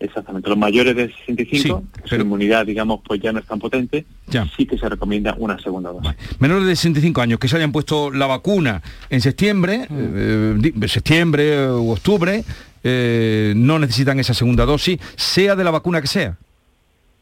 Exactamente, 0.00 0.48
los 0.48 0.56
mayores 0.56 0.96
de 0.96 1.12
65, 1.26 1.84
su 2.04 2.14
inmunidad, 2.14 2.64
digamos, 2.64 3.00
pues 3.06 3.20
ya 3.20 3.32
no 3.34 3.38
es 3.38 3.44
tan 3.44 3.58
potente, 3.58 4.06
ya. 4.28 4.48
sí 4.56 4.64
que 4.64 4.78
se 4.78 4.88
recomienda 4.88 5.34
una 5.38 5.58
segunda 5.58 5.90
dosis. 5.90 6.14
Menores 6.38 6.66
de 6.66 6.74
65 6.74 7.20
años 7.20 7.38
que 7.38 7.48
se 7.48 7.56
hayan 7.56 7.70
puesto 7.70 8.10
la 8.10 8.26
vacuna 8.26 8.80
en 9.10 9.20
septiembre, 9.20 9.86
mm. 9.90 10.82
eh, 10.82 10.88
septiembre 10.88 11.70
u 11.70 11.90
octubre, 11.90 12.42
eh, 12.82 13.52
no 13.54 13.78
necesitan 13.78 14.18
esa 14.18 14.32
segunda 14.32 14.64
dosis, 14.64 14.98
sea 15.16 15.54
de 15.54 15.64
la 15.64 15.70
vacuna 15.70 16.00
que 16.00 16.06
sea. 16.06 16.38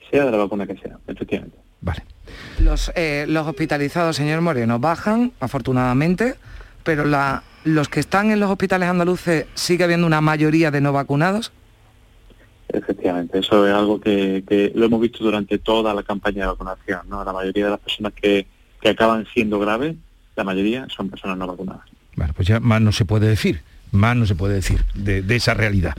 Sea 0.09 0.27
de 0.27 0.31
la 0.31 0.37
vacuna 0.37 0.65
que 0.65 0.77
sea, 0.77 0.99
efectivamente. 1.09 1.57
Vale. 1.81 2.05
Los, 2.61 2.91
eh, 2.95 3.25
los 3.29 3.47
hospitalizados, 3.47 4.17
señor 4.17 4.41
Moreno, 4.41 4.79
bajan, 4.79 5.33
afortunadamente, 5.41 6.35
pero 6.83 7.05
la, 7.05 7.43
los 7.65 7.89
que 7.89 8.01
están 8.01 8.31
en 8.31 8.41
los 8.41 8.51
hospitales 8.51 8.89
andaluces 8.89 9.47
sigue 9.55 9.85
habiendo 9.85 10.07
una 10.07 10.21
mayoría 10.21 10.71
de 10.71 10.81
no 10.81 10.93
vacunados. 10.93 11.53
Efectivamente, 12.69 13.39
eso 13.39 13.67
es 13.67 13.73
algo 13.73 14.01
que, 14.01 14.73
lo 14.75 14.87
hemos 14.87 15.01
visto 15.01 15.25
durante 15.25 15.59
toda 15.59 15.95
la 15.95 16.03
campaña 16.03 16.43
de 16.43 16.49
vacunación. 16.49 17.01
¿no? 17.09 17.25
La 17.25 17.33
mayoría 17.33 17.65
de 17.65 17.71
las 17.71 17.81
personas 17.81 18.13
que, 18.13 18.47
que 18.81 18.89
acaban 18.91 19.27
siendo 19.33 19.59
graves, 19.59 19.97
la 20.37 20.45
mayoría 20.45 20.87
son 20.95 21.09
personas 21.09 21.39
no 21.39 21.47
vacunadas. 21.47 21.87
Bueno, 22.17 22.33
pues 22.35 22.49
ya 22.49 22.61
más 22.61 22.81
no 22.81 22.93
se 22.93 23.05
puede 23.05 23.29
decir. 23.29 23.63
Más 23.93 24.17
no 24.17 24.27
se 24.27 24.35
puede 24.35 24.55
decir 24.55 24.85
de, 24.95 25.25
esa 25.35 25.55
realidad. 25.55 25.95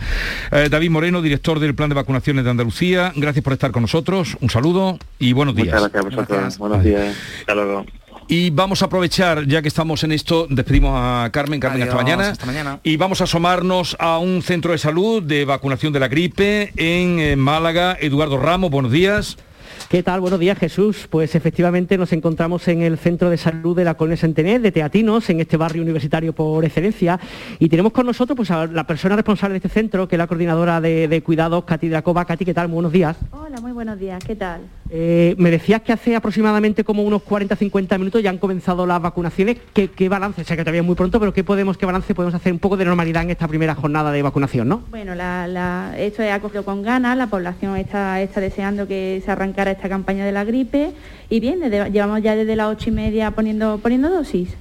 Eh, 0.52 0.68
David 0.70 0.90
Moreno, 0.90 1.22
director 1.22 1.60
del 1.60 1.76
Plan 1.76 1.90
de 1.90 1.96
Vacunaciones 1.96 2.44
de 2.44 2.52
Andalucía, 2.52 3.14
gracias 3.16 3.44
por 3.44 3.54
estar 3.54 3.72
con 3.72 3.82
nosotros. 3.82 4.38
Un 4.42 4.50
saludo 4.50 5.00
y 5.18 5.34
buenos 5.34 5.56
días. 5.56 5.68
Muchas 5.68 5.92
gracias 5.92 6.14
a 6.14 6.16
vosotros. 6.16 6.58
Buenos 6.58 6.84
días. 6.84 7.16
Hasta 7.42 7.56
luego. 7.56 7.86
Y 8.32 8.52
vamos 8.52 8.84
a 8.84 8.86
aprovechar, 8.86 9.48
ya 9.48 9.64
que 9.64 9.68
estamos 9.68 10.04
en 10.04 10.12
esto, 10.12 10.46
despedimos 10.48 10.92
a 10.94 11.32
Carmen, 11.32 11.60
Carmen 11.60 11.82
hasta, 11.82 11.96
mañana, 11.96 12.30
hasta 12.30 12.46
mañana. 12.46 12.80
Y 12.84 12.96
vamos 12.96 13.22
a 13.22 13.24
asomarnos 13.24 13.98
a 14.00 14.20
un 14.20 14.44
centro 14.44 14.72
de 14.72 14.78
salud 14.78 15.24
de 15.24 15.46
vacunación 15.46 15.92
de 15.94 16.00
la 16.00 16.08
gripe 16.10 16.72
en 16.76 17.20
eh, 17.20 17.36
Málaga. 17.36 17.98
Eduardo 18.00 18.38
Ramos, 18.38 18.70
buenos 18.70 18.92
días. 18.92 19.38
¿Qué 19.90 20.04
tal? 20.04 20.22
Buenos 20.22 20.40
días, 20.40 20.60
Jesús. 20.60 21.08
Pues 21.10 21.34
efectivamente 21.34 21.98
nos 21.98 22.14
encontramos 22.14 22.68
en 22.68 22.84
el 22.84 23.00
Centro 23.00 23.32
de 23.32 23.38
Salud 23.38 23.76
de 23.76 23.84
la 23.84 23.96
Colonia 23.96 24.18
Centené, 24.18 24.60
de 24.60 24.72
Teatinos, 24.72 25.28
en 25.32 25.40
este 25.40 25.58
barrio 25.58 25.82
universitario 25.82 26.32
por 26.32 26.64
excelencia. 26.64 27.20
Y 27.58 27.70
tenemos 27.70 27.92
con 27.92 28.06
nosotros 28.06 28.38
pues, 28.38 28.52
a 28.52 28.68
la 28.68 28.86
persona 28.86 29.16
responsable 29.16 29.54
de 29.54 29.58
este 29.66 29.70
centro, 29.70 30.08
que 30.08 30.16
es 30.16 30.20
la 30.20 30.28
coordinadora 30.28 30.80
de, 30.80 31.24
cuidados, 31.26 31.64
Katy 31.64 31.90
Dracova. 31.90 32.26
Katy, 32.26 32.46
¿qué 32.46 32.54
tal? 32.54 32.68
buenos 32.68 32.92
días. 32.92 33.18
Hola, 33.32 33.60
muy 33.62 33.72
buenos 33.72 33.98
días. 33.98 34.24
¿Qué 34.24 34.36
tal? 34.36 34.62
Eh, 34.92 35.36
me 35.38 35.52
decías 35.52 35.82
que 35.82 35.94
hace 35.94 36.16
aproximadamente 36.16 36.84
como 36.84 37.04
unos 37.04 37.22
40-50 37.24 38.00
minutos 38.00 38.24
ya 38.24 38.30
han 38.30 38.38
comenzado 38.38 38.86
las 38.86 39.02
vacunaciones. 39.02 39.58
¿Qué, 39.74 40.10
balance? 40.10 40.44
Sé 40.44 40.56
que 40.56 40.64
todavía 40.64 40.82
es 40.82 40.88
muy 40.88 40.96
pronto, 40.96 41.20
pero 41.20 41.34
¿qué 41.34 41.44
podemos, 41.44 41.78
qué 41.78 41.86
balance 41.86 42.16
podemos 42.16 42.34
hacer 42.34 42.52
un 42.52 42.60
poco 42.60 42.78
de 42.78 42.86
normalidad 42.86 43.24
en 43.24 43.30
esta 43.30 43.48
primera 43.48 43.76
jornada 43.76 44.12
de 44.12 44.22
vacunación, 44.22 44.68
no? 44.68 44.84
Bueno, 44.90 45.14
esto 45.98 46.24
es 46.24 46.32
acogido 46.32 46.66
con 46.66 46.82
ganas, 46.82 47.18
la 47.18 47.28
población 47.28 47.78
está, 47.78 48.16
deseando 48.16 48.88
que 48.88 49.22
se 49.24 49.32
arrancara 49.32 49.72
esta 49.72 49.90
campaña 49.90 50.26
de 50.26 50.32
la 50.32 50.44
gripe 50.44 50.92
y 51.30 51.40
bien, 51.40 51.60
llevamos 51.92 52.22
ya 52.22 52.36
desde 52.36 52.56
las 52.56 52.70
ocho 52.70 52.90
y 52.90 52.94
media 52.94 53.32
poniendo 53.32 53.80
dosis. 54.10 54.56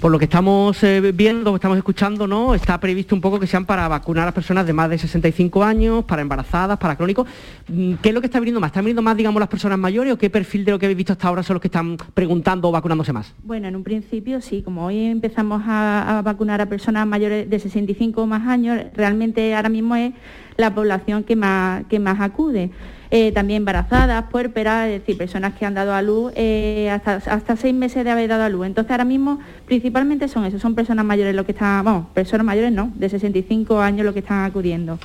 Por 0.00 0.12
lo 0.12 0.18
que 0.20 0.26
estamos 0.26 0.80
eh, 0.84 1.12
viendo, 1.12 1.56
estamos 1.56 1.76
escuchando, 1.76 2.28
¿no? 2.28 2.54
Está 2.54 2.78
previsto 2.78 3.16
un 3.16 3.20
poco 3.20 3.40
que 3.40 3.48
sean 3.48 3.66
para 3.66 3.88
vacunar 3.88 4.28
a 4.28 4.32
personas 4.32 4.64
de 4.64 4.72
más 4.72 4.88
de 4.88 4.96
65 4.96 5.64
años, 5.64 6.04
para 6.04 6.22
embarazadas, 6.22 6.78
para 6.78 6.94
crónicos. 6.94 7.26
Mm, 7.66 7.94
¿Qué 7.94 8.10
es 8.10 8.14
lo 8.14 8.20
que 8.20 8.28
está 8.28 8.38
viniendo 8.38 8.60
más? 8.60 8.68
¿Están 8.68 8.84
viniendo 8.84 9.02
más, 9.02 9.16
digamos, 9.16 9.40
las 9.40 9.48
personas 9.48 9.76
mayores 9.76 10.12
o 10.12 10.16
qué 10.16 10.30
perfil 10.30 10.64
de 10.64 10.70
lo 10.70 10.78
que 10.78 10.86
habéis 10.86 10.98
visto 10.98 11.14
hasta 11.14 11.26
ahora 11.26 11.42
son 11.42 11.54
los 11.54 11.60
que 11.60 11.66
están 11.66 11.96
preguntando 12.14 12.68
o 12.68 12.70
vacunándose 12.70 13.12
más? 13.12 13.34
Bueno, 13.42 13.66
en 13.66 13.74
un 13.74 13.82
principio 13.82 14.40
sí, 14.40 14.62
como 14.62 14.86
hoy 14.86 15.06
empezamos 15.06 15.62
a, 15.66 16.22
vacunar 16.24 16.60
a 16.60 16.66
personas 16.66 17.04
mayores 17.04 17.50
de 17.50 17.58
65 17.58 18.22
o 18.22 18.26
más 18.26 18.46
años, 18.46 18.80
realmente 18.94 19.52
ahora 19.56 19.68
mismo 19.68 19.96
es 19.96 20.12
la 20.56 20.72
población 20.76 21.24
que 21.24 21.34
más 21.34 22.20
acude. 22.20 22.70
Eh, 23.10 23.32
también 23.32 23.62
embarazadas, 23.62 24.24
puérperas, 24.30 24.88
es 24.88 25.00
decir, 25.00 25.16
personas 25.16 25.54
que 25.54 25.64
han 25.64 25.72
dado 25.72 25.94
a 25.94 26.02
luz 26.02 26.32
eh, 26.36 26.90
hasta, 26.90 27.14
hasta 27.14 27.56
seis 27.56 27.74
meses 27.74 28.04
de 28.04 28.10
haber 28.10 28.28
dado 28.28 28.42
a 28.42 28.48
luz. 28.50 28.66
Entonces 28.66 28.90
ahora 28.90 29.04
mismo 29.06 29.38
principalmente 29.64 30.28
son 30.28 30.44
eso, 30.44 30.58
son 30.58 30.74
personas 30.74 31.06
mayores 31.06 31.34
lo 31.34 31.46
que 31.46 31.52
están, 31.52 31.84
vamos, 31.84 32.06
personas 32.12 32.44
mayores 32.44 32.70
no, 32.72 32.92
de 32.94 33.08
65 33.08 33.80
años 33.80 34.04
lo 34.04 34.12
que 34.12 34.18
están 34.20 34.44
acudiendo. 34.44 34.98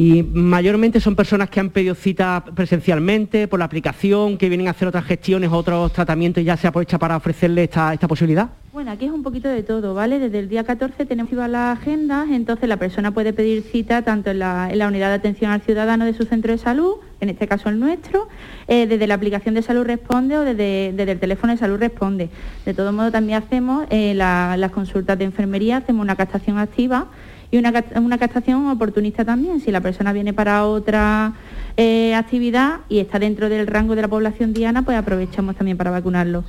Y 0.00 0.22
mayormente 0.22 0.98
son 0.98 1.14
personas 1.14 1.50
que 1.50 1.60
han 1.60 1.68
pedido 1.68 1.94
cita 1.94 2.42
presencialmente, 2.54 3.46
por 3.48 3.58
la 3.58 3.66
aplicación, 3.66 4.38
que 4.38 4.48
vienen 4.48 4.68
a 4.68 4.70
hacer 4.70 4.88
otras 4.88 5.04
gestiones, 5.04 5.50
otros 5.52 5.92
tratamientos 5.92 6.40
y 6.42 6.46
ya 6.46 6.56
se 6.56 6.66
aprovecha 6.66 6.98
para 6.98 7.18
ofrecerle 7.18 7.64
esta, 7.64 7.92
esta 7.92 8.08
posibilidad. 8.08 8.48
Bueno, 8.72 8.92
aquí 8.92 9.04
es 9.04 9.12
un 9.12 9.22
poquito 9.22 9.50
de 9.50 9.62
todo, 9.62 9.92
¿vale? 9.92 10.18
Desde 10.18 10.38
el 10.38 10.48
día 10.48 10.64
14 10.64 11.04
tenemos 11.04 11.30
las 11.32 11.78
agendas, 11.78 12.30
entonces 12.30 12.66
la 12.66 12.78
persona 12.78 13.10
puede 13.10 13.34
pedir 13.34 13.62
cita 13.62 14.00
tanto 14.00 14.30
en 14.30 14.38
la, 14.38 14.70
unidad 14.88 15.08
de 15.08 15.16
atención 15.16 15.50
al 15.50 15.60
ciudadano 15.60 16.06
de 16.06 16.14
su 16.14 16.24
centro 16.24 16.50
de 16.50 16.56
salud, 16.56 16.94
en 17.20 17.28
este 17.28 17.46
caso 17.46 17.68
el 17.68 17.78
nuestro, 17.78 18.26
eh, 18.68 18.86
desde 18.86 19.06
la 19.06 19.12
aplicación 19.12 19.54
de 19.54 19.60
salud 19.60 19.84
responde 19.84 20.38
o 20.38 20.44
desde, 20.44 20.88
el 20.96 21.20
teléfono 21.20 21.52
de 21.52 21.58
salud 21.58 21.78
responde. 21.78 22.30
De 22.64 22.72
todo 22.72 22.90
modo 22.92 23.12
también 23.12 23.42
hacemos 23.42 23.84
eh, 23.90 24.14
las 24.14 24.70
consultas 24.70 25.18
de 25.18 25.24
enfermería, 25.26 25.76
hacemos 25.76 26.02
una 26.02 26.16
captación 26.16 26.56
activa 26.56 27.08
y 27.50 27.58
una, 27.58 27.84
una 27.96 28.18
captación 28.18 28.66
oportunista 28.68 29.24
también. 29.24 29.60
Si 29.60 29.70
la 29.70 29.80
persona 29.80 30.12
viene 30.12 30.32
para 30.32 30.66
otra 30.66 31.34
eh, 31.76 32.14
actividad 32.14 32.80
y 32.88 32.98
está 32.98 33.18
dentro 33.18 33.48
del 33.48 33.66
rango 33.66 33.96
de 33.96 34.02
la 34.02 34.08
población 34.08 34.52
diana, 34.52 34.82
pues 34.82 34.96
aprovechamos 34.96 35.56
también 35.56 35.76
para 35.76 35.90
vacunarlo. 35.90 36.44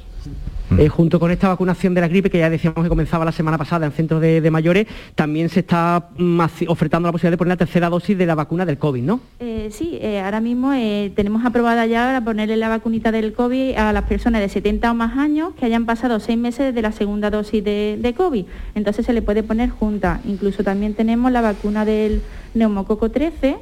Eh, 0.78 0.88
junto 0.90 1.20
con 1.20 1.32
esta 1.32 1.50
vacunación 1.50 1.94
de 1.94 2.02
la 2.02 2.08
gripe, 2.08 2.30
que 2.30 2.40
ya 2.40 2.50
decíamos 2.50 2.84
que 2.84 2.90
comenzaba 2.90 3.26
la 3.26 3.32
semana 3.32 3.58
pasada 3.58 3.86
en 3.86 3.92
centros 3.92 4.22
de, 4.22 4.52
mayores, 4.52 4.88
también 5.16 5.50
se 5.50 5.62
está 5.62 6.10
mm, 6.18 6.42
ofertando 6.68 7.08
la 7.08 7.12
posibilidad 7.12 7.32
de 7.32 7.38
poner 7.38 7.54
la 7.54 7.58
tercera 7.58 7.90
dosis 7.90 8.18
de 8.18 8.26
la 8.26 8.36
vacuna 8.36 8.66
del 8.66 8.78
COVID, 8.78 9.04
¿no? 9.04 9.20
Eh, 9.40 9.70
sí, 9.72 10.00
ahora 10.24 10.40
mismo 10.42 10.72
tenemos 11.16 11.46
aprobada 11.46 11.86
ya 11.86 12.06
para 12.06 12.24
ponerle 12.24 12.58
la 12.58 12.70
vacunita 12.70 13.12
del 13.12 13.34
COVID 13.34 13.76
a 13.76 13.94
las 13.94 14.04
personas 14.04 14.42
de 14.42 14.50
70 14.50 14.92
o 14.92 14.94
más 14.94 15.18
años 15.18 15.54
que 15.60 15.66
hayan 15.66 15.86
pasado 15.86 16.20
seis 16.20 16.38
meses 16.38 16.74
de 16.74 16.82
la 16.82 16.92
segunda 16.92 17.30
dosis 17.30 17.64
de, 17.64 17.98
de 18.00 18.14
COVID. 18.14 18.46
Entonces 18.76 19.06
se 19.06 19.14
le 19.14 19.22
puede 19.22 19.44
poner 19.44 19.70
junta. 19.70 20.20
Incluso 20.26 20.64
también 20.64 20.94
tenemos 20.94 21.32
la 21.32 21.42
vacuna 21.42 21.86
del 21.86 22.22
neumococo 22.54 23.12
13, 23.12 23.58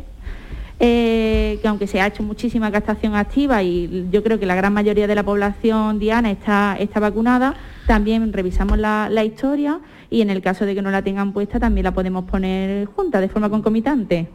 eh, 0.80 1.60
que 1.62 1.68
aunque 1.68 1.88
se 1.88 2.00
ha 2.00 2.08
hecho 2.08 2.24
muchísima 2.24 2.72
captación 2.72 3.16
activa 3.16 3.62
y 3.64 4.08
yo 4.12 4.24
creo 4.24 4.40
que 4.40 4.46
la 4.46 4.56
gran 4.56 4.74
mayoría 4.74 5.08
de 5.08 5.16
la 5.16 5.24
población 5.24 6.00
diana 6.00 6.32
está, 6.32 6.78
está 6.80 7.00
vacunada, 7.00 7.56
también 7.86 8.32
revisamos 8.32 8.78
la, 8.78 9.10
la 9.12 9.26
historia 9.26 9.80
y 10.10 10.22
en 10.22 10.30
el 10.30 10.42
caso 10.42 10.66
de 10.66 10.76
que 10.76 10.82
no 10.82 10.90
la 10.90 11.02
tengan 11.02 11.34
puesta 11.34 11.60
también 11.60 11.84
la 11.84 11.94
podemos 11.94 12.24
poner 12.26 12.86
junta 12.86 13.20
de 13.20 13.30
forma 13.30 13.50
concomitante. 13.50 14.30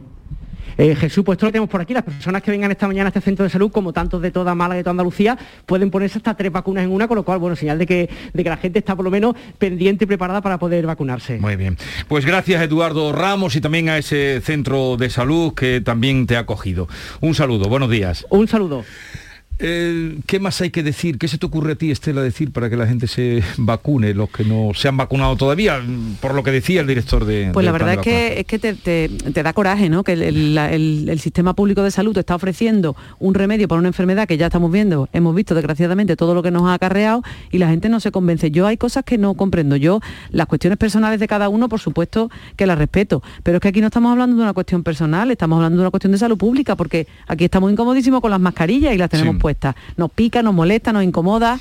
Eh, 0.77 0.95
Jesús, 0.95 1.23
pues 1.23 1.37
esto 1.37 1.45
lo 1.45 1.51
tenemos 1.51 1.69
por 1.69 1.81
aquí. 1.81 1.93
Las 1.93 2.03
personas 2.03 2.41
que 2.41 2.51
vengan 2.51 2.71
esta 2.71 2.87
mañana 2.87 3.07
a 3.07 3.09
este 3.09 3.21
centro 3.21 3.43
de 3.43 3.49
salud, 3.49 3.71
como 3.71 3.93
tantos 3.93 4.21
de 4.21 4.31
toda 4.31 4.55
Málaga 4.55 4.75
y 4.75 4.79
de 4.79 4.83
toda 4.83 4.91
Andalucía, 4.91 5.37
pueden 5.65 5.89
ponerse 5.91 6.17
hasta 6.17 6.35
tres 6.35 6.51
vacunas 6.51 6.83
en 6.83 6.91
una, 6.91 7.07
con 7.07 7.15
lo 7.15 7.23
cual, 7.23 7.39
bueno, 7.39 7.55
señal 7.55 7.79
de 7.79 7.85
que, 7.85 8.09
de 8.33 8.43
que 8.43 8.49
la 8.49 8.57
gente 8.57 8.79
está 8.79 8.95
por 8.95 9.05
lo 9.05 9.11
menos 9.11 9.35
pendiente 9.57 10.03
y 10.03 10.07
preparada 10.07 10.41
para 10.41 10.57
poder 10.57 10.85
vacunarse. 10.85 11.39
Muy 11.39 11.55
bien. 11.55 11.77
Pues 12.07 12.25
gracias 12.25 12.61
Eduardo 12.61 13.11
Ramos 13.11 13.55
y 13.55 13.61
también 13.61 13.89
a 13.89 13.97
ese 13.97 14.41
centro 14.41 14.97
de 14.97 15.09
salud 15.09 15.53
que 15.53 15.81
también 15.81 16.27
te 16.27 16.35
ha 16.35 16.39
acogido. 16.39 16.87
Un 17.21 17.35
saludo, 17.35 17.69
buenos 17.69 17.89
días. 17.89 18.25
Un 18.29 18.47
saludo. 18.47 18.83
Eh, 19.59 20.19
¿Qué 20.25 20.39
más 20.41 20.59
hay 20.59 20.69
que 20.69 20.83
decir? 20.83 21.17
¿Qué 21.17 21.27
se 21.29 21.37
te 21.37 21.45
ocurre 21.45 21.73
a 21.73 21.75
ti, 21.75 21.89
Estela, 21.89 22.21
decir 22.21 22.51
para 22.51 22.69
que 22.69 22.75
la 22.75 22.85
gente 22.87 23.07
se 23.07 23.41
vacune, 23.57 24.13
los 24.13 24.29
que 24.29 24.43
no 24.43 24.71
se 24.73 24.89
han 24.89 24.97
vacunado 24.97 25.37
todavía, 25.37 25.81
por 26.19 26.33
lo 26.35 26.43
que 26.43 26.51
decía 26.51 26.81
el 26.81 26.87
director 26.87 27.23
de... 27.25 27.51
Pues 27.53 27.65
la 27.65 27.71
verdad 27.71 27.93
es 27.93 27.99
que, 28.01 28.39
es 28.41 28.45
que 28.45 28.59
te, 28.59 28.73
te- 28.73 29.07
te 29.31 29.43
da 29.43 29.53
coraje, 29.53 29.89
¿no? 29.89 30.03
Que 30.03 30.13
el, 30.13 30.21
el- 30.23 30.55
la- 30.55 30.73
el- 30.73 31.07
el 31.09 31.19
sistema 31.19 31.53
público 31.55 31.83
de 31.83 31.91
salud 31.91 32.17
está 32.17 32.35
ofreciendo 32.35 32.97
un 33.19 33.33
remedio 33.33 33.67
para 33.69 33.79
una 33.79 33.87
enfermedad 33.87 34.27
que 34.27 34.37
ya 34.37 34.47
estamos 34.47 34.71
viendo, 34.71 35.07
hemos 35.13 35.33
visto 35.33 35.55
desgraciadamente 35.55 36.17
todo 36.17 36.33
lo 36.33 36.43
que 36.43 36.51
nos 36.51 36.63
ha 36.63 36.73
acarreado 36.73 37.23
y 37.49 37.57
la 37.57 37.69
gente 37.69 37.87
no 37.87 38.01
se 38.01 38.11
convence. 38.11 38.51
Yo 38.51 38.67
hay 38.67 38.75
cosas 38.75 39.05
que 39.05 39.17
no 39.17 39.35
comprendo. 39.35 39.77
Yo 39.77 40.01
las 40.31 40.47
cuestiones 40.47 40.77
personales 40.77 41.19
de 41.21 41.27
cada 41.29 41.47
uno, 41.47 41.69
por 41.69 41.79
supuesto 41.79 42.29
que 42.57 42.65
las 42.65 42.77
respeto, 42.77 43.23
pero 43.43 43.57
es 43.57 43.61
que 43.61 43.69
aquí 43.69 43.79
no 43.79 43.87
estamos 43.87 44.11
hablando 44.11 44.35
de 44.35 44.41
una 44.43 44.53
cuestión 44.53 44.83
personal, 44.83 45.31
estamos 45.31 45.55
hablando 45.57 45.77
de 45.77 45.83
una 45.83 45.91
cuestión 45.91 46.11
de 46.11 46.17
salud 46.17 46.37
pública, 46.37 46.75
porque 46.75 47.07
aquí 47.27 47.45
estamos 47.45 47.71
incomodísimos 47.71 48.19
con 48.19 48.31
las 48.31 48.39
mascarillas 48.41 48.93
y 48.93 48.97
las 48.97 49.09
tenemos 49.09 49.35
Sí. 49.35 49.39
Puestas. 49.45 49.75
Nos 49.95 50.09
pica, 50.09 50.41
nos 50.41 50.55
molesta, 50.55 50.91
nos 50.91 51.03
incomoda 51.03 51.59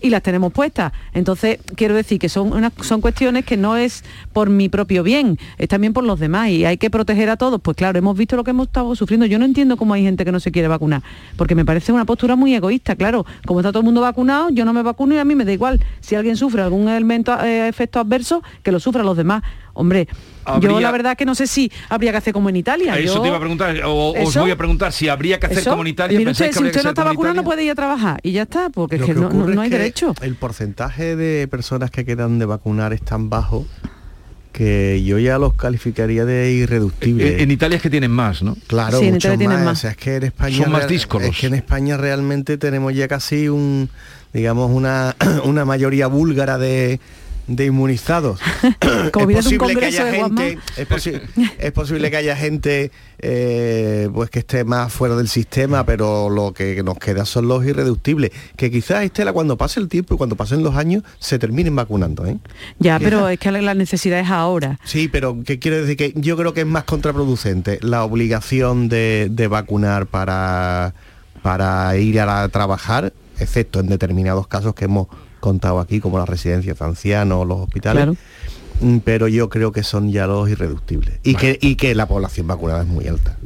y 0.00 0.10
las 0.10 0.22
tenemos 0.22 0.52
puestas. 0.52 0.92
Entonces, 1.12 1.58
quiero 1.74 1.96
decir 1.96 2.20
que 2.20 2.28
son, 2.28 2.70
son 2.82 3.00
cuestiones 3.00 3.44
que 3.44 3.56
no 3.56 3.76
es 3.76 4.04
por 4.32 4.48
mi 4.48 4.68
propio 4.68 5.02
bien, 5.02 5.38
es 5.58 5.68
también 5.68 5.92
por 5.92 6.04
los 6.04 6.20
demás 6.20 6.50
y 6.50 6.64
hay 6.64 6.76
que 6.76 6.88
proteger 6.88 7.30
a 7.30 7.36
todos. 7.36 7.60
Pues 7.60 7.76
claro, 7.76 7.98
hemos 7.98 8.16
visto 8.16 8.36
lo 8.36 8.44
que 8.44 8.50
hemos 8.50 8.68
estado 8.68 8.94
sufriendo. 8.94 9.26
Yo 9.26 9.40
no 9.40 9.44
entiendo 9.44 9.76
cómo 9.76 9.94
hay 9.94 10.02
gente 10.02 10.24
que 10.24 10.30
no 10.30 10.38
se 10.38 10.52
quiere 10.52 10.68
vacunar, 10.68 11.02
porque 11.36 11.56
me 11.56 11.64
parece 11.64 11.92
una 11.92 12.04
postura 12.04 12.36
muy 12.36 12.54
egoísta. 12.54 12.94
Claro, 12.94 13.26
como 13.44 13.58
está 13.58 13.72
todo 13.72 13.80
el 13.80 13.86
mundo 13.86 14.02
vacunado, 14.02 14.50
yo 14.50 14.64
no 14.64 14.72
me 14.72 14.82
vacuno 14.82 15.16
y 15.16 15.18
a 15.18 15.24
mí 15.24 15.34
me 15.34 15.44
da 15.44 15.52
igual. 15.52 15.80
Si 16.00 16.14
alguien 16.14 16.36
sufre 16.36 16.62
algún 16.62 16.88
elemento, 16.88 17.36
eh, 17.42 17.66
efecto 17.66 17.98
adverso, 17.98 18.42
que 18.62 18.70
lo 18.70 18.78
sufra 18.78 19.02
los 19.02 19.16
demás. 19.16 19.42
Hombre, 19.76 20.08
yo 20.60 20.80
la 20.80 20.90
verdad 20.90 21.16
que 21.16 21.24
no 21.24 21.34
sé 21.34 21.46
si 21.46 21.70
habría 21.88 22.10
que 22.12 22.18
hacer 22.18 22.32
como 22.32 22.48
en 22.48 22.56
Italia. 22.56 22.98
Eso 22.98 23.16
Yo- 23.16 23.22
te 23.22 23.28
iba 23.28 23.36
a 23.36 23.40
preguntar, 23.40 23.76
o 23.84 24.12
os 24.20 24.36
voy 24.36 24.50
a 24.50 24.56
preguntar 24.56 24.92
si 24.92 25.08
habría 25.08 25.38
que 25.38 25.46
hacer 25.46 25.58
Eso, 25.58 25.76
mire 25.76 25.94
¿pensáis 25.94 26.26
usted, 26.26 26.46
que 26.48 26.52
si 26.52 26.64
usted 26.64 26.82
no 26.84 26.88
está 26.90 27.04
vacunado 27.04 27.34
no 27.34 27.44
puede 27.44 27.64
ir 27.64 27.70
a 27.70 27.74
trabajar 27.74 28.20
y 28.22 28.32
ya 28.32 28.42
está, 28.42 28.68
porque 28.70 28.96
es 28.96 29.02
que, 29.02 29.14
que 29.14 29.20
no, 29.20 29.30
no- 29.30 29.60
hay 29.60 29.68
es 29.68 29.72
que 29.72 29.78
derecho. 29.78 30.14
El 30.22 30.34
porcentaje 30.36 31.16
de 31.16 31.46
personas 31.48 31.90
que 31.90 32.04
quedan 32.04 32.38
de 32.38 32.46
vacunar 32.46 32.92
es 32.92 33.02
tan 33.02 33.28
bajo 33.30 33.66
que 34.52 35.02
yo 35.04 35.18
ya 35.18 35.38
los 35.38 35.52
calificaría 35.54 36.24
de 36.24 36.50
irreductibles. 36.52 37.34
En, 37.34 37.40
en 37.40 37.50
Italia 37.50 37.76
es 37.76 37.82
que 37.82 37.90
tienen 37.90 38.10
más, 38.10 38.42
¿no? 38.42 38.56
Claro, 38.66 38.98
Sí, 39.00 39.06
en 39.08 39.16
Italia 39.16 39.36
tienen 39.36 39.56
más. 39.58 39.64
más. 39.66 39.78
O 39.78 39.80
sea, 39.82 39.90
es 39.90 39.96
que 39.98 40.16
en 40.16 40.22
España 40.22 40.56
Son 40.62 40.72
más 40.72 40.88
díscolos. 40.88 41.28
Es 41.28 41.38
que 41.38 41.46
en 41.48 41.54
España 41.54 41.98
realmente 41.98 42.56
tenemos 42.56 42.94
ya 42.94 43.06
casi 43.06 43.48
un, 43.48 43.90
digamos, 44.32 44.70
una, 44.70 45.14
una 45.44 45.66
mayoría 45.66 46.06
búlgara 46.06 46.56
de 46.56 47.00
de 47.46 47.66
inmunizados. 47.66 48.40
Como 49.12 49.30
es 49.30 49.46
un 49.46 49.58
posible 49.58 49.76
que 49.80 49.86
haya 49.86 50.12
gente, 50.12 50.58
es, 50.76 50.88
posi- 50.88 51.20
es 51.58 51.72
posible 51.72 52.10
que 52.10 52.16
haya 52.16 52.36
gente 52.36 52.90
eh, 53.18 54.08
pues 54.12 54.30
que 54.30 54.40
esté 54.40 54.64
más 54.64 54.92
fuera 54.92 55.14
del 55.16 55.28
sistema, 55.28 55.86
pero 55.86 56.28
lo 56.28 56.52
que 56.52 56.82
nos 56.82 56.98
queda 56.98 57.24
son 57.24 57.48
los 57.48 57.64
irreductibles. 57.64 58.30
Que 58.56 58.70
quizás 58.70 59.04
Estela 59.04 59.32
cuando 59.32 59.56
pase 59.56 59.80
el 59.80 59.88
tiempo 59.88 60.14
y 60.14 60.16
cuando 60.16 60.36
pasen 60.36 60.62
los 60.62 60.74
años 60.76 61.02
se 61.18 61.38
terminen 61.38 61.74
vacunando, 61.76 62.26
¿eh? 62.26 62.36
Ya, 62.78 62.98
pero 62.98 63.28
es 63.28 63.38
que 63.38 63.52
la 63.52 63.74
necesidad 63.74 64.18
es 64.20 64.28
ahora. 64.30 64.78
Sí, 64.84 65.08
pero 65.08 65.36
¿qué 65.44 65.58
quiero 65.58 65.78
decir? 65.80 65.96
Que 65.96 66.12
yo 66.16 66.36
creo 66.36 66.52
que 66.52 66.60
es 66.62 66.66
más 66.66 66.84
contraproducente 66.84 67.78
la 67.82 68.04
obligación 68.04 68.88
de, 68.88 69.28
de 69.30 69.46
vacunar 69.48 70.06
para, 70.06 70.94
para 71.42 71.96
ir 71.96 72.20
a 72.20 72.26
la- 72.26 72.48
trabajar, 72.48 73.12
excepto 73.38 73.80
en 73.80 73.86
determinados 73.88 74.46
casos 74.48 74.74
que 74.74 74.86
hemos 74.86 75.06
contado 75.46 75.78
aquí, 75.80 76.00
como 76.00 76.18
las 76.18 76.28
residencias 76.28 76.78
de 76.78 76.84
ancianos, 76.84 77.46
los 77.46 77.58
hospitales. 77.60 78.02
Claro. 78.04 78.16
Mm, 78.80 78.98
Pero 78.98 79.28
yo 79.28 79.48
creo 79.48 79.70
que 79.72 79.82
son 79.82 80.10
ya 80.12 80.26
los 80.26 80.50
irreductibles. 80.50 81.14
Y, 81.22 81.34
que, 81.36 81.58
y 81.62 81.76
que 81.76 81.94
la 81.94 82.06
población 82.06 82.46
vacunada 82.46 82.82
es 82.82 82.88
muy 82.88 83.06
alta. 83.06 83.36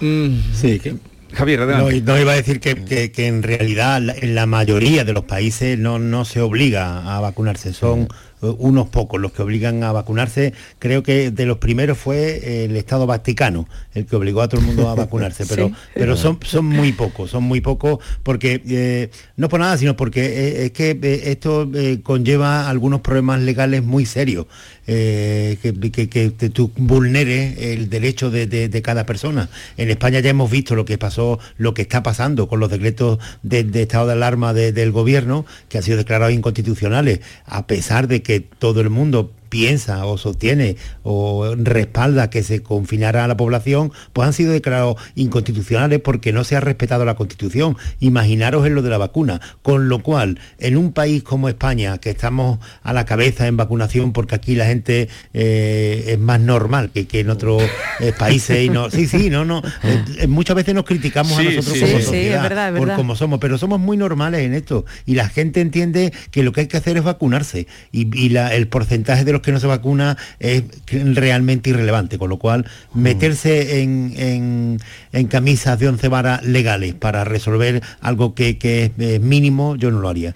Sí, 0.00 0.78
que... 0.80 0.96
Javier, 1.32 1.60
No, 1.60 2.18
iba 2.18 2.32
a 2.32 2.34
decir 2.34 2.58
que, 2.58 2.74
que- 2.74 3.12
que 3.12 3.28
en 3.28 3.44
realidad 3.44 4.00
la- 4.02 4.16
en 4.16 4.34
la 4.34 4.46
mayoría 4.46 5.04
de 5.04 5.12
los 5.12 5.24
países 5.24 5.78
no, 5.78 5.98
no 6.00 6.24
se 6.24 6.40
obliga 6.40 7.16
a 7.16 7.20
vacunarse, 7.20 7.72
son 7.72 8.08
unos 8.40 8.88
pocos 8.88 9.20
los 9.20 9.32
que 9.32 9.42
obligan 9.42 9.82
a 9.84 9.92
vacunarse. 9.92 10.52
Creo 10.78 11.02
que 11.02 11.30
de 11.30 11.46
los 11.46 11.58
primeros 11.58 11.98
fue 11.98 12.64
el 12.64 12.76
Estado 12.76 13.06
Vaticano 13.06 13.68
el 13.94 14.06
que 14.06 14.16
obligó 14.16 14.42
a 14.42 14.48
todo 14.48 14.60
el 14.60 14.66
mundo 14.66 14.88
a 14.88 14.94
vacunarse, 14.94 15.44
pero, 15.48 15.68
Sí. 15.68 15.74
pero 15.94 16.16
son, 16.16 16.38
son 16.44 16.64
muy 16.66 16.92
pocos, 16.92 17.30
son 17.30 17.44
muy 17.44 17.60
pocos 17.60 17.98
porque 18.22 18.62
eh, 18.68 19.10
no 19.36 19.48
por 19.48 19.60
nada, 19.60 19.76
sino 19.78 19.96
porque 19.96 20.24
eh, 20.24 20.64
es 20.66 20.70
que 20.72 20.90
eh, 21.02 21.22
esto 21.26 21.70
eh, 21.74 22.00
conlleva 22.02 22.68
algunos 22.70 23.00
problemas 23.00 23.40
legales 23.40 23.82
muy 23.82 24.06
serios. 24.06 24.46
eh, 24.92 25.56
que, 25.62 26.08
que- 26.08 26.08
que 26.32 26.50
tú 26.50 26.72
vulneres 26.76 27.58
el 27.58 27.88
derecho 27.90 28.30
de, 28.30 28.46
de- 28.48 28.68
de 28.68 28.82
cada 28.82 29.06
persona. 29.06 29.48
En 29.76 29.88
España 29.88 30.18
ya 30.20 30.30
hemos 30.30 30.50
visto 30.50 30.74
lo 30.74 30.84
que 30.84 30.98
pasó, 30.98 31.38
lo 31.58 31.74
que 31.74 31.82
está 31.82 32.02
pasando 32.02 32.48
con 32.48 32.58
los 32.58 32.70
decretos 32.70 33.18
de, 33.44 33.62
de 33.62 33.82
estado 33.82 34.06
de 34.08 34.14
alarma 34.14 34.52
de- 34.52 34.72
del 34.72 34.90
gobierno, 34.90 35.46
que 35.68 35.78
han 35.78 35.84
sido 35.84 35.96
declarados 35.96 36.34
inconstitucionales, 36.34 37.20
a 37.46 37.66
pesar 37.68 38.08
de 38.08 38.22
que 38.22 38.29
todo 38.38 38.80
el 38.80 38.90
mundo 38.90 39.32
piensa 39.50 40.06
o 40.06 40.16
sostiene 40.16 40.76
o 41.02 41.54
respalda 41.56 42.30
que 42.30 42.42
se 42.42 42.62
confinara 42.62 43.24
a 43.24 43.28
la 43.28 43.36
población, 43.36 43.92
pues 44.14 44.26
han 44.26 44.32
sido 44.32 44.52
declarados 44.52 44.96
inconstitucionales 45.16 46.00
porque 46.00 46.32
no 46.32 46.44
se 46.44 46.56
ha 46.56 46.60
respetado 46.60 47.04
la 47.04 47.16
Constitución. 47.16 47.76
Imaginaros 48.00 48.66
en 48.66 48.74
lo 48.74 48.80
de 48.82 48.88
la 48.90 48.96
vacuna. 48.98 49.40
Con 49.62 49.88
lo 49.88 50.02
cual, 50.02 50.38
en 50.58 50.76
un 50.78 50.92
país 50.92 51.22
como 51.22 51.48
España, 51.48 51.98
que 51.98 52.10
estamos 52.10 52.58
a 52.82 52.92
la 52.92 53.04
cabeza 53.04 53.46
en 53.46 53.56
vacunación 53.56 54.12
porque 54.12 54.34
aquí 54.36 54.54
la 54.54 54.66
gente 54.66 55.08
eh, 55.34 56.04
es 56.08 56.18
más 56.18 56.40
normal 56.40 56.90
que, 56.92 57.06
que 57.06 57.20
en 57.20 57.30
otros 57.30 57.62
eh, 58.00 58.12
países 58.18 58.64
y 58.64 58.68
no. 58.70 58.88
Sí, 58.90 59.06
sí, 59.06 59.30
no, 59.30 59.44
no. 59.44 59.62
eh, 59.82 60.04
eh, 60.20 60.26
muchas 60.26 60.56
veces 60.56 60.74
nos 60.74 60.84
criticamos 60.84 61.36
a 61.38 61.42
nosotros 61.42 61.64
sí, 61.74 61.80
como 61.80 61.86
sí, 61.92 61.98
sí, 61.98 62.02
sociedad 62.04 62.36
es 62.36 62.42
verdad, 62.42 62.72
es 62.74 62.78
por 62.78 62.94
como 62.94 63.16
somos, 63.16 63.40
pero 63.40 63.58
somos 63.58 63.80
muy 63.80 63.96
normales 63.96 64.40
en 64.42 64.54
esto 64.54 64.84
y 65.06 65.14
la 65.14 65.28
gente 65.28 65.60
entiende 65.60 66.12
que 66.30 66.42
lo 66.42 66.52
que 66.52 66.62
hay 66.62 66.66
que 66.68 66.76
hacer 66.76 66.96
es 66.96 67.02
vacunarse 67.02 67.66
y, 67.92 68.08
y 68.16 68.28
la- 68.30 68.54
el 68.54 68.68
porcentaje 68.68 69.24
de 69.24 69.32
los 69.32 69.39
que 69.42 69.52
no 69.52 69.60
se 69.60 69.66
vacuna 69.66 70.16
es 70.38 70.64
realmente 70.90 71.70
irrelevante, 71.70 72.18
con 72.18 72.28
lo 72.30 72.38
cual 72.38 72.66
meterse 72.94 73.82
en, 73.82 74.12
en- 74.16 74.78
en 75.12 75.26
camisas 75.26 75.78
de 75.78 75.88
once 75.88 76.08
varas 76.08 76.42
legales 76.44 76.94
para 76.94 77.24
resolver 77.24 77.82
algo 78.00 78.34
que, 78.34 78.58
que 78.58 78.92
es 78.98 79.20
mínimo, 79.20 79.76
yo 79.76 79.90
no 79.90 80.00
lo 80.00 80.08
haría. 80.08 80.34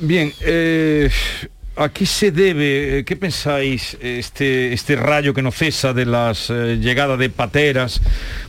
Bien, 0.00 0.32
eh, 0.46 1.10
¿a 1.78 1.88
qué 1.90 2.04
se 2.06 2.30
debe, 2.32 2.98
eh, 2.98 3.04
qué 3.04 3.16
pensáis, 3.16 3.96
este, 4.00 4.72
este 4.72 4.96
rayo 4.96 5.32
que 5.32 5.42
no 5.42 5.52
cesa 5.52 5.92
de 5.92 6.06
las 6.06 6.50
eh, 6.50 6.78
llegadas 6.80 7.18
de 7.18 7.30
pateras, 7.30 8.00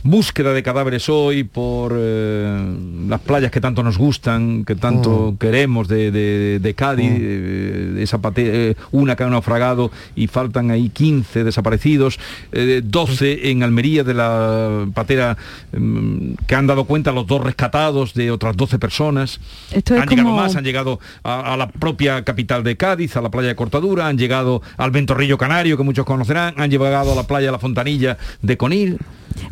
búsqueda 0.02 0.52
de 0.52 0.62
cadáveres 0.62 1.08
hoy 1.08 1.44
por 1.44 1.94
eh, 1.96 2.74
las 3.08 3.20
playas 3.20 3.50
que 3.50 3.60
tanto 3.60 3.82
nos 3.82 3.98
gustan, 3.98 4.64
que 4.64 4.74
tanto 4.74 5.36
queremos 5.38 5.88
de, 5.88 6.10
de- 6.10 6.58
de 6.60 6.74
Cádiz, 6.74 7.10
eh, 7.20 7.96
esa 8.00 8.18
eh, 8.36 8.74
una 8.90 9.14
que 9.16 9.22
ha 9.22 9.28
naufragado 9.28 9.90
y 10.16 10.26
faltan 10.26 10.70
ahí 10.70 10.88
15 10.88 11.44
desaparecidos, 11.44 12.18
eh, 12.52 12.80
12 12.84 13.50
en 13.50 13.62
Almería 13.62 14.02
de 14.04 14.14
la 14.14 14.86
patera 14.94 15.36
mm, 15.72 16.32
que 16.46 16.54
han 16.54 16.66
dado 16.66 16.84
cuenta 16.84 17.12
los 17.12 17.26
dos 17.26 17.42
rescatados 17.42 18.14
de 18.14 18.30
otras 18.30 18.56
12 18.56 18.78
personas. 18.78 19.40
Esto 19.72 19.94
es 19.94 20.02
han 20.02 20.08
llegado 20.08 20.30
más, 20.36 20.56
han 20.56 20.64
llegado 20.64 21.00
a, 21.22 21.54
a 21.54 21.56
la 21.56 21.68
propia 21.68 22.24
capital 22.24 22.64
de 22.64 22.76
Cádiz, 22.76 23.16
a 23.20 23.22
la 23.22 23.30
playa 23.30 23.48
de 23.48 23.54
Cortadura, 23.54 24.08
han 24.08 24.18
llegado 24.18 24.62
al 24.76 24.90
Ventorrillo 24.90 25.38
Canario, 25.38 25.76
que 25.76 25.82
muchos 25.82 26.04
conocerán, 26.04 26.54
han 26.56 26.70
llegado 26.70 27.12
a 27.12 27.14
la 27.14 27.22
playa 27.24 27.46
de 27.46 27.52
la 27.52 27.58
Fontanilla 27.58 28.18
de 28.42 28.56
Conil. 28.56 28.98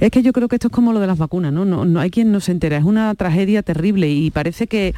Es 0.00 0.10
que 0.10 0.22
yo 0.22 0.32
creo 0.32 0.48
que 0.48 0.56
esto 0.56 0.68
es 0.68 0.72
como 0.72 0.92
lo 0.92 1.00
de 1.00 1.06
las 1.06 1.18
vacunas, 1.18 1.52
¿no? 1.52 1.64
No, 1.64 1.84
no 1.84 2.00
hay 2.00 2.10
quien 2.10 2.32
no 2.32 2.40
se 2.40 2.52
entera. 2.52 2.76
Es 2.76 2.84
una 2.84 3.14
tragedia 3.14 3.62
terrible 3.62 4.08
y 4.08 4.30
parece 4.30 4.66
que 4.66 4.94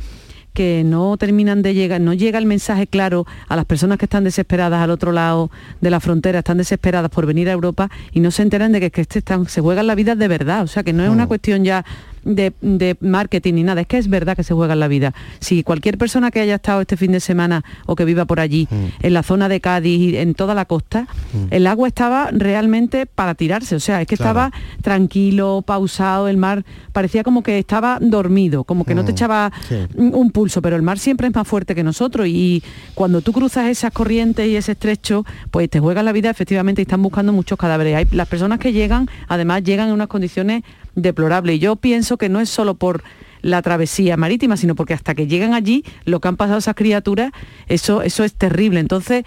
que 0.53 0.83
no 0.85 1.17
terminan 1.17 1.63
de 1.63 1.75
llegar, 1.75 2.01
no 2.01 2.13
llega 2.13 2.39
el 2.39 2.47
mensaje 2.47 2.87
claro 2.87 3.27
a 3.49 3.57
las 3.57 3.65
personas 3.65 3.99
que 3.99 4.07
están 4.07 4.25
desesperadas 4.25 4.83
al 4.83 4.91
otro 4.91 5.13
lado 5.13 5.51
de 5.81 5.91
la 5.91 6.01
frontera, 6.01 6.41
están 6.41 6.59
desesperadas 6.59 7.11
por 7.11 7.27
venir 7.27 7.49
a 7.49 7.53
Europa 7.53 7.91
y 8.13 8.21
no 8.21 8.31
se 8.31 8.43
enteran 8.43 8.73
de 8.73 8.81
que, 8.81 8.91
que 8.91 9.03
este 9.03 9.21
están, 9.21 9.47
se 9.47 9.61
juegan 9.61 9.87
la 9.87 9.95
vida 9.95 10.15
de 10.15 10.29
verdad. 10.29 10.63
O 10.63 10.67
sea, 10.67 10.83
que 10.83 10.93
no 10.93 11.05
es 11.05 11.11
una 11.11 11.27
cuestión 11.27 11.65
ya 11.65 11.85
de, 12.25 12.53
de 12.61 12.97
marketing 13.01 13.55
ni 13.55 13.63
nada, 13.63 13.81
es 13.83 13.87
que 13.87 13.99
es 13.99 14.09
verdad 14.09 14.37
que 14.37 14.45
se 14.45 14.55
juegan 14.55 14.81
la 14.81 14.89
vida. 14.89 15.15
Si 15.41 15.63
cualquier 15.63 15.99
persona 15.99 16.31
que 16.31 16.41
haya 16.41 16.57
estado 16.57 16.81
este 16.81 16.97
fin 16.97 17.13
de 17.13 17.21
semana 17.21 17.65
o 17.87 17.97
que 17.97 18.05
viva 18.05 18.25
por 18.25 18.41
allí, 18.41 18.69
en 19.01 19.13
la 19.15 19.23
zona 19.23 19.49
de 19.49 19.61
Cádiz 19.61 20.01
y 20.13 20.17
en 20.17 20.35
toda 20.35 20.55
la 20.55 20.65
costa, 20.65 21.07
el 21.51 21.67
agua 21.67 21.89
estaba 21.89 22.29
realmente 22.33 23.07
para 23.07 23.35
tirarse. 23.35 23.75
O 23.77 23.81
sea, 23.81 24.01
es 24.01 24.07
que 24.07 24.17
Claro. 24.17 24.31
estaba 24.51 24.53
tranquilo, 24.83 25.63
pausado, 25.67 26.29
el 26.29 26.37
mar 26.37 26.65
parecía 26.93 27.23
como 27.25 27.43
que 27.43 27.59
estaba 27.59 27.99
dormido, 28.01 28.65
como 28.65 28.85
que 28.85 28.95
no 28.95 29.05
te 29.05 29.13
Mm, 29.13 29.15
echaba 29.15 29.53
sí. 29.69 29.77
un 29.97 30.11
un 30.21 30.31
pulso, 30.33 30.61
pero 30.61 30.77
el 30.77 30.83
mar 30.83 30.99
siempre 30.99 31.27
es 31.29 31.35
más 31.35 31.49
fuerte 31.49 31.75
que 31.75 31.83
nosotros 31.83 32.27
y 32.29 32.63
cuando 32.95 33.23
tú 33.23 33.33
cruzas 33.33 33.69
esas 33.69 33.91
corrientes 33.93 34.47
y 34.47 34.57
ese 34.57 34.73
estrecho, 34.73 35.25
pues 35.51 35.71
te 35.71 35.81
juegas 35.81 36.05
la 36.05 36.13
vida 36.13 36.29
efectivamente 36.31 36.83
y 36.83 36.85
están 36.85 37.03
buscando 37.03 37.33
muchos 37.33 37.57
cadáveres. 37.59 37.97
Hay, 37.97 38.07
las 38.13 38.29
personas 38.29 38.59
que 38.59 38.73
llegan, 38.73 39.09
además, 39.29 39.63
llegan 39.65 39.89
en 39.89 39.95
unas 39.95 40.09
condiciones 40.09 40.63
deplorables 40.95 41.57
y 41.57 41.59
yo 41.59 41.77
pienso 41.77 42.19
que 42.19 42.29
no 42.29 42.41
es 42.41 42.49
solo 42.49 42.75
por 42.75 43.03
la 43.43 43.63
travesía 43.63 44.17
marítima, 44.17 44.57
sino 44.57 44.75
porque 44.75 44.95
hasta 44.95 45.15
que 45.15 45.27
llegan 45.27 45.55
allí, 45.55 45.85
lo 46.05 46.21
que 46.21 46.29
han 46.29 46.37
pasado 46.37 46.59
esas 46.59 46.75
criaturas, 46.75 47.33
eso, 47.69 48.03
eso 48.03 48.25
es 48.25 48.35
terrible. 48.35 48.81
Entonces, 48.81 49.25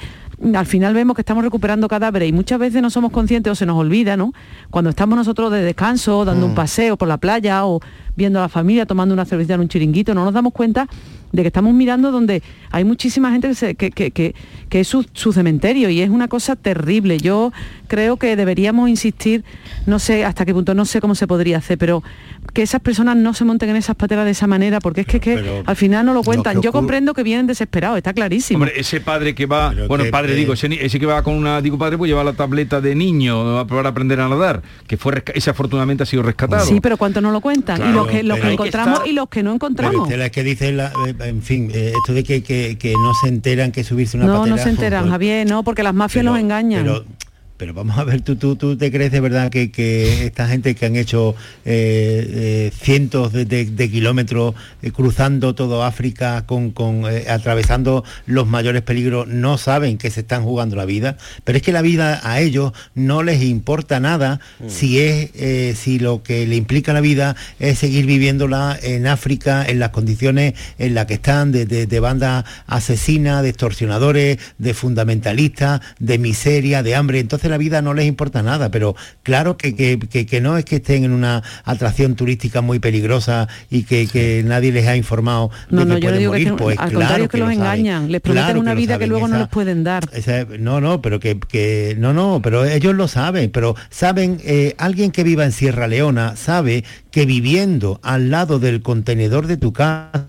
al 0.56 0.66
final 0.66 0.94
vemos 0.94 1.16
que 1.16 1.22
estamos 1.22 1.44
recuperando 1.44 1.88
cadáveres 1.88 2.30
y 2.30 2.34
muchas 2.34 2.60
veces 2.60 2.82
no 2.82 2.90
somos 2.90 3.12
conscientes 3.12 3.52
o 3.52 3.56
se 3.56 3.66
nos 3.66 3.78
olvida, 3.78 4.18
¿no? 4.18 4.34
Cuando 4.70 4.90
estamos 4.90 5.16
nosotros 5.18 5.52
de 5.52 5.62
descanso, 5.62 6.26
dando 6.26 6.46
un 6.46 6.56
paseo 6.56 6.98
por 6.98 7.08
la 7.08 7.18
playa 7.18 7.66
o 7.66 7.80
viendo 8.16 8.40
a 8.40 8.44
la 8.44 8.50
familia, 8.50 8.86
tomando 8.86 9.14
una 9.14 9.26
cervecita 9.26 9.56
en 9.56 9.62
un 9.62 9.68
chiringuito, 9.70 10.14
no 10.14 10.24
nos 10.26 10.34
damos 10.34 10.54
cuenta 10.54 10.88
de 11.32 11.42
que 11.42 11.48
estamos 11.48 11.74
mirando 11.74 12.12
donde 12.12 12.44
hay 12.70 12.84
muchísima 12.84 13.32
gente 13.32 13.48
que, 13.48 13.56
se- 13.56 13.76
que, 13.76 13.90
que- 13.92 14.12
que- 14.12 14.36
que 14.70 14.80
es 14.82 14.88
su, 14.88 15.04
su 15.14 15.34
cementerio 15.34 15.90
y 15.90 16.02
es 16.02 16.10
una 16.12 16.28
cosa 16.28 16.56
terrible. 16.56 17.18
Yo 17.18 17.52
creo 17.88 18.18
que 18.18 18.36
deberíamos 18.36 18.88
insistir, 18.90 19.44
no 19.88 19.98
sé 19.98 20.26
hasta 20.26 20.46
qué 20.46 20.54
punto, 20.54 20.74
no 20.76 20.86
sé 20.86 21.02
cómo 21.02 21.16
se 21.16 21.26
podría 21.26 21.58
hacer, 21.58 21.78
pero 21.80 22.04
que 22.54 22.62
esas 22.62 22.82
personas 22.82 23.16
no 23.18 23.34
se 23.34 23.44
monten 23.46 23.70
en 23.70 23.76
esas 23.76 23.96
pateras 23.96 24.26
de 24.26 24.32
esa 24.32 24.46
manera, 24.48 24.80
porque 24.80 25.02
es 25.02 25.08
que, 25.08 25.20
que 25.20 25.36
Pero 25.36 25.64
al 25.66 25.76
final 25.76 26.06
no 26.06 26.14
lo 26.14 26.24
cuentan. 26.24 26.62
Yo 26.62 26.72
comprendo 26.72 27.14
que 27.14 27.24
vienen 27.24 27.48
desesperados, 27.48 27.98
está 27.98 28.14
clarísimo. 28.14 28.58
Hombre, 28.60 28.74
ese 28.80 29.02
padre 29.02 29.34
que 29.36 29.46
va, 29.46 29.74
bueno, 29.88 30.04
que- 30.06 30.10
padre 30.12 30.36
digo, 30.36 30.54
ese, 30.54 30.70
que 30.70 31.06
va 31.06 31.24
con 31.24 31.34
una, 31.36 31.62
digo 31.62 31.78
padre, 31.78 31.98
pues 31.98 32.10
lleva 32.10 32.24
la 32.24 32.34
tableta 32.34 32.80
de 32.80 32.94
niño 32.96 33.66
para 33.68 33.90
aprender 33.90 34.20
a 34.22 34.30
nadar, 34.30 34.62
que 34.88 34.98
fue 34.98 35.24
ese 35.34 35.50
afortunadamente 35.50 36.04
ha 36.04 36.06
sido 36.06 36.22
rescatado. 36.24 36.66
Sí, 36.66 36.80
pero 36.80 36.98
¿cuántos 36.98 37.22
no 37.24 37.32
lo 37.32 37.42
cuentan? 37.42 37.82
y 37.90 37.92
los 37.94 38.08
que, 38.08 38.22
los 38.24 38.38
que 38.38 38.42
pero 38.42 38.54
encontramos 38.54 39.02
y 39.06 39.14
los 39.14 39.28
que 39.30 39.42
no 39.42 39.50
Pero 39.52 39.56
encontramos. 39.56 40.10
Es 40.12 40.32
que 40.32 40.44
dice, 40.44 40.72
la- 40.72 40.92
eh, 41.08 41.16
en 41.22 41.42
fin, 41.42 41.72
eh, 41.74 41.92
esto 41.96 42.14
de 42.14 42.24
que, 42.24 42.44
que- 42.44 42.78
que 42.78 42.94
no 42.94 43.14
se 43.22 43.30
enteran 43.30 43.72
que 43.72 43.84
subirse 43.84 44.16
una 44.18 44.28
No, 44.28 44.38
patera... 44.40 44.56
no 44.56 44.62
se 44.62 44.70
enteran, 44.70 45.10
Javier, 45.10 45.50
no, 45.50 45.64
porque 45.64 45.82
las 45.84 45.94
mafias 45.94 46.24
los 46.24 46.38
engañan. 46.38 46.84
Pero, 46.84 47.04
pero 47.58 47.74
vamos 47.74 47.98
a 47.98 48.04
ver, 48.04 48.22
¿tú, 48.22 48.36
tú, 48.36 48.56
tú 48.56 48.76
te 48.78 48.92
crees 48.92 49.12
de 49.12 49.20
verdad 49.22 49.50
que, 49.50 49.72
que 49.72 50.26
esta 50.26 50.48
gente 50.48 50.76
que 50.76 50.86
han 50.86 50.96
hecho 50.96 51.36
eh, 51.66 52.28
eh, 52.30 52.72
cientos 52.78 53.32
de, 53.32 53.46
de- 53.46 53.66
de 53.66 53.90
kilómetros 53.92 54.56
eh, 54.82 54.92
cruzando 54.92 55.56
todo 55.56 55.84
África, 55.84 56.46
con, 56.46 56.72
con, 56.72 57.06
atravesando 57.30 58.04
los 58.26 58.48
mayores 58.48 58.82
peligros, 58.82 59.28
no 59.28 59.58
saben 59.58 59.98
que 59.98 60.10
se 60.12 60.22
están 60.22 60.44
jugando 60.44 60.76
la 60.76 60.86
vida? 60.86 61.18
Pero 61.44 61.58
es 61.58 61.62
que 61.64 61.72
la 61.72 61.82
vida 61.82 62.20
a 62.24 62.42
ellos 62.42 62.74
no 62.96 63.24
les 63.24 63.42
importa 63.44 64.00
nada 64.00 64.40
si 64.68 65.00
es 65.00 65.32
si 65.78 66.00
lo 66.00 66.24
que 66.24 66.46
le 66.48 66.56
implica 66.56 66.92
la 66.94 67.02
vida 67.02 67.36
es 67.60 67.80
seguir 67.80 68.06
viviéndola 68.06 68.78
en 68.82 69.08
África 69.08 69.64
en 69.66 69.80
las 69.80 69.90
condiciones 69.90 70.54
en 70.80 70.96
las 70.96 71.06
que 71.06 71.16
están 71.16 71.52
de, 71.52 71.66
de, 71.66 71.86
de 71.88 72.00
bandas 72.00 72.46
asesinas, 72.68 73.44
de 73.44 73.50
extorsionadores, 73.50 74.38
de 74.58 74.74
fundamentalistas, 74.74 75.82
de 76.00 76.18
miseria, 76.18 76.84
de 76.84 76.96
hambre. 76.96 77.20
Entonces 77.20 77.53
la 77.54 77.58
vida 77.60 77.82
no 77.82 77.94
les 77.94 78.06
importa 78.06 78.42
nada, 78.44 78.70
pero 78.70 78.96
claro 79.24 79.56
que, 79.58 79.76
que- 79.76 80.00
que- 80.00 80.26
que 80.26 80.42
no 80.42 80.58
es 80.58 80.66
que 80.66 80.78
estén 80.78 81.04
en 81.04 81.12
una 81.12 81.44
atracción 81.64 82.16
turística 82.16 82.62
muy 82.62 82.80
peligrosa 82.80 83.48
y 83.70 83.84
que, 83.84 84.08
que 84.08 84.44
nadie 84.46 84.72
les 84.72 84.88
ha 84.88 84.96
informado 84.98 85.52
de 85.70 85.76
No, 85.78 85.82
que 85.84 85.88
no, 85.88 85.94
yo 85.94 86.00
no 86.00 86.00
pueden 86.02 86.20
digo 86.20 86.32
morir. 86.32 86.54
Pues 86.58 86.78
al 86.80 86.90
claro 86.90 87.00
contrario 87.00 87.30
que, 87.30 87.38
lo 87.38 87.46
los 87.46 87.54
engañan, 87.54 88.12
les 88.12 88.22
prometen 88.22 88.46
Claro 88.46 88.60
una 88.60 88.74
vida 88.74 88.98
que 89.00 89.08
luego 89.08 89.28
no 89.28 89.36
Esa- 89.36 89.44
les 89.44 89.50
pueden 89.54 89.84
dar. 89.84 90.04
esa- 90.14 90.46
no, 90.60 90.82
no, 90.82 91.02
pero 91.02 91.20
que, 91.20 91.40
que- 91.40 91.96
no, 92.00 92.12
no, 92.14 92.42
pero 92.44 92.66
ellos 92.66 92.96
lo 92.96 93.08
saben, 93.08 93.52
pero 93.52 93.76
saben, 93.90 94.40
eh, 94.44 94.76
alguien 94.78 95.12
que 95.12 95.24
viva 95.24 95.46
en 95.46 95.52
Sierra 95.52 95.88
Leona 95.88 96.36
sabe 96.36 96.84
que 97.12 97.26
viviendo 97.26 98.00
al 98.04 98.32
lado 98.32 98.60
del 98.60 98.82
contenedor 98.82 99.46
de 99.48 99.58
tu 99.58 99.72
casa 99.74 100.28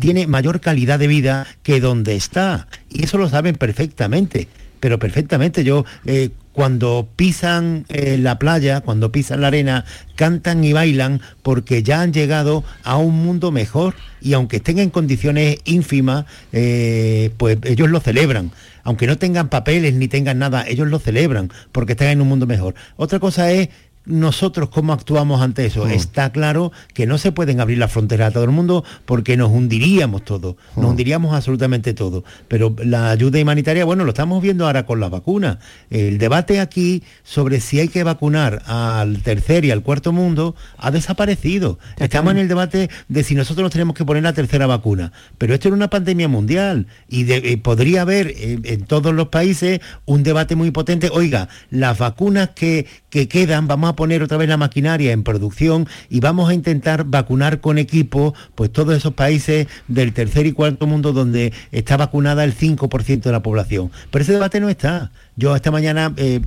tiene 0.00 0.26
mayor 0.26 0.60
calidad 0.60 0.98
de 0.98 1.06
vida 1.06 1.46
que 1.62 1.80
donde 1.80 2.16
está. 2.16 2.66
Y 2.90 3.04
eso 3.04 3.16
lo 3.16 3.28
saben 3.28 3.54
perfectamente, 3.54 4.48
pero 4.80 4.98
perfectamente. 4.98 5.62
Yo 5.64 5.84
eh, 6.04 6.30
cuando 6.52 7.08
pisan 7.16 7.86
eh, 7.88 8.18
la 8.18 8.38
playa, 8.38 8.80
cuando 8.80 9.10
pisan 9.10 9.40
la 9.40 9.48
arena, 9.48 9.84
cantan 10.16 10.62
y 10.64 10.72
bailan 10.72 11.20
porque 11.42 11.82
ya 11.82 12.02
han 12.02 12.12
llegado 12.12 12.64
a 12.84 12.96
un 12.96 13.22
mundo 13.22 13.50
mejor 13.50 13.94
y 14.20 14.34
aunque 14.34 14.56
estén 14.56 14.78
en 14.78 14.90
condiciones 14.90 15.58
ínfimas, 15.64 16.26
eh, 16.52 17.30
pues 17.38 17.58
ellos 17.64 17.90
lo 17.90 18.00
celebran. 18.00 18.52
Aunque 18.84 19.06
no 19.06 19.16
tengan 19.16 19.48
papeles 19.48 19.94
ni 19.94 20.08
tengan 20.08 20.38
nada, 20.38 20.66
ellos 20.66 20.88
lo 20.88 20.98
celebran 20.98 21.50
porque 21.70 21.92
están 21.92 22.08
en 22.08 22.20
un 22.20 22.28
mundo 22.28 22.46
mejor. 22.46 22.74
Otra 22.96 23.18
cosa 23.20 23.50
es 23.50 23.68
nosotros 24.04 24.68
cómo 24.68 24.92
actuamos 24.92 25.40
ante 25.42 25.66
eso. 25.66 25.86
Está 25.86 26.32
claro 26.32 26.72
que 26.94 27.06
no 27.06 27.18
se 27.18 27.32
pueden 27.32 27.60
abrir 27.60 27.78
las 27.78 27.92
fronteras 27.92 28.28
a 28.28 28.32
todo 28.32 28.44
el 28.44 28.50
mundo 28.50 28.84
porque 29.04 29.36
nos 29.36 29.50
hundiríamos 29.50 30.24
todo, 30.24 30.56
nos 30.76 30.86
hundiríamos 30.90 31.34
absolutamente 31.34 31.94
todo. 31.94 32.24
Pero 32.48 32.74
la 32.84 33.10
ayuda 33.10 33.40
humanitaria, 33.40 33.84
bueno, 33.84 34.04
lo 34.04 34.10
estamos 34.10 34.42
viendo 34.42 34.66
ahora 34.66 34.86
con 34.86 34.98
las 35.00 35.10
vacunas. 35.10 35.58
El 35.90 36.18
debate 36.18 36.60
aquí 36.60 37.02
sobre 37.22 37.60
si 37.60 37.78
hay 37.80 37.88
que 37.88 38.02
vacunar 38.04 38.62
al 38.66 39.22
tercer 39.22 39.64
y 39.64 39.70
al 39.70 39.82
cuarto 39.82 40.12
mundo 40.12 40.54
ha 40.78 40.90
desaparecido. 40.90 41.78
Estamos 41.98 42.32
en 42.32 42.38
el 42.38 42.48
debate 42.48 42.90
de 43.08 43.24
si 43.24 43.34
nosotros 43.34 43.62
nos 43.64 43.72
tenemos 43.72 43.94
que 43.94 44.04
poner 44.04 44.22
la 44.22 44.32
tercera 44.32 44.66
vacuna. 44.66 45.12
Pero 45.38 45.54
esto 45.54 45.68
era 45.68 45.76
una 45.76 45.90
pandemia 45.90 46.28
mundial 46.28 46.86
y 47.08 47.24
de- 47.24 47.36
eh, 47.52 47.56
podría 47.58 48.02
haber 48.02 48.28
eh, 48.28 48.58
en 48.64 48.84
todos 48.84 49.14
los 49.14 49.28
países 49.28 49.80
un 50.06 50.22
debate 50.22 50.56
muy 50.56 50.70
potente. 50.70 51.08
Oiga, 51.12 51.48
las 51.70 51.98
vacunas 51.98 52.50
que, 52.54 52.86
que 53.10 53.28
quedan, 53.28 53.68
vamos 53.68 53.90
a 53.90 53.91
poner 53.94 54.22
otra 54.22 54.36
vez 54.38 54.48
la 54.48 54.56
maquinaria 54.56 55.12
en 55.12 55.22
producción 55.22 55.86
y 56.08 56.20
vamos 56.20 56.50
a 56.50 56.54
intentar 56.54 57.04
vacunar 57.04 57.60
con 57.60 57.78
equipo 57.78 58.34
pues 58.54 58.72
todos 58.72 58.96
esos 58.96 59.14
países 59.14 59.66
del 59.88 60.12
tercer 60.12 60.46
y 60.46 60.52
cuarto 60.52 60.86
mundo 60.86 61.12
donde 61.12 61.52
está 61.72 61.96
vacunada 61.96 62.44
el 62.44 62.54
5% 62.54 63.22
de 63.22 63.32
la 63.32 63.42
población. 63.42 63.90
Pero 64.10 64.22
ese 64.22 64.32
debate 64.32 64.60
no 64.60 64.68
está. 64.68 65.10
Yo 65.36 65.56
esta 65.56 65.70
mañana 65.70 66.12
eh, 66.16 66.40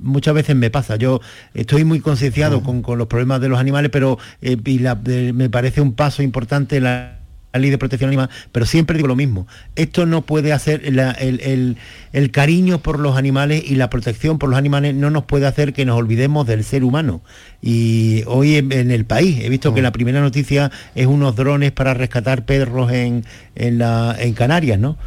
muchas 0.00 0.34
veces 0.34 0.56
me 0.56 0.70
pasa, 0.70 0.96
yo 0.96 1.20
estoy 1.54 1.84
muy 1.84 2.00
concienciado 2.00 2.62
con, 2.62 2.82
con 2.82 2.98
los 2.98 3.06
problemas 3.06 3.40
de 3.40 3.48
los 3.48 3.58
animales, 3.58 3.90
pero 3.92 4.18
eh, 4.40 4.56
y 4.64 4.78
la- 4.78 4.94
de- 4.94 5.32
me 5.32 5.50
parece 5.50 5.80
un 5.80 5.92
paso 5.94 6.22
importante 6.22 6.80
la 6.80 7.18
la 7.52 7.60
ley 7.60 7.70
de 7.70 7.78
protección 7.78 8.08
animal, 8.08 8.30
pero 8.50 8.66
siempre 8.66 8.96
digo 8.96 9.08
lo 9.08 9.16
mismo, 9.16 9.46
esto 9.76 10.06
no 10.06 10.22
puede 10.22 10.52
hacer, 10.52 10.92
la- 10.92 11.12
el, 11.12 11.40
el- 11.40 11.76
el 12.12 12.30
cariño 12.30 12.78
por 12.78 12.98
los 12.98 13.16
animales 13.16 13.62
y 13.66 13.74
la 13.76 13.88
protección 13.90 14.38
por 14.38 14.48
los 14.50 14.58
animales 14.58 14.94
no 14.94 15.10
nos 15.10 15.24
puede 15.24 15.46
hacer 15.46 15.72
que 15.72 15.84
nos 15.84 15.96
olvidemos 15.98 16.46
del 16.46 16.64
ser 16.64 16.84
humano. 16.84 17.22
Y 17.64 18.24
hoy 18.26 18.56
en, 18.56 18.72
en 18.72 18.90
el 18.90 19.04
país 19.04 19.38
he 19.42 19.48
visto 19.48 19.72
que 19.72 19.82
la 19.82 19.92
primera 19.92 20.20
noticia 20.20 20.70
es 20.94 21.06
unos 21.06 21.36
drones 21.36 21.70
para 21.72 21.94
rescatar 21.94 22.44
perros 22.44 22.90
en, 22.92 23.24
en, 23.54 23.78
la, 23.78 24.16
en 24.18 24.34
Canarias, 24.34 24.78
¿no? 24.80 24.98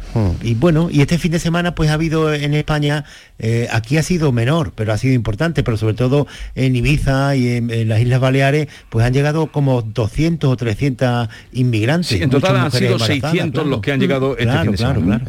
Y 0.42 0.54
bueno, 0.54 0.88
y 0.90 1.00
este 1.02 1.18
fin 1.18 1.32
de 1.32 1.38
semana 1.38 1.74
pues 1.74 1.90
ha 1.90 1.94
habido 1.94 2.32
en 2.32 2.54
España, 2.54 3.04
eh, 3.38 3.68
aquí 3.70 3.98
ha 3.98 4.02
sido 4.02 4.32
menor, 4.32 4.72
pero 4.74 4.92
ha 4.92 4.98
sido 4.98 5.14
importante, 5.14 5.62
pero 5.62 5.76
sobre 5.76 5.94
todo 5.94 6.26
en 6.54 6.74
Ibiza 6.76 7.36
y 7.36 7.48
en, 7.56 7.70
en 7.70 7.88
las 7.88 8.00
Islas 8.00 8.20
Baleares, 8.20 8.68
pues 8.88 9.04
han 9.04 9.12
llegado 9.12 9.48
como 9.52 9.82
200 9.82 10.50
o 10.50 10.56
300 10.56 11.28
inmigrantes. 11.52 12.08
Sí, 12.08 12.22
total 12.40 12.56
han 12.56 12.70
sido 12.72 12.92
embarazadas, 12.92 13.30
600 13.32 13.52
claro. 13.52 13.68
los 13.68 13.80
que 13.80 13.92
han 13.92 14.00
llegado 14.00 14.36
este 14.36 14.58
fin 14.58 14.70
de 14.70 14.76
claro, 14.76 15.00
semana. 15.00 15.22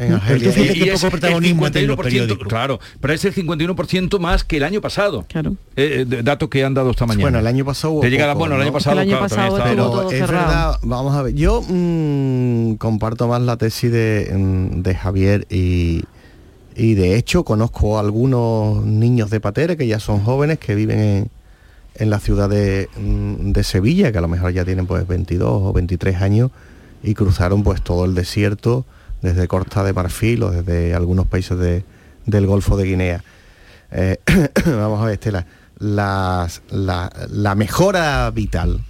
Y 0.74 0.88
es 0.88 1.02
el 1.04 1.10
protagonismo 1.10 1.66
han 1.66 1.72
tenido 1.72 1.96
los 1.96 1.98
51%, 2.00 2.02
periódicos. 2.04 2.48
Claro, 2.48 2.80
pero 3.00 3.14
es 3.14 3.24
el 3.24 3.34
51% 3.34 4.18
más 4.18 4.44
que 4.44 4.56
el 4.58 4.64
año 4.64 4.80
pasado. 4.80 5.24
Claro. 5.28 5.56
datos 6.22 6.48
que 6.48 6.64
han 6.64 6.74
dado 6.74 6.90
esta 6.90 7.06
mañana. 7.06 7.22
Bueno, 7.22 7.38
el 7.38 7.46
año 7.46 7.64
pasado 7.64 7.94
hubo 7.94 8.02
De 8.02 8.10
llegada, 8.10 8.32
poco, 8.34 8.40
bueno, 8.40 8.54
el 8.56 8.58
¿no? 8.60 8.64
año 8.64 8.72
pasado, 8.72 8.96
claro, 8.96 9.10
también 9.18 9.26
estaba- 9.26 10.08
pero 10.08 10.10
es 10.10 10.20
verdad, 10.20 10.76
vamos 10.82 11.14
a 11.14 11.22
ver, 11.22 11.34
yo 11.34 11.62
mm, 11.66 12.74
comparto 12.74 13.28
más 13.28 13.40
la 13.42 13.56
tesis 13.56 13.90
de, 13.90 14.30
mm, 14.34 14.82
de 14.82 14.94
Javier 14.94 15.46
y, 15.50 16.02
y 16.76 16.94
de 16.94 17.16
hecho 17.16 17.44
conozco 17.44 17.96
a 17.96 18.00
algunos 18.00 18.84
niños 18.84 19.30
de 19.30 19.40
Patera 19.40 19.76
que 19.76 19.86
ya 19.86 19.98
son 20.00 20.20
jóvenes 20.20 20.58
que 20.58 20.74
viven 20.74 20.98
en, 21.00 21.30
en 21.96 22.10
la 22.10 22.20
ciudad 22.20 22.48
de, 22.48 22.88
mm, 23.00 23.52
de 23.52 23.64
Sevilla, 23.64 24.12
que 24.12 24.18
a 24.18 24.20
lo 24.20 24.28
mejor 24.28 24.52
ya 24.52 24.64
tienen 24.64 24.86
pues 24.86 25.06
22 25.06 25.50
o 25.50 25.72
23 25.72 26.22
años 26.22 26.50
y 27.02 27.14
cruzaron 27.14 27.62
pues 27.62 27.82
todo 27.82 28.04
el 28.04 28.14
desierto 28.14 28.84
desde 29.22 29.48
Costa 29.48 29.82
de 29.84 29.92
Marfil 29.92 30.42
o 30.42 30.50
desde 30.50 30.94
algunos 30.94 31.26
países 31.26 31.58
de- 31.58 31.84
del 32.26 32.46
Golfo 32.46 32.76
de 32.76 32.84
Guinea. 32.84 33.24
Eh, 33.90 34.18
vamos 34.66 35.00
a 35.02 35.06
ver, 35.06 35.14
Estela, 35.14 35.46
las- 35.78 36.62
la, 36.70 37.10
la 37.30 37.54
mejora 37.54 38.30
vital 38.30 38.80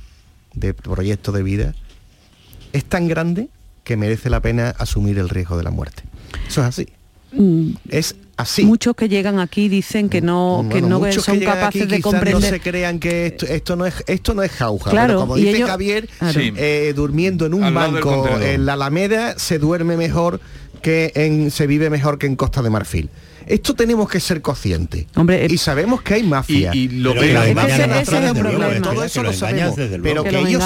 de 0.54 0.74
proyecto 0.74 1.32
de 1.32 1.42
vida 1.42 1.74
es 2.72 2.84
tan 2.84 3.08
grande 3.08 3.48
que 3.84 3.96
merece 3.96 4.28
la 4.30 4.40
pena 4.40 4.74
asumir 4.78 5.18
el 5.18 5.28
riesgo 5.28 5.56
de 5.56 5.62
la 5.64 5.70
muerte. 5.70 6.02
Eso 6.46 6.60
es 6.62 6.66
así. 6.66 6.88
Mm, 7.32 7.70
Es 7.88 8.16
así. 8.38 8.64
Muchos 8.64 8.96
que 8.96 9.08
llegan 9.10 9.38
aquí 9.38 9.68
dicen 9.68 10.08
que 10.08 10.22
no, 10.22 10.60
que 10.70 10.80
Bueno, 10.80 10.88
no 10.88 11.00
muchos 11.00 11.24
son 11.24 11.38
que 11.38 11.44
capaces 11.44 11.82
aquí 11.82 11.90
de 11.96 12.00
comprender. 12.00 12.34
no 12.34 12.40
se 12.40 12.60
crean 12.60 12.98
que 12.98 13.26
esto, 13.26 13.44
esto 13.46 13.76
no 13.76 13.84
es 13.84 14.02
esto 14.06 14.32
no 14.32 14.42
es 14.42 14.50
jauja 14.52 14.90
Claro, 14.90 15.08
pero 15.08 15.20
como 15.20 15.36
y 15.36 15.42
dice 15.42 15.56
ellos- 15.58 15.68
Javier 15.68 16.08
Claro. 16.18 16.40
Eh, 16.40 16.92
durmiendo 16.96 17.44
en 17.44 17.52
un 17.54 17.64
Al 17.64 17.74
banco 17.74 18.26
en 18.40 18.64
la 18.64 18.72
Alameda 18.72 19.38
se 19.38 19.58
duerme 19.58 19.96
mejor 19.98 20.40
que 20.80 21.12
en 21.14 21.50
se 21.50 21.66
vive 21.66 21.90
mejor 21.90 22.18
que 22.18 22.26
en 22.26 22.36
Costa 22.36 22.62
de 22.62 22.70
Marfil 22.70 23.08
esto 23.46 23.72
tenemos 23.74 24.10
que 24.10 24.20
ser 24.20 24.42
conscientes 24.42 25.06
y 25.50 25.56
sabemos 25.56 26.02
que 26.02 26.14
hay 26.14 26.22
mafia 26.22 26.74
Y- 26.74 26.88
lo 26.88 27.14
que- 27.14 27.32
la 27.32 27.46
es 27.48 27.54
nuevo, 27.54 28.34
problema. 28.34 28.82
todo 28.82 29.04
eso 29.04 29.22
lo 29.22 29.32
sabemos 29.32 29.74
pero 30.02 30.22
que, 30.22 30.28
Que 30.30 30.36
los 30.36 30.48
ellos 30.48 30.64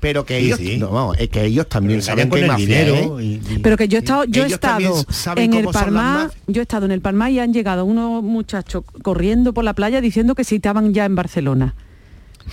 pero 0.00 0.24
que 0.24 0.38
ellos 0.38 0.58
no, 0.78 1.12
es 1.14 1.28
que 1.28 1.44
ellos 1.44 1.68
también 1.68 1.98
Pero 2.00 2.06
saben 2.06 2.30
que 2.30 2.36
hay 2.36 2.40
con 2.40 2.40
el 2.40 2.46
mafia 2.46 2.66
dinero 2.66 3.20
¿eh? 3.20 3.24
y- 3.24 3.58
Pero 3.62 3.76
que 3.76 3.86
yo 3.88 3.98
he 3.98 4.00
estado, 4.00 4.24
yo 4.24 4.44
he 4.44 4.46
estado 4.46 5.04
en 5.36 5.52
el 5.52 5.64
mafias. 5.64 6.32
yo 6.46 6.60
he 6.60 6.62
estado 6.62 6.86
en 6.86 6.92
el 6.92 7.00
Parmá 7.02 7.30
y 7.30 7.38
han 7.38 7.52
llegado 7.52 7.84
unos 7.84 8.22
muchachos 8.22 8.84
corriendo 9.02 9.52
por 9.52 9.64
la 9.64 9.74
playa 9.74 10.00
diciendo 10.00 10.34
que 10.34 10.44
si 10.44 10.56
estaban 10.56 10.94
ya 10.94 11.04
en 11.04 11.14
Barcelona. 11.14 11.74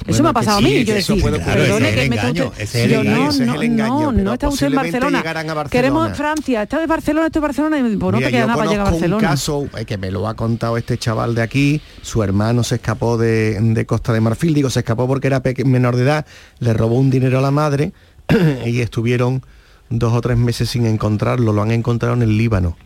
Eso 0.08 0.24
me 0.24 0.30
ha 0.30 0.34
pasado 0.34 0.60
a 0.60 0.62
mí, 0.62 0.84
yo 0.86 0.94
decía, 0.94 1.16
perdone 1.24 1.94
que 1.94 2.04
engaño, 2.06 2.48
usted- 2.48 2.62
ese 2.64 2.80
es 2.80 2.86
el 2.86 2.92
yo, 2.92 3.02
engaño, 3.02 3.18
no, 3.24 3.30
ese 3.30 3.42
es 3.42 3.48
no, 3.48 3.54
el 3.56 3.64
engaño, 3.64 3.90
no, 3.90 4.12
no 4.12 4.34
está 4.34 4.48
usted 4.50 4.68
en 4.68 4.74
posiblemente 4.74 5.00
Barcelona. 5.00 5.54
Barcelona. 5.54 5.70
Queremos 5.70 6.18
Francia, 6.18 6.64
está 6.64 6.80
de 6.80 6.88
Barcelona, 6.88 7.26
esto 7.28 7.40
es 7.40 7.44
Barcelona, 7.44 7.78
y 7.80 7.82
pues 7.82 7.94
no 8.00 8.12
Mira, 8.18 8.28
te 8.28 8.32
queda 8.32 8.46
nada 8.48 8.58
para 8.58 8.70
llegar 8.70 8.88
a 8.88 8.90
conozco 8.92 9.06
un 9.06 9.12
Barcelona. 9.12 9.28
caso 9.30 9.68
eh, 9.78 9.86
que 9.86 9.98
me 9.98 10.12
lo 10.12 10.28
ha 10.28 10.36
contado 10.36 10.78
este 10.78 10.98
chaval 10.98 11.36
de 11.36 11.42
aquí, 11.42 11.82
su 12.02 12.24
hermano 12.24 12.64
se 12.64 12.76
escapó 12.76 13.18
de, 13.18 13.60
de 13.60 13.86
Costa 13.86 14.14
de 14.14 14.22
Marfil, 14.22 14.54
digo, 14.54 14.70
se 14.70 14.80
escapó 14.80 15.08
porque 15.08 15.28
era 15.28 15.42
menor 15.66 15.96
de 15.96 16.04
edad, 16.04 16.26
le 16.60 16.74
robó 16.74 16.96
un 17.00 17.10
dinero 17.10 17.40
a 17.40 17.42
la 17.42 17.52
madre 17.52 17.92
y 18.66 18.80
estuvieron 18.82 19.44
dos 19.90 20.14
o 20.14 20.22
tres 20.22 20.38
meses 20.38 20.70
sin 20.70 20.86
encontrarlo, 20.86 21.52
lo 21.52 21.62
han 21.62 21.72
encontrado 21.72 22.14
en 22.16 22.22
el 22.22 22.38
Líbano. 22.38 22.78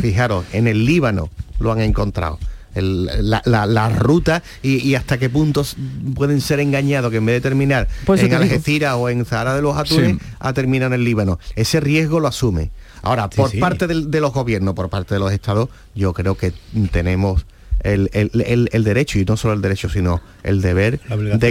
Fijaros, 0.00 0.44
en 0.52 0.66
el 0.68 0.84
Líbano 0.86 1.28
lo 1.60 1.70
han 1.72 1.80
encontrado. 1.80 2.38
El- 2.76 3.06
la, 3.30 3.42
la- 3.44 3.66
la 3.66 3.88
ruta 3.88 4.42
y, 4.62 4.76
y 4.86 4.94
hasta 4.94 5.18
qué 5.18 5.28
puntos 5.28 5.76
pueden 6.14 6.40
ser 6.40 6.60
engañados 6.60 7.10
que 7.10 7.16
en 7.16 7.26
vez 7.26 7.36
de 7.36 7.40
terminar 7.40 7.88
Pues 8.04 8.22
en. 8.22 8.32
Algeciras 8.34 8.94
o 8.96 9.08
en 9.08 9.24
Zahara 9.24 9.54
de 9.56 9.62
los 9.62 9.76
Atunes 9.76 10.12
Sí. 10.12 10.18
a 10.38 10.52
terminar 10.52 10.88
en 10.88 10.92
el 10.94 11.04
Líbano. 11.04 11.38
Ese 11.56 11.80
riesgo 11.80 12.20
lo 12.20 12.28
asume. 12.28 12.70
Ahora, 13.02 13.28
por 13.30 13.50
sí. 13.50 13.58
parte 13.58 13.86
de 13.86 14.20
los 14.20 14.32
gobiernos, 14.32 14.74
por 14.74 14.88
parte 14.90 15.14
de 15.14 15.20
los 15.20 15.32
estados, 15.32 15.68
yo 15.94 16.12
creo 16.12 16.36
que 16.36 16.52
tenemos 16.92 17.46
el, 17.80 18.10
el- 18.12 18.30
el- 18.44 18.68
el 18.72 18.84
derecho, 18.84 19.18
y 19.18 19.24
no 19.24 19.36
solo 19.36 19.54
el 19.54 19.62
derecho, 19.62 19.88
sino 19.88 20.20
el 20.42 20.60
deber 20.60 20.98
de 21.38 21.50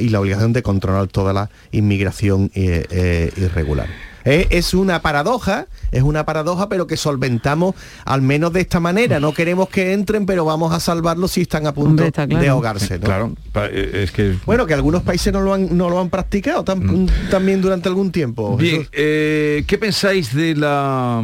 y 0.00 0.08
la 0.08 0.20
obligación 0.20 0.52
de 0.52 0.62
controlar 0.62 1.06
toda 1.08 1.32
la 1.32 1.50
inmigración 1.72 2.50
eh, 2.54 2.86
eh, 2.90 3.32
irregular. 3.36 3.88
Eh, 4.26 4.48
es 4.50 4.74
una 4.74 5.00
paradoja, 5.00 5.66
es 5.92 6.02
una 6.02 6.26
paradoja, 6.26 6.68
pero 6.68 6.86
que 6.86 6.96
solventamos 6.96 7.74
al 8.04 8.20
menos 8.22 8.52
de 8.52 8.60
esta 8.60 8.80
manera. 8.80 9.20
No 9.20 9.32
queremos 9.32 9.68
que 9.68 9.92
entren, 9.92 10.26
pero 10.26 10.44
vamos 10.44 10.74
a 10.74 10.80
salvarlos 10.80 11.30
si 11.32 11.42
están 11.42 11.66
a 11.66 11.72
punto 11.72 11.90
Hombre, 11.90 12.06
está 12.08 12.26
claro. 12.26 12.42
de 12.42 12.48
ahogarse. 12.48 12.98
¿no? 12.98 13.04
Claro, 13.04 13.32
eh, 13.70 14.00
es 14.02 14.10
que... 14.10 14.34
Bueno, 14.44 14.66
que 14.66 14.74
algunos 14.74 15.02
países 15.02 15.32
no 15.32 15.40
lo 15.40 15.54
han, 15.54 15.76
no 15.76 15.88
lo 15.88 16.00
han 16.00 16.10
practicado 16.10 16.64
tam- 16.64 17.08
también 17.30 17.62
durante 17.62 17.88
algún 17.88 18.10
tiempo. 18.12 18.56
Bien, 18.56 18.86
eh, 18.92 19.64
¿qué 19.66 19.78
pensáis 19.78 20.34
de 20.34 20.56
la 20.56 21.22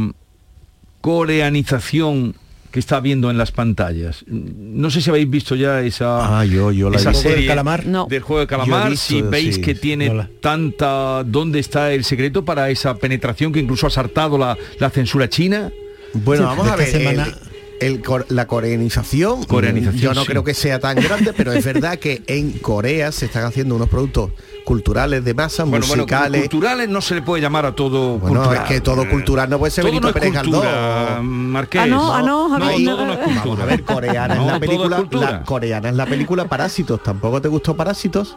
coreanización 1.01 2.35
que 2.73 2.81
está 2.81 2.99
viendo 3.01 3.31
en 3.31 3.39
las 3.39 3.53
pantallas? 3.53 4.25
No 4.27 4.91
sé 4.91 5.01
si 5.03 5.11
habéis 5.11 5.29
visto 5.31 5.55
ya 5.55 5.81
esa, 5.83 6.41
Ah, 6.41 6.45
yo, 6.45 6.73
yo 6.73 6.91
la 6.91 6.97
esa 6.97 7.13
serie 7.15 7.37
del 7.39 7.47
calamar? 7.47 7.87
No. 7.87 8.07
del 8.09 8.23
juego 8.23 8.41
de 8.41 8.47
calamar, 8.49 8.91
visto, 8.91 9.07
si 9.07 9.23
veis 9.23 9.57
sí. 9.57 9.61
que 9.61 9.75
tiene 9.75 10.09
No 10.09 10.15
la- 10.15 10.31
tanta... 10.41 11.23
¿Dónde 11.25 11.59
está 11.61 11.93
el 11.93 12.03
secreto 12.05 12.45
para 12.45 12.71
esa 12.71 12.97
penetración 12.97 13.53
que 13.53 13.61
incluso 13.61 13.87
ha 13.87 13.91
saltado 13.91 14.39
la, 14.39 14.57
la 14.79 14.91
censura 14.91 15.29
china? 15.29 15.71
Bueno, 16.15 16.45
vamos 16.47 16.67
a 16.67 16.77
ver. 16.77 16.87
esta 16.89 16.99
semana- 16.99 17.25
el- 17.27 17.52
el 17.87 18.01
cor- 18.03 18.27
la 18.29 18.47
coreanización, 18.47 19.45
Coreanización, 19.45 20.01
yo 20.01 20.15
no 20.15 20.23
sí. 20.23 20.27
creo 20.29 20.45
que 20.45 20.55
sea 20.55 20.79
tan 20.79 20.97
grande, 20.97 21.33
pero 21.37 21.53
es 21.53 21.65
verdad 21.65 21.99
que 21.99 22.23
en 22.27 22.53
Corea 22.53 23.13
se 23.13 23.27
están 23.27 23.45
haciendo 23.45 23.75
unos 23.77 23.89
productos 23.89 24.31
culturales 24.65 25.25
de 25.25 25.35
masa, 25.35 25.65
Bueno, 25.65 25.87
bueno, 25.87 26.03
musicales. 26.05 26.41
culturales 26.43 26.89
no 26.89 27.01
se 27.01 27.17
le 27.17 27.23
puede 27.23 27.43
llamar 27.43 27.67
a 27.67 27.75
todo 27.75 28.19
Bueno, 28.19 28.41
cultural. 28.41 28.63
es 28.65 28.69
que 28.69 28.81
todo 28.81 29.09
cultural 29.09 29.51
no 29.51 29.59
puede 29.59 29.71
ser 29.73 29.83
Todo 29.83 29.91
Benito 29.91 30.07
no 30.07 30.09
es 30.11 30.15
Pérez 30.15 30.33
Galdós. 30.33 30.55
cultura, 30.63 31.21
Marqués. 31.23 31.81
Ah, 31.83 31.87
no, 31.87 32.15
ah, 32.15 32.23
no, 32.23 32.49
no, 32.59 32.65
Javi, 32.67 32.85
todo 32.85 33.07
no 33.07 33.13
es 33.15 33.19
no. 33.19 33.35
Vamos 33.35 33.61
a 33.61 33.65
ver, 33.65 33.83
coreana 33.83 34.35
No, 34.37 34.47
es 34.47 34.53
la 34.53 34.61
película, 34.61 35.05
la 35.13 35.43
coreana 35.43 35.89
es 35.91 35.97
la 35.97 36.07
película 36.07 36.45
Parásitos. 36.49 37.03
¿Tampoco 37.03 37.41
te 37.43 37.49
gustó 37.49 37.77
Parásitos? 37.77 38.37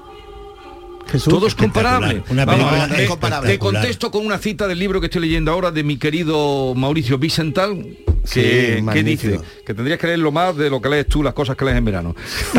Jesús. 1.07 1.31
Todo 1.31 1.45
es 1.45 1.53
comparable. 1.53 2.23
Una 2.31 2.45
Vamos, 2.45 2.67
te- 2.89 3.03
espectacular. 3.03 3.43
Te 3.43 3.59
contesto 3.59 4.09
con 4.09 4.25
una 4.25 4.39
cita 4.39 4.67
del 4.67 4.79
libro 4.79 4.99
que 4.99 5.05
estoy 5.05 5.21
leyendo 5.21 5.51
ahora 5.51 5.69
de 5.69 5.83
mi 5.83 5.97
querido 5.97 6.73
Mauricio 6.75 7.19
Vicental, 7.19 7.85
que, 8.25 8.41
Sí, 8.41 8.75
que 8.75 8.81
magnífico. 8.81 9.41
dice 9.41 9.43
que 9.65 9.73
tendrías 9.73 9.99
que 9.99 10.07
leerlo 10.07 10.31
más 10.31 10.55
de 10.55 10.69
lo 10.69 10.81
que 10.81 10.89
lees 10.89 11.07
tú, 11.07 11.23
las 11.23 11.33
cosas 11.33 11.55
que 11.55 11.65
lees 11.65 11.77
en 11.77 11.85
verano. 11.85 12.15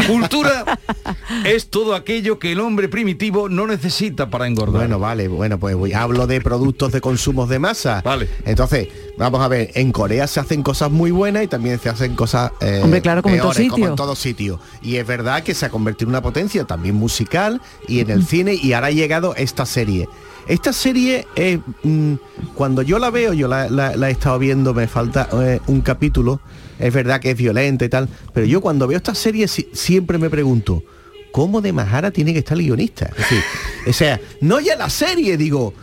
Cultura 0.07 0.79
es 1.45 1.69
todo 1.69 1.95
aquello 1.95 2.39
que 2.39 2.53
el 2.53 2.61
hombre 2.61 2.89
primitivo 2.89 3.49
no 3.49 3.67
necesita 3.67 4.31
para 4.31 4.47
engordar. 4.47 4.83
Bueno, 4.83 4.99
vale, 4.99 5.29
bueno, 5.29 5.59
pues 5.59 5.75
voy- 5.77 5.93
hablo 5.93 6.27
de 6.27 6.41
productos 6.41 6.93
de 6.93 7.01
consumos 7.01 7.49
de 7.49 7.59
masa. 7.59 8.03
Vale. 8.05 8.29
Entonces, 8.45 8.89
vamos 9.17 9.41
a 9.41 9.49
ver, 9.49 9.71
en 9.75 9.93
Corea 9.93 10.27
se 10.27 10.41
hacen 10.41 10.63
cosas 10.63 10.91
muy 10.91 11.11
buenas 11.11 11.43
y 11.45 11.47
también 11.49 11.79
se 11.81 11.89
hacen 11.89 12.15
cosas 12.15 12.53
eh, 12.61 12.81
Hombre, 12.83 13.01
claro, 13.03 13.23
como 13.23 13.35
en 13.35 13.41
todo 13.41 13.51
peores, 13.53 13.71
como 13.71 13.87
en 13.87 13.97
todo 13.97 14.17
sitio. 14.17 14.61
Y 14.83 14.97
es 14.97 15.07
verdad 15.07 15.43
que 15.43 15.55
se 15.55 15.67
ha 15.67 15.71
convertido 15.71 16.07
en 16.09 16.11
una 16.11 16.23
potencia 16.23 16.65
también 16.65 16.95
musical 16.95 17.61
y 17.89 18.01
en 18.01 18.11
el 18.11 18.25
cine 18.27 18.55
y 18.55 18.73
ahora 18.73 18.89
ha 18.89 18.91
llegado 18.91 19.35
esta 19.37 19.65
serie. 19.67 20.09
Esta 20.49 20.73
serie, 20.73 21.27
es, 21.35 21.59
mm, 21.83 22.15
cuando 22.55 22.83
yo 22.83 22.99
la 23.01 23.11
veo, 23.11 23.33
yo 23.33 23.49
la, 23.49 23.69
la- 23.69 23.97
la 23.97 24.09
he 24.09 24.13
estado 24.13 24.39
viendo, 24.39 24.75
me 24.75 24.87
falta 24.87 25.29
eh, 25.43 25.61
un 25.67 25.81
capítulo, 25.81 26.41
es 26.79 26.93
verdad 26.95 27.21
que 27.21 27.33
es 27.33 27.37
violenta 27.37 27.85
y 27.85 27.89
tal, 27.89 28.09
pero 28.33 28.47
yo 28.47 28.61
cuando 28.61 28.87
veo 28.87 28.97
esta 28.97 29.15
serie 29.15 29.49
si- 29.49 29.69
siempre 29.73 30.19
me 30.19 30.31
pregunto, 30.31 30.85
¿cómo 31.33 31.61
de 31.61 31.73
majara 31.73 32.13
tiene 32.13 32.33
que 32.33 32.39
estar 32.41 32.57
el 32.57 32.63
guionista? 32.65 33.07
Es 33.07 33.17
decir, 33.17 33.43
o 33.89 33.93
sea, 33.93 34.21
no 34.41 34.61
ya 34.61 34.77
la 34.77 34.89
serie, 34.89 35.37
digo, 35.37 35.75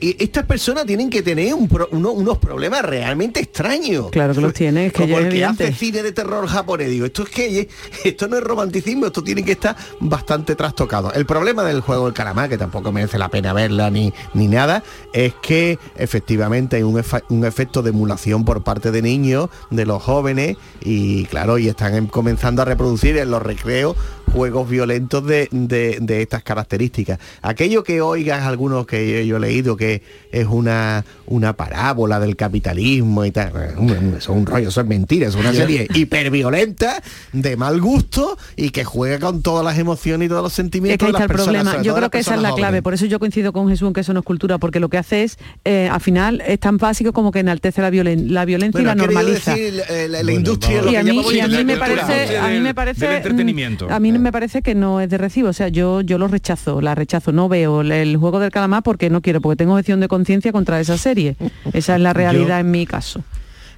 estas 0.00 0.44
personas 0.44 0.86
tienen 0.86 1.10
que 1.10 1.22
tener 1.22 1.52
un 1.54 1.68
pro- 1.68 1.88
uno- 1.92 2.12
unos 2.12 2.38
problemas 2.38 2.82
realmente 2.82 3.40
extraños. 3.40 4.10
Claro 4.10 4.34
que 4.34 4.40
los 4.40 4.52
tiene, 4.54 4.86
es 4.86 4.92
que 4.92 5.02
Como 5.02 5.18
el 5.18 5.28
que 5.28 5.44
hace 5.44 5.72
cine 5.72 6.02
de 6.02 6.12
terror 6.12 6.46
japonés. 6.46 6.88
Digo, 6.90 7.06
esto 7.06 7.24
es 7.24 7.28
que 7.28 7.68
esto 8.04 8.28
no 8.28 8.36
es 8.38 8.42
romanticismo, 8.44 9.06
esto 9.06 9.22
tiene 9.22 9.44
que 9.44 9.52
estar 9.52 9.76
bastante 10.00 10.54
trastocado. 10.54 11.12
El 11.12 11.26
problema 11.26 11.62
del 11.64 11.80
juego 11.80 12.06
del 12.06 12.14
calamar, 12.14 12.48
que 12.48 12.56
tampoco 12.58 12.90
merece 12.92 13.18
la 13.18 13.28
pena 13.28 13.52
verla 13.52 13.90
ni, 13.90 14.12
ni 14.34 14.48
nada, 14.48 14.82
es 15.12 15.34
que 15.42 15.78
efectivamente 15.96 16.76
hay 16.76 16.82
un, 16.82 16.96
efa- 16.98 17.22
un 17.28 17.44
efecto 17.44 17.82
de 17.82 17.90
emulación 17.90 18.44
por 18.44 18.62
parte 18.64 18.90
de 18.90 19.02
niños, 19.02 19.50
de 19.70 19.84
los 19.84 20.02
jóvenes, 20.02 20.56
y 20.80 21.24
claro, 21.26 21.58
y 21.58 21.68
están 21.68 21.94
em- 21.94 22.06
comenzando 22.06 22.62
a 22.62 22.64
reproducir 22.64 23.16
en 23.18 23.30
los 23.30 23.42
recreos 23.42 23.96
juegos 24.36 24.68
violentos 24.68 25.26
de, 25.26 25.48
de- 25.50 25.96
de 26.00 26.20
estas 26.22 26.42
características. 26.42 27.18
Aquello 27.40 27.82
que 27.82 28.02
oigas 28.02 28.42
algunos 28.44 28.86
que 28.86 29.10
yo, 29.10 29.20
yo 29.26 29.36
he 29.38 29.40
leído 29.40 29.76
que 29.78 30.02
es 30.30 30.46
una, 30.46 31.04
una 31.26 31.54
parábola 31.54 32.20
del 32.20 32.36
capitalismo 32.36 33.24
y 33.24 33.30
tal, 33.30 33.48
eso 33.56 34.16
es 34.18 34.28
un 34.28 34.44
rollo, 34.44 34.68
eso 34.68 34.80
es 34.82 34.86
mentira, 34.86 35.26
es 35.28 35.34
una 35.34 35.54
serie 35.54 35.88
hiperviolenta, 35.94 37.02
de 37.32 37.56
mal 37.56 37.80
gusto 37.80 38.36
y 38.56 38.68
que 38.70 38.84
juega 38.84 39.18
con 39.18 39.40
todas 39.42 39.64
las 39.64 39.78
emociones 39.78 40.26
y 40.26 40.28
todos 40.28 40.42
los 40.42 40.52
Es 40.52 40.56
sentimientos 40.56 40.98
que 40.98 41.06
ahí 41.06 41.12
de 41.12 41.16
está 41.16 41.24
las 41.24 41.30
el 41.30 41.36
personas, 41.36 41.62
problema. 41.62 41.82
Yo 41.82 41.94
creo 41.94 42.10
que 42.10 42.18
esa 42.18 42.34
es 42.34 42.42
la 42.42 42.48
clave. 42.50 42.62
jóvenes. 42.62 42.82
Por 42.82 42.94
eso 42.94 43.06
yo 43.06 43.18
coincido 43.18 43.52
con 43.54 43.68
Jesús 43.70 43.86
en 43.88 43.94
que 43.94 44.00
eso 44.00 44.12
no 44.12 44.20
es 44.20 44.26
cultura, 44.26 44.58
porque 44.58 44.80
lo 44.80 44.90
que 44.90 44.98
hace 44.98 45.22
es, 45.24 45.38
eh, 45.64 45.88
al 45.90 46.00
final, 46.02 46.42
es 46.46 46.60
tan 46.60 46.76
básico 46.76 47.12
como 47.14 47.30
que 47.32 47.38
enaltece 47.40 47.80
la, 47.80 47.90
violen- 47.90 48.28
la 48.28 48.44
violencia 48.44 48.78
Bueno, 48.82 48.92
y 48.92 48.96
la 48.96 49.02
normaliza. 49.22 49.54
decir, 49.54 49.82
eh, 49.88 50.08
la, 50.10 50.22
la 50.22 50.32
industria 50.32 50.82
lo 50.82 50.88
y 50.88 50.90
que 50.92 50.98
a 50.98 51.02
mí, 51.02 51.22
y 51.32 51.40
a 51.40 51.48
mí 51.48 51.64
me 51.64 51.76
parece 51.78 52.36
a 52.38 52.48
mí 52.48 52.60
me 52.60 52.74
parece 52.74 53.00
del 53.06 53.14
mm, 53.14 53.16
entretenimiento. 53.16 53.88
a 53.90 53.98
mí 54.00 54.12
me 54.12 54.25
parece 54.32 54.62
que 54.62 54.74
no 54.74 55.00
es 55.00 55.08
de 55.10 55.18
recibo 55.18 55.48
o 55.48 55.52
sea 55.52 55.68
yo 55.68 56.00
yo 56.00 56.18
lo 56.18 56.28
rechazo 56.28 56.80
la 56.80 56.94
rechazo. 56.94 57.32
No 57.32 57.48
veo 57.48 57.80
el, 57.80 57.92
el 57.92 58.16
juego 58.16 58.40
del 58.40 58.50
calamar 58.50 58.82
porque 58.82 59.10
no 59.10 59.20
quiero 59.20 59.40
porque 59.40 59.56
tengo 59.56 59.72
objeción 59.72 60.00
de 60.00 60.08
conciencia 60.08 60.52
contra 60.52 60.80
esa 60.80 60.96
serie. 60.96 61.36
Esa 61.72 61.96
es 61.96 62.00
la 62.00 62.12
realidad 62.12 62.60
en 62.60 62.70
mi 62.70 62.86
caso 62.86 63.22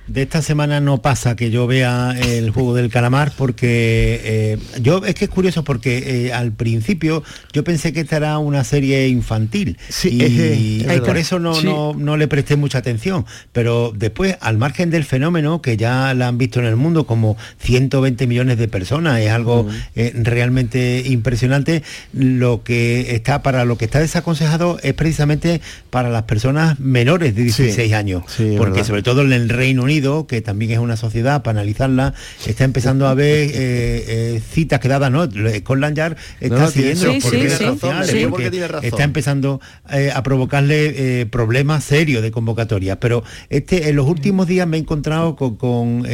De 0.09 0.23
esta 0.23 0.41
semana 0.43 0.81
no 0.81 1.03
pasa 1.03 1.37
que 1.37 1.51
yo 1.51 1.67
vea 1.67 2.15
el 2.19 2.51
juego 2.51 2.75
del 2.75 2.89
calamar 2.91 3.33
porque 3.37 4.21
eh, 4.25 4.59
yo 4.81 5.05
es 5.05 5.15
que 5.15 5.27
es 5.27 5.31
curioso 5.31 5.65
porque 5.65 6.27
eh, 6.27 6.33
al 6.33 6.53
principio 6.53 7.23
yo 7.53 7.63
pensé 7.65 7.93
que 7.93 8.01
esta 8.01 8.17
era 8.17 8.39
una 8.39 8.65
serie 8.65 9.07
infantil 9.09 9.77
y, 10.05 10.23
es- 10.23 10.59
y 10.97 11.01
por 11.05 11.17
eso 11.19 11.39
no, 11.39 11.55
Sí. 11.55 11.65
no, 11.67 11.93
no 11.95 12.17
le 12.17 12.27
presté 12.29 12.57
mucha 12.57 12.79
atención. 12.79 13.27
Pero 13.53 13.93
después, 13.95 14.37
al 14.41 14.57
margen 14.59 14.91
del 14.91 15.05
fenómeno 15.05 15.61
que 15.61 15.77
ya 15.77 16.15
la 16.15 16.29
han 16.29 16.39
visto 16.39 16.61
en 16.61 16.67
el 16.67 16.77
mundo 16.77 17.05
como 17.07 17.37
120 17.61 18.27
millones 18.27 18.59
de 18.59 18.69
personas, 18.69 19.21
es 19.21 19.31
algo 19.31 19.69
eh, 19.95 20.13
realmente 20.15 21.03
impresionante. 21.07 21.83
Lo 22.13 22.63
que 22.63 23.15
está 23.15 23.43
para 23.43 23.65
lo 23.65 23.77
que 23.77 23.85
está 23.85 24.01
desaconsejado 24.01 24.79
es 24.83 24.95
precisamente 24.95 25.61
para 25.91 26.09
las 26.11 26.23
personas 26.25 26.79
menores 26.81 27.35
de 27.35 27.43
16 27.45 27.93
años, 27.93 28.23
sí, 28.29 28.55
porque 28.57 28.85
sobre 28.85 29.03
todo 29.03 29.23
en 29.23 29.33
el 29.33 29.49
Reino 29.49 29.83
Unido, 29.83 29.98
que 30.27 30.41
también 30.41 30.73
es 30.73 30.79
una 30.79 30.97
sociedad, 30.97 31.43
para 31.43 31.61
analizarla, 31.61 32.15
está 32.47 32.65
empezando 32.65 33.07
a 33.07 33.15
ver 33.15 33.51
eh, 33.55 33.55
eh, 33.55 34.43
citas 34.53 34.81
que 34.81 34.89
dadas, 34.89 35.11
¿no? 35.11 35.25
Scotland 35.27 35.97
Yard 35.97 36.17
está 36.41 36.59
No, 36.59 36.71
siguiendo 36.71 37.13
sí, 37.13 37.21
por 37.21 37.31
sí, 37.31 37.37
redes 37.37 37.59
sí, 37.59 37.65
sociales, 37.65 38.11
sí. 38.11 38.17
porque 38.23 38.29
porque 38.31 38.51
tiene 38.51 38.69
razón. 38.69 38.85
está 38.85 39.05
empezando 39.05 39.61
eh, 39.91 40.13
a 40.15 40.23
provocarle 40.23 41.27
problemas 41.27 41.85
serios 41.85 42.23
de 42.23 42.31
convocatoria. 42.31 43.01
Pero 43.01 43.25
este 43.51 43.89
en 43.89 43.97
los 43.97 44.07
últimos 44.07 44.47
días 44.47 44.67
me 44.67 44.77
he 44.77 44.81
encontrado 44.81 45.37
con, 45.37 45.57
con, 45.57 46.07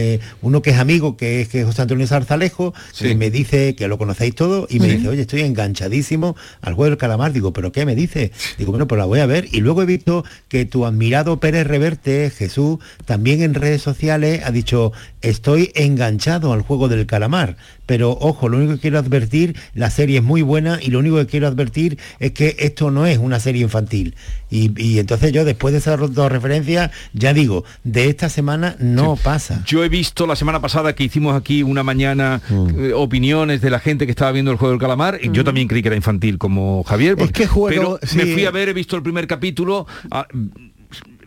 uno 0.43 0.63
que 0.63 0.71
es 0.71 0.79
amigo, 0.79 1.17
que 1.17 1.43
es, 1.43 1.49
que 1.49 1.61
es 1.61 1.67
José 1.67 1.83
Antonio 1.83 2.07
Zarzalejo, 2.07 2.75
que 2.99 3.15
me 3.15 3.31
dice, 3.31 3.75
que 3.75 3.89
lo 3.89 3.99
conocéis 3.99 4.35
todo, 4.35 4.67
y 4.71 4.81
me 4.81 4.89
dice, 4.89 5.09
oye, 5.09 5.23
estoy 5.23 5.43
enganchadísimo 5.43 6.37
al 6.63 6.75
juego 6.75 6.91
del 6.91 6.99
calamar. 6.99 7.33
Digo, 7.33 7.53
¿pero 7.53 7.73
qué 7.73 7.85
me 7.85 7.95
dice? 7.95 8.33
Digo, 8.59 8.71
bueno, 8.73 8.87
pues 8.87 8.99
la 8.99 9.05
voy 9.05 9.21
a 9.21 9.27
ver. 9.27 9.49
Y 9.53 9.61
luego 9.61 9.83
he 9.83 9.87
visto 9.87 10.25
que 10.49 10.65
tu 10.65 10.87
admirado 10.87 11.41
Pérez 11.41 11.67
Reverte, 11.67 12.31
Jesús, 12.31 12.79
también 13.05 13.43
en 13.43 13.55
redes 13.55 13.74
redes 13.75 13.83
sociales 13.83 14.43
ha 14.45 14.51
dicho, 14.53 14.93
estoy 15.21 15.73
enganchado 15.75 16.53
al 16.53 16.63
juego 16.63 16.89
del 16.89 17.07
calamar, 17.07 17.57
pero 17.87 18.13
ojo, 18.13 18.49
lo 18.49 18.59
único 18.59 18.75
que 18.75 18.81
quiero 18.81 18.99
advertir, 18.99 19.57
la 19.75 19.91
serie 19.91 20.19
es 20.19 20.25
muy 20.25 20.43
buena 20.43 20.79
y 20.81 20.91
lo 20.91 21.01
único 21.01 21.17
que 21.17 21.27
quiero 21.27 21.49
advertir 21.49 21.99
es 22.21 22.31
que 22.33 22.57
esto 22.61 22.91
no 22.91 23.05
es 23.07 23.19
una 23.19 23.41
serie 23.41 23.63
infantil. 23.63 24.15
Y, 24.51 24.71
y 24.81 25.01
entonces 25.01 25.33
yo 25.33 25.45
después 25.45 25.73
de 25.73 25.79
esas 25.79 25.99
dos 26.15 26.31
referencias, 26.31 26.93
ya 27.13 27.35
digo, 27.35 27.65
de 27.83 28.09
esta 28.09 28.29
semana 28.29 28.77
no 28.79 29.17
pasa. 29.17 29.63
Yo 29.67 29.83
he 29.85 29.89
visto 29.89 30.27
la 30.27 30.37
semana 30.37 30.61
pasada 30.61 30.95
que 30.95 31.03
hicimos 31.05 31.35
aquí 31.35 31.63
una 31.65 31.83
mañana 31.83 32.41
eh, 32.79 32.93
opiniones 32.95 33.61
de 33.61 33.71
la 33.71 33.81
gente 33.81 34.07
que 34.07 34.13
estaba 34.13 34.31
viendo 34.31 34.53
el 34.53 34.57
juego 34.57 34.71
del 34.73 34.81
calamar 34.81 35.19
y 35.21 35.31
yo 35.33 35.43
también 35.43 35.67
creí 35.67 35.83
que 35.83 35.89
era 35.89 35.97
infantil 35.97 36.39
como 36.39 36.85
Javier. 36.85 37.17
Es 37.19 37.33
que 37.33 37.47
juego- 37.49 37.69
pero 37.69 37.99
me 38.15 38.27
fui 38.33 38.45
a 38.45 38.51
ver, 38.53 38.69
he 38.69 38.73
visto 38.73 38.95
el 38.97 39.03
primer 39.03 39.27
capítulo. 39.27 39.87
ah, 40.13 40.27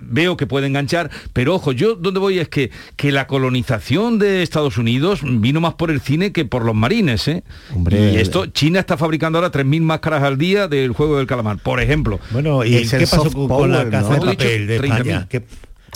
Veo 0.01 0.37
que 0.37 0.47
puede 0.47 0.67
enganchar, 0.67 1.09
pero 1.33 1.55
ojo, 1.55 1.71
yo 1.71 1.95
donde 1.95 2.19
voy 2.19 2.39
es 2.39 2.49
que, 2.49 2.71
que 2.95 3.11
la 3.11 3.27
colonización 3.27 4.19
de 4.19 4.43
Estados 4.43 4.77
Unidos 4.77 5.21
vino 5.23 5.61
más 5.61 5.75
por 5.75 5.91
el 5.91 6.01
cine 6.01 6.31
que 6.31 6.45
por 6.45 6.63
los 6.65 6.75
marines, 6.75 7.27
¿eh? 7.27 7.43
Hombre, 7.75 8.13
y 8.13 8.17
esto, 8.17 8.47
China 8.47 8.79
está 8.79 8.97
fabricando 8.97 9.39
ahora 9.39 9.51
3.000 9.51 9.81
máscaras 9.81 10.23
al 10.23 10.37
día 10.37 10.67
del 10.67 10.91
juego 10.91 11.17
del 11.17 11.27
calamar, 11.27 11.57
por 11.57 11.81
ejemplo. 11.81 12.19
Bueno, 12.31 12.63
¿y 12.65 12.87
qué 12.87 13.01
pasó 13.01 13.31
con, 13.31 13.47
con 13.47 13.71
la 13.71 13.89
casa 13.89 14.17
¿no? 14.17 14.25
de 14.25 14.35
papel 14.35 14.67
de 14.67 14.79
30.000. 14.79 14.97
España? 14.97 15.27
¿Qué, 15.29 15.43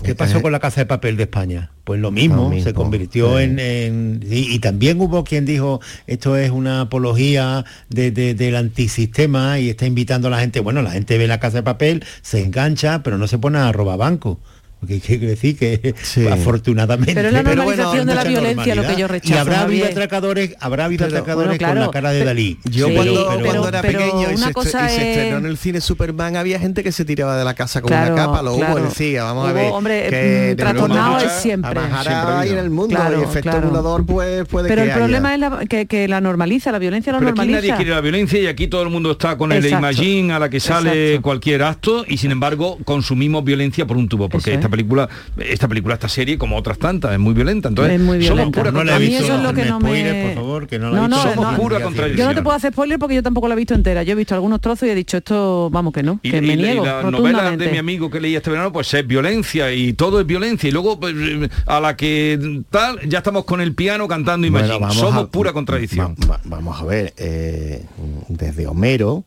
qué 0.03 0.15
pasó 0.15 0.41
con 0.41 0.51
la 0.51 0.59
casa 0.59 0.81
de 0.81 0.85
papel 0.85 1.17
de 1.17 1.23
España? 1.23 1.71
Pues 1.83 1.99
lo 1.99 2.11
mismo, 2.11 2.51
se 2.61 2.73
convirtió 2.73 3.37
sí. 3.37 3.43
en... 3.43 3.59
en- 3.59 4.25
y, 4.29 4.53
y 4.53 4.59
también 4.59 4.99
hubo 5.01 5.23
quien 5.23 5.45
dijo, 5.45 5.81
esto 6.07 6.37
es 6.37 6.51
una 6.51 6.81
apología 6.81 7.65
de- 7.89 8.11
de- 8.11 8.33
del 8.35 8.55
antisistema 8.55 9.59
y 9.59 9.69
está 9.69 9.85
invitando 9.85 10.27
a 10.27 10.31
la 10.31 10.39
gente, 10.39 10.59
bueno, 10.59 10.81
la 10.81 10.91
gente 10.91 11.17
ve 11.17 11.27
la 11.27 11.39
casa 11.39 11.57
de 11.57 11.63
papel, 11.63 12.03
se 12.21 12.41
engancha, 12.43 13.03
pero 13.03 13.17
no 13.17 13.27
se 13.27 13.37
pone 13.39 13.57
a 13.59 13.71
robar 13.71 13.97
banco. 13.97 14.39
Porque 14.81 14.99
quiere 14.99 15.27
decir 15.27 15.55
que 15.57 15.93
afortunadamente 16.31 17.13
Pero 17.13 17.27
es 17.27 17.33
la 17.35 17.43
normalización 17.43 18.07
de 18.07 18.15
la 18.15 18.23
violencia 18.23 18.73
lo 18.75 18.81
que 18.81 18.95
yo 18.95 19.07
rechazo, 19.07 19.33
Y 19.33 19.37
habrá 19.37 19.61
habido 19.61 19.85
atracadores, 19.85 20.55
habrá 20.59 20.85
habido 20.85 21.05
Pero, 21.05 21.17
atracadores 21.19 21.47
bueno, 21.49 21.57
claro, 21.59 21.73
con 21.75 21.85
la 21.85 21.91
cara 21.91 22.11
de 22.11 22.19
pero- 22.19 22.29
Dalí. 22.31 22.57
Yo 22.65 22.87
Sí, 22.87 22.95
cuando, 22.95 23.13
pero- 23.29 23.43
cuando 23.45 23.67
era 23.69 23.81
pero 23.83 23.99
pequeño 23.99 24.31
y, 24.31 24.35
una 24.35 24.47
se, 24.47 24.53
cosa 24.53 24.85
y 24.87 24.89
se 24.89 24.95
es- 25.11 25.17
estrenó 25.17 25.37
en 25.37 25.45
el 25.45 25.57
cine 25.57 25.81
Superman, 25.81 26.35
había 26.35 26.57
gente 26.59 26.83
que 26.83 26.91
se 26.91 27.05
tiraba 27.05 27.37
de 27.37 27.45
la 27.45 27.53
casa 27.53 27.81
con 27.81 27.89
Claro, 27.89 28.13
una 28.15 28.25
capa, 28.25 28.41
lo 28.41 28.53
hubo, 28.53 28.59
claro. 28.59 28.83
decía, 28.83 29.23
vamos 29.23 29.49
a 29.49 29.53
ver. 29.53 29.71
hombre, 29.71 30.07
que 30.09 30.53
mm, 30.53 30.57
trastornado 30.57 31.17
es 31.19 31.31
siempre. 31.33 31.79
En 32.45 32.57
el 32.57 32.69
mundo 32.71 32.95
Claro, 32.95 33.19
y 33.19 33.23
efecto 33.23 33.51
claro. 33.51 33.67
emulador 33.67 34.05
pues 34.05 34.47
puede 34.47 34.67
Pero 34.67 34.81
que 34.83 34.89
el 34.89 34.95
problema 34.97 35.33
es 35.35 35.39
la- 35.39 35.65
que, 35.69 35.85
que 35.85 36.07
la 36.07 36.21
normaliza, 36.21 36.71
la 36.71 36.79
violencia 36.79 37.11
la 37.13 37.19
Pero 37.19 37.29
aquí 37.31 37.37
normaliza. 37.37 37.57
nadie 37.61 37.75
quiere 37.75 37.91
la 37.91 38.01
violencia 38.01 38.39
y 38.39 38.47
aquí 38.47 38.67
todo 38.67 38.81
el 38.81 38.89
mundo 38.89 39.11
está 39.11 39.37
con 39.37 39.51
el. 39.51 39.63
Imagine 39.65 40.33
a 40.33 40.39
la 40.39 40.49
que 40.49 40.59
sale 40.59 41.19
cualquier 41.21 41.61
acto 41.63 42.03
y 42.07 42.17
sin 42.17 42.31
embargo 42.31 42.79
consumimos 42.83 43.43
violencia 43.43 43.85
por 43.85 43.97
un 43.97 44.09
tubo 44.09 44.27
porque 44.27 44.55
es. 44.55 44.70
Película 44.71 45.07
esta 45.37 45.67
película 45.67 45.93
esta 45.93 46.09
serie 46.09 46.37
como 46.39 46.57
otras 46.57 46.79
tantas 46.79 47.11
es 47.13 47.19
muy 47.19 47.35
violenta 47.35 47.69
entonces 47.69 47.93
Es 47.95 48.01
muy 48.01 48.23
somos 48.23 48.37
violenta. 48.37 48.59
pura 48.59 48.71
No 48.71 48.83
la 48.83 48.93
he 48.93 48.95
a 48.95 48.99
mí 48.99 49.05
visto, 49.07 49.23
eso 49.25 49.35
es 49.35 49.43
lo 49.43 49.53
que 49.53 49.65
no 49.65 49.79
spoiler, 49.79 50.13
me... 50.15 50.23
por 50.25 50.33
favor, 50.35 50.67
que 50.67 50.79
no 50.79 50.89
la 50.89 50.97
he 51.05 51.07
no, 51.07 51.15
visto. 51.15 51.25
no, 51.27 51.33
Somos 51.35 51.59
pura 51.59 51.77
Yo 51.77 51.83
contradicción. 51.85 52.27
no 52.29 52.33
te 52.35 52.41
puedo 52.41 52.55
hacer 52.57 52.71
spoiler 52.73 52.97
porque 52.97 53.15
yo 53.15 53.21
tampoco 53.23 53.47
la 53.47 53.53
he 53.53 53.57
visto 53.57 53.75
entera. 53.75 54.01
Yo 54.03 54.13
he 54.13 54.15
visto 54.15 54.33
algunos 54.33 54.59
trozos 54.61 54.87
y 54.87 54.91
he 54.91 54.95
dicho 54.95 55.17
esto, 55.17 55.69
vamos 55.69 55.93
que 55.93 56.01
no, 56.01 56.19
y, 56.23 56.31
que 56.31 56.37
y- 56.37 56.41
me 56.41 56.53
y 56.53 56.57
niego 56.57 56.85
la 56.85 57.03
novela 57.11 57.51
de 57.55 57.69
mi 57.71 57.77
amigo 57.77 58.09
que 58.09 58.19
leí 58.19 58.35
este 58.35 58.49
verano 58.49 58.71
pues 58.71 58.91
es 58.93 59.05
violencia 59.05 59.71
y 59.73 59.93
todo 59.93 60.19
es 60.21 60.25
violencia 60.25 60.67
y 60.69 60.71
luego 60.71 60.99
pues, 60.99 61.13
a 61.67 61.79
la 61.79 61.95
que 61.97 62.61
tal 62.69 62.99
ya 63.07 63.17
estamos 63.19 63.45
con 63.45 63.59
el 63.61 63.75
piano 63.75 64.07
cantando 64.07 64.47
Imagine 64.47 64.77
Bueno, 64.79 64.93
somos 64.93 65.25
a- 65.25 65.27
pura 65.27 65.51
contradicción 65.53 66.15
va- 66.23 66.37
va- 66.37 66.41
vamos 66.45 66.81
a 66.81 66.85
ver, 66.85 67.13
eh, 67.17 67.83
desde 68.29 68.67
Homero, 68.67 69.23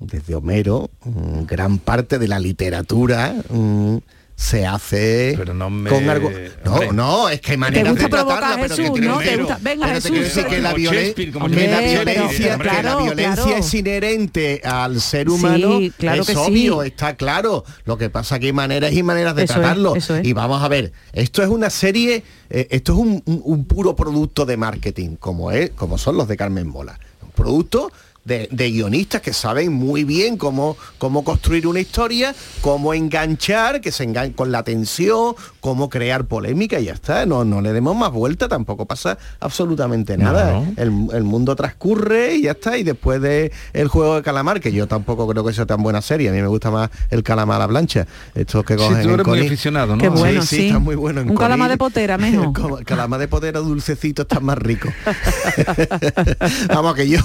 desde 0.00 0.34
Homero, 0.34 0.90
mm, 1.04 1.44
gran 1.46 1.78
parte 1.78 2.18
de 2.18 2.28
la 2.28 2.38
literatura 2.38 3.34
mm, 3.50 3.96
se 4.40 4.64
hace 4.64 5.34
Pero 5.36 5.52
no 5.52 5.68
me- 5.68 5.90
con 5.90 6.08
algo. 6.08 6.30
No, 6.64 6.72
hombre. 6.74 6.92
no, 6.92 7.28
es 7.28 7.40
que 7.40 7.50
hay 7.52 7.56
maneras 7.58 7.90
gusta 7.90 8.04
de 8.04 8.10
tratarla, 8.10 8.56
pero 8.62 8.76
Jesús, 8.76 8.94
que 8.94 9.00
¿no? 9.00 9.18
¿Te 9.18 9.36
gusta? 9.36 9.58
Venga, 9.60 9.86
pero 9.86 10.00
te 10.00 10.08
Jesús. 10.08 10.10
quiero 10.12 10.24
decir 10.26 10.46
que 10.46 10.58
la, 10.60 10.74
violen- 10.74 11.14
que 11.14 11.26
la 11.68 11.80
violencia, 11.80 12.04
pero- 12.06 12.58
que 12.58 12.64
la 12.76 12.80
claro, 12.82 13.02
violencia 13.02 13.34
claro. 13.44 13.56
es 13.58 13.74
inherente 13.74 14.60
al 14.64 15.00
ser 15.00 15.28
humano, 15.28 15.78
Sí, 15.80 15.92
claro 15.98 16.20
es 16.22 16.28
que 16.28 16.34
sí. 16.34 16.40
obvio, 16.40 16.82
está 16.84 17.16
claro. 17.16 17.64
Lo 17.84 17.98
que 17.98 18.10
pasa 18.10 18.38
que 18.38 18.46
hay 18.46 18.52
maneras 18.52 18.92
y 18.92 19.02
maneras 19.02 19.34
de 19.34 19.42
Eso 19.42 19.54
es, 19.54 19.58
tratarlo. 19.58 19.96
eso 19.96 20.14
es. 20.14 20.24
Y 20.24 20.32
vamos 20.34 20.62
a 20.62 20.68
ver, 20.68 20.92
esto 21.12 21.42
es 21.42 21.48
una 21.48 21.68
serie, 21.68 22.22
eh, 22.48 22.68
esto 22.70 22.92
es 22.92 22.98
un, 23.00 23.22
un- 23.26 23.42
un 23.44 23.64
puro 23.64 23.96
producto 23.96 24.46
de 24.46 24.56
marketing, 24.56 25.16
como 25.16 25.50
es, 25.50 25.70
como 25.70 25.98
son 25.98 26.16
los 26.16 26.28
de 26.28 26.36
Carmen 26.36 26.68
Mola. 26.68 26.96
Un 27.22 27.30
producto 27.32 27.90
de, 28.28 28.48
de 28.52 28.70
guionistas 28.70 29.20
que 29.22 29.32
saben 29.32 29.72
muy 29.72 30.04
bien 30.04 30.36
cómo, 30.36 30.76
cómo 30.98 31.24
construir 31.24 31.66
una 31.66 31.80
historia, 31.80 32.34
cómo 32.60 32.94
enganchar, 32.94 33.80
que 33.80 33.90
se 33.90 34.04
engan 34.04 34.32
con 34.32 34.52
la 34.52 34.62
tensión, 34.62 35.34
cómo 35.60 35.88
crear 35.88 36.26
polémica 36.26 36.78
y 36.78 36.84
ya 36.84 36.92
está. 36.92 37.26
No, 37.26 37.44
no 37.44 37.60
le 37.60 37.72
demos 37.72 37.96
más 37.96 38.12
vuelta, 38.12 38.48
tampoco 38.48 38.86
pasa 38.86 39.18
absolutamente 39.40 40.16
nada. 40.16 40.52
No. 40.52 40.66
El, 40.76 41.08
el 41.12 41.24
mundo 41.24 41.56
transcurre 41.56 42.34
y 42.36 42.42
ya 42.42 42.52
está. 42.52 42.78
Y 42.78 42.84
después 42.84 43.20
de 43.20 43.50
el 43.72 43.88
juego 43.88 44.16
de 44.16 44.22
calamar, 44.22 44.60
que 44.60 44.72
yo 44.72 44.86
tampoco 44.86 45.26
creo 45.26 45.44
que 45.44 45.52
sea 45.52 45.66
tan 45.66 45.82
buena 45.82 46.02
serie, 46.02 46.28
a 46.28 46.32
mí 46.32 46.40
me 46.40 46.48
gusta 46.48 46.70
más 46.70 46.90
el 47.10 47.22
calamar 47.22 47.56
a 47.56 47.58
la 47.60 47.68
plancha. 47.68 48.06
Estos 48.34 48.64
que 48.64 48.74
Sí, 48.74 48.84
cogen 48.84 49.02
tú 49.02 49.14
eres 49.14 49.26
muy 49.26 49.40
aficionado 49.46 49.96
¿no? 49.96 50.02
Qué 50.02 50.08
bueno, 50.08 50.42
sí, 50.42 50.56
sí. 50.56 50.66
está 50.66 50.78
muy 50.78 50.94
bueno 50.96 51.20
en 51.20 51.30
Un 51.30 51.36
calamar 51.36 51.70
de 51.70 51.78
potera, 51.78 52.18
mejo. 52.18 52.52
Como 52.58 52.78
el 52.78 52.84
calamar 52.84 53.18
de 53.20 53.28
potera 53.28 53.60
dulcecito 53.60 54.22
está 54.22 54.40
más 54.40 54.58
rico. 54.58 54.88
Vamos, 56.68 56.94
que 56.94 57.08
yo, 57.08 57.20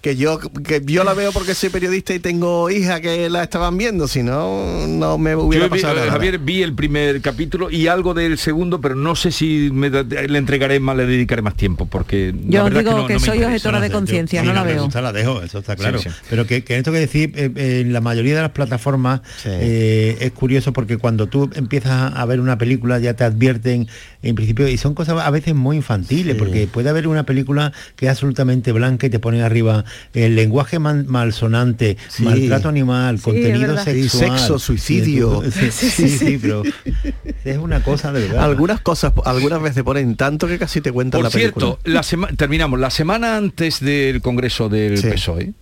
que 0.00 0.16
yo, 0.16 0.29
que 0.38 0.82
yo 0.84 1.02
la 1.04 1.14
veo 1.14 1.32
porque 1.32 1.54
soy 1.54 1.70
periodista 1.70 2.14
y 2.14 2.18
tengo 2.20 2.70
hija 2.70 3.00
que 3.00 3.28
la 3.30 3.42
estaban 3.42 3.76
viendo, 3.76 4.06
si 4.08 4.22
no, 4.22 4.86
no 4.86 5.18
me 5.18 5.34
hubiera 5.36 5.66
Yo 5.66 5.74
vi- 5.74 5.80
pasado 5.80 5.96
eh, 5.98 6.00
nada. 6.06 6.12
Javier 6.12 6.38
vi 6.38 6.62
el 6.62 6.74
primer 6.74 7.20
capítulo 7.20 7.70
y 7.70 7.86
algo 7.88 8.14
del 8.14 8.38
segundo, 8.38 8.80
pero 8.80 8.94
no 8.94 9.16
sé 9.16 9.32
si 9.32 9.70
me 9.72 9.90
da- 9.90 10.02
le 10.02 10.38
entregaré 10.38 10.78
más, 10.80 10.96
le 10.96 11.06
dedicaré 11.06 11.42
más 11.42 11.54
tiempo, 11.56 11.86
porque 11.86 12.32
la 12.46 12.50
Yo 12.50 12.70
digo 12.70 12.98
no- 12.98 13.06
que, 13.06 13.14
no 13.14 13.20
soy 13.20 13.42
objetora 13.42 13.80
de 13.80 13.90
conciencia, 13.90 14.40
sí, 14.42 14.46
no 14.46 14.54
la 14.54 14.62
veo. 14.62 14.84
gusta, 14.84 15.00
la 15.00 15.12
dejo, 15.12 15.42
eso 15.42 15.58
está 15.58 15.76
claro. 15.76 15.98
Sí, 15.98 16.08
sí. 16.08 16.14
Pero 16.28 16.46
que, 16.46 16.62
que 16.64 16.76
esto 16.76 16.92
que 16.92 16.98
decir, 16.98 17.32
eh, 17.36 17.50
eh, 17.56 17.80
en 17.80 17.92
la 17.92 18.00
mayoría 18.00 18.34
de 18.36 18.42
las 18.42 18.50
plataformas 18.52 19.20
eh, 19.44 20.16
es 20.20 20.32
curioso 20.32 20.72
porque 20.72 20.96
cuando 20.98 21.26
tú 21.26 21.50
empiezas 21.54 22.12
a 22.14 22.24
ver 22.26 22.40
una 22.40 22.58
película 22.58 22.98
ya 22.98 23.14
te 23.14 23.24
advierten 23.24 23.88
en 24.22 24.34
principio 24.34 24.68
y 24.68 24.76
son 24.76 24.94
cosas 24.94 25.18
a 25.20 25.30
veces 25.30 25.54
muy 25.54 25.76
infantiles, 25.76 26.36
porque 26.36 26.66
puede 26.66 26.88
haber 26.90 27.08
una 27.08 27.24
película 27.24 27.72
que 27.96 28.06
es 28.06 28.10
absolutamente 28.12 28.72
blanca 28.72 29.06
y 29.06 29.10
te 29.10 29.18
pone 29.18 29.42
arriba 29.42 29.84
el 30.14 30.34
lenguaje 30.36 30.78
man- 30.78 31.06
malsonante, 31.08 31.96
Sí. 32.08 32.24
maltrato 32.24 32.68
animal, 32.68 33.18
Sí, 33.18 33.24
contenido 33.24 33.78
sexual. 33.78 34.38
Sexo, 34.38 34.58
suicidio. 34.58 35.42
Sí, 35.50 35.70
sí, 35.70 36.08
sí, 36.08 36.38
pero 36.40 36.62
es 37.44 37.58
una 37.58 37.82
cosa 37.82 38.12
de 38.12 38.22
verdad. 38.28 38.44
Algunas 38.44 38.80
cosas, 38.80 39.12
algunas 39.24 39.62
veces 39.62 39.82
ponen 39.84 40.16
tanto 40.16 40.46
que 40.48 40.58
casi 40.58 40.80
te 40.80 40.90
cuentan 40.92 41.18
Por 41.20 41.24
la 41.26 41.30
película. 41.30 41.76
cierto, 41.84 42.24
la 42.28 42.36
terminamos. 42.36 42.80
La 42.80 42.90
semana 42.90 43.36
antes 43.36 43.80
del 43.80 44.20
Congreso 44.20 44.68
del 44.68 44.98
Sí. 44.98 45.08
PSOE, 45.08 45.52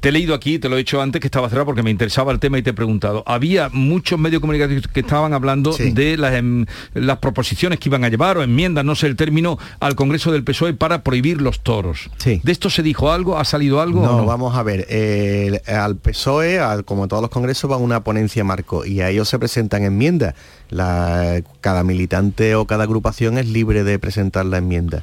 te 0.00 0.08
he 0.08 0.12
leído 0.12 0.34
aquí, 0.34 0.58
te 0.58 0.68
lo 0.68 0.76
he 0.76 0.80
hecho 0.80 1.00
antes, 1.00 1.20
que 1.20 1.26
estaba 1.26 1.48
cerrado 1.48 1.66
porque 1.66 1.82
me 1.82 1.90
interesaba 1.90 2.32
el 2.32 2.38
tema 2.40 2.58
y 2.58 2.62
te 2.62 2.70
he 2.70 2.72
preguntado. 2.74 3.22
Había 3.26 3.68
muchos 3.72 4.18
medios 4.18 4.40
comunicativos 4.40 4.88
que 4.88 5.00
estaban 5.00 5.32
hablando 5.34 5.72
Sí. 5.72 5.90
de 5.92 6.16
las, 6.16 6.34
em, 6.34 6.66
las 6.94 7.18
proposiciones 7.18 7.78
que 7.78 7.88
iban 7.88 8.04
a 8.04 8.08
llevar 8.08 8.36
o 8.38 8.42
enmiendas, 8.42 8.84
no 8.84 8.94
sé 8.94 9.06
el 9.06 9.16
término, 9.16 9.58
al 9.80 9.94
Congreso 9.94 10.32
del 10.32 10.42
PSOE 10.44 10.74
para 10.74 11.02
prohibir 11.02 11.40
los 11.40 11.60
toros. 11.60 12.10
Sí. 12.18 12.40
¿De 12.42 12.52
esto 12.52 12.70
se 12.70 12.82
dijo 12.82 13.12
algo? 13.12 13.38
¿Ha 13.38 13.44
salido 13.44 13.80
algo? 13.80 14.02
No, 14.04 14.18
no? 14.18 14.26
vamos 14.26 14.56
a 14.56 14.62
ver. 14.62 14.86
al 15.66 15.96
PSOE, 15.96 16.58
al- 16.58 16.84
como 16.84 17.08
todos 17.08 17.20
los 17.22 17.30
congresos, 17.30 17.70
va 17.70 17.76
una 17.76 18.02
ponencia 18.04 18.44
marco 18.44 18.84
y 18.84 19.00
a 19.00 19.10
ellos 19.10 19.28
se 19.28 19.38
presentan 19.38 19.82
enmiendas. 19.84 20.34
La- 20.70 21.40
cada 21.60 21.84
militante 21.84 22.54
o 22.54 22.66
cada 22.66 22.84
agrupación 22.84 23.38
es 23.38 23.46
libre 23.48 23.84
de 23.84 23.98
presentar 23.98 24.44
la 24.46 24.58
enmienda. 24.58 25.02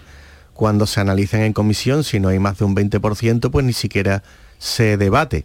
Cuando 0.54 0.86
se 0.86 1.00
analizan 1.00 1.42
en 1.42 1.54
comisión, 1.54 2.04
si 2.04 2.20
no 2.20 2.28
hay 2.30 2.38
más 2.40 2.58
de 2.60 2.66
un 2.66 2.76
20%, 2.76 3.50
pues 3.52 3.66
ni 3.66 3.74
siquiera 3.74 4.22
se 4.62 4.96
debate. 4.98 5.44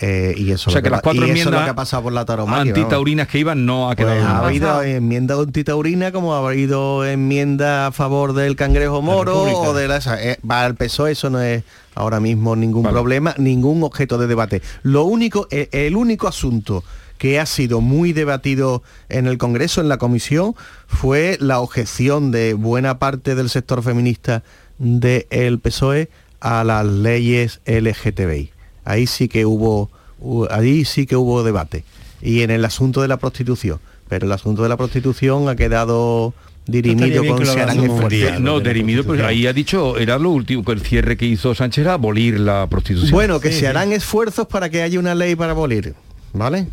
Eh, 0.00 0.32
y 0.36 0.52
eso, 0.52 0.70
O 0.70 0.72
sea 0.72 0.78
lo 0.80 0.84
que 0.84 0.90
las 0.90 1.02
cuatro 1.02 1.24
enmiendas 1.26 1.64
que 1.64 1.70
ha 1.70 1.74
pasado 1.74 2.04
por 2.04 2.12
la 2.12 2.24
taromaquia. 2.24 2.58
vamos. 2.72 2.78
antitaurinas 2.78 3.26
que 3.26 3.38
iban 3.40 3.66
no 3.66 3.90
ha 3.90 3.96
Pues 3.96 4.06
quedado. 4.06 4.20
ha 4.20 4.32
nada. 4.32 4.46
habido 4.46 4.82
enmienda 4.84 5.34
antitaurina 5.34 6.12
como 6.12 6.34
ha 6.36 6.48
habido 6.48 7.04
enmienda 7.04 7.88
a 7.88 7.92
favor 7.92 8.32
del 8.32 8.54
cangrejo 8.54 9.02
moro 9.02 9.42
o 9.42 9.74
de 9.74 9.88
la 9.88 9.96
esa, 9.96 10.22
eh, 10.22 10.38
va 10.48 10.64
al 10.64 10.76
PSOE 10.76 11.10
eso 11.12 11.30
no 11.30 11.40
es 11.40 11.64
ahora 11.96 12.20
mismo 12.20 12.54
ningún 12.54 12.84
Vale. 12.84 12.92
problema 12.94 13.34
ningún 13.38 13.82
objeto 13.82 14.18
de 14.18 14.28
debate 14.28 14.62
lo 14.84 15.02
único 15.02 15.48
eh, 15.50 15.68
el 15.72 15.96
único 15.96 16.28
asunto 16.28 16.84
que 17.18 17.40
ha 17.40 17.46
sido 17.46 17.80
muy 17.80 18.12
debatido 18.12 18.84
en 19.08 19.26
el 19.26 19.36
Congreso, 19.38 19.80
en 19.80 19.88
la 19.88 19.96
comisión, 19.96 20.54
fue 20.86 21.36
la 21.40 21.58
objeción 21.58 22.30
de 22.30 22.54
buena 22.54 23.00
parte 23.00 23.34
del 23.34 23.48
sector 23.48 23.82
feminista 23.82 24.44
del 24.78 25.58
PSOE 25.58 26.02
E 26.02 26.08
a 26.40 26.64
las 26.64 26.86
leyes 26.86 27.60
LGTBI. 27.66 28.50
Ahí 28.84 29.06
sí 29.06 29.28
que 29.28 29.44
hubo, 29.46 29.90
hu- 30.20 30.46
ahí 30.50 30.84
sí 30.84 31.06
que 31.06 31.16
hubo 31.16 31.42
debate. 31.42 31.84
Y 32.22 32.42
en 32.42 32.50
el 32.50 32.64
asunto 32.64 33.02
de 33.02 33.08
la 33.08 33.16
prostitución. 33.18 33.78
Pero 34.08 34.26
el 34.26 34.32
asunto 34.32 34.62
de 34.62 34.68
la 34.70 34.76
prostitución 34.76 35.48
ha 35.48 35.56
quedado 35.56 36.32
dirimido 36.66 37.24
con 37.26 37.38
que 37.38 37.44
No, 37.46 38.60
pero 38.62 38.78
Constitución. 38.82 39.24
ahí 39.26 39.46
ha 39.46 39.52
dicho, 39.52 39.98
era 39.98 40.18
lo 40.18 40.30
último, 40.30 40.64
que 40.64 40.72
el 40.72 40.80
cierre 40.80 41.16
que 41.16 41.26
hizo 41.26 41.54
Sánchez 41.54 41.82
era 41.82 41.94
abolir 41.94 42.40
la 42.40 42.66
prostitución. 42.68 43.10
Bueno, 43.12 43.40
que 43.40 43.48
Sí, 43.48 43.54
se 43.54 43.60
sí. 43.60 43.66
harán 43.66 43.92
esfuerzos 43.92 44.46
para 44.46 44.68
que 44.70 44.82
haya 44.82 44.98
una 44.98 45.14
ley 45.14 45.34
para 45.36 45.52
abolir, 45.52 45.94
¿vale? 46.32 46.66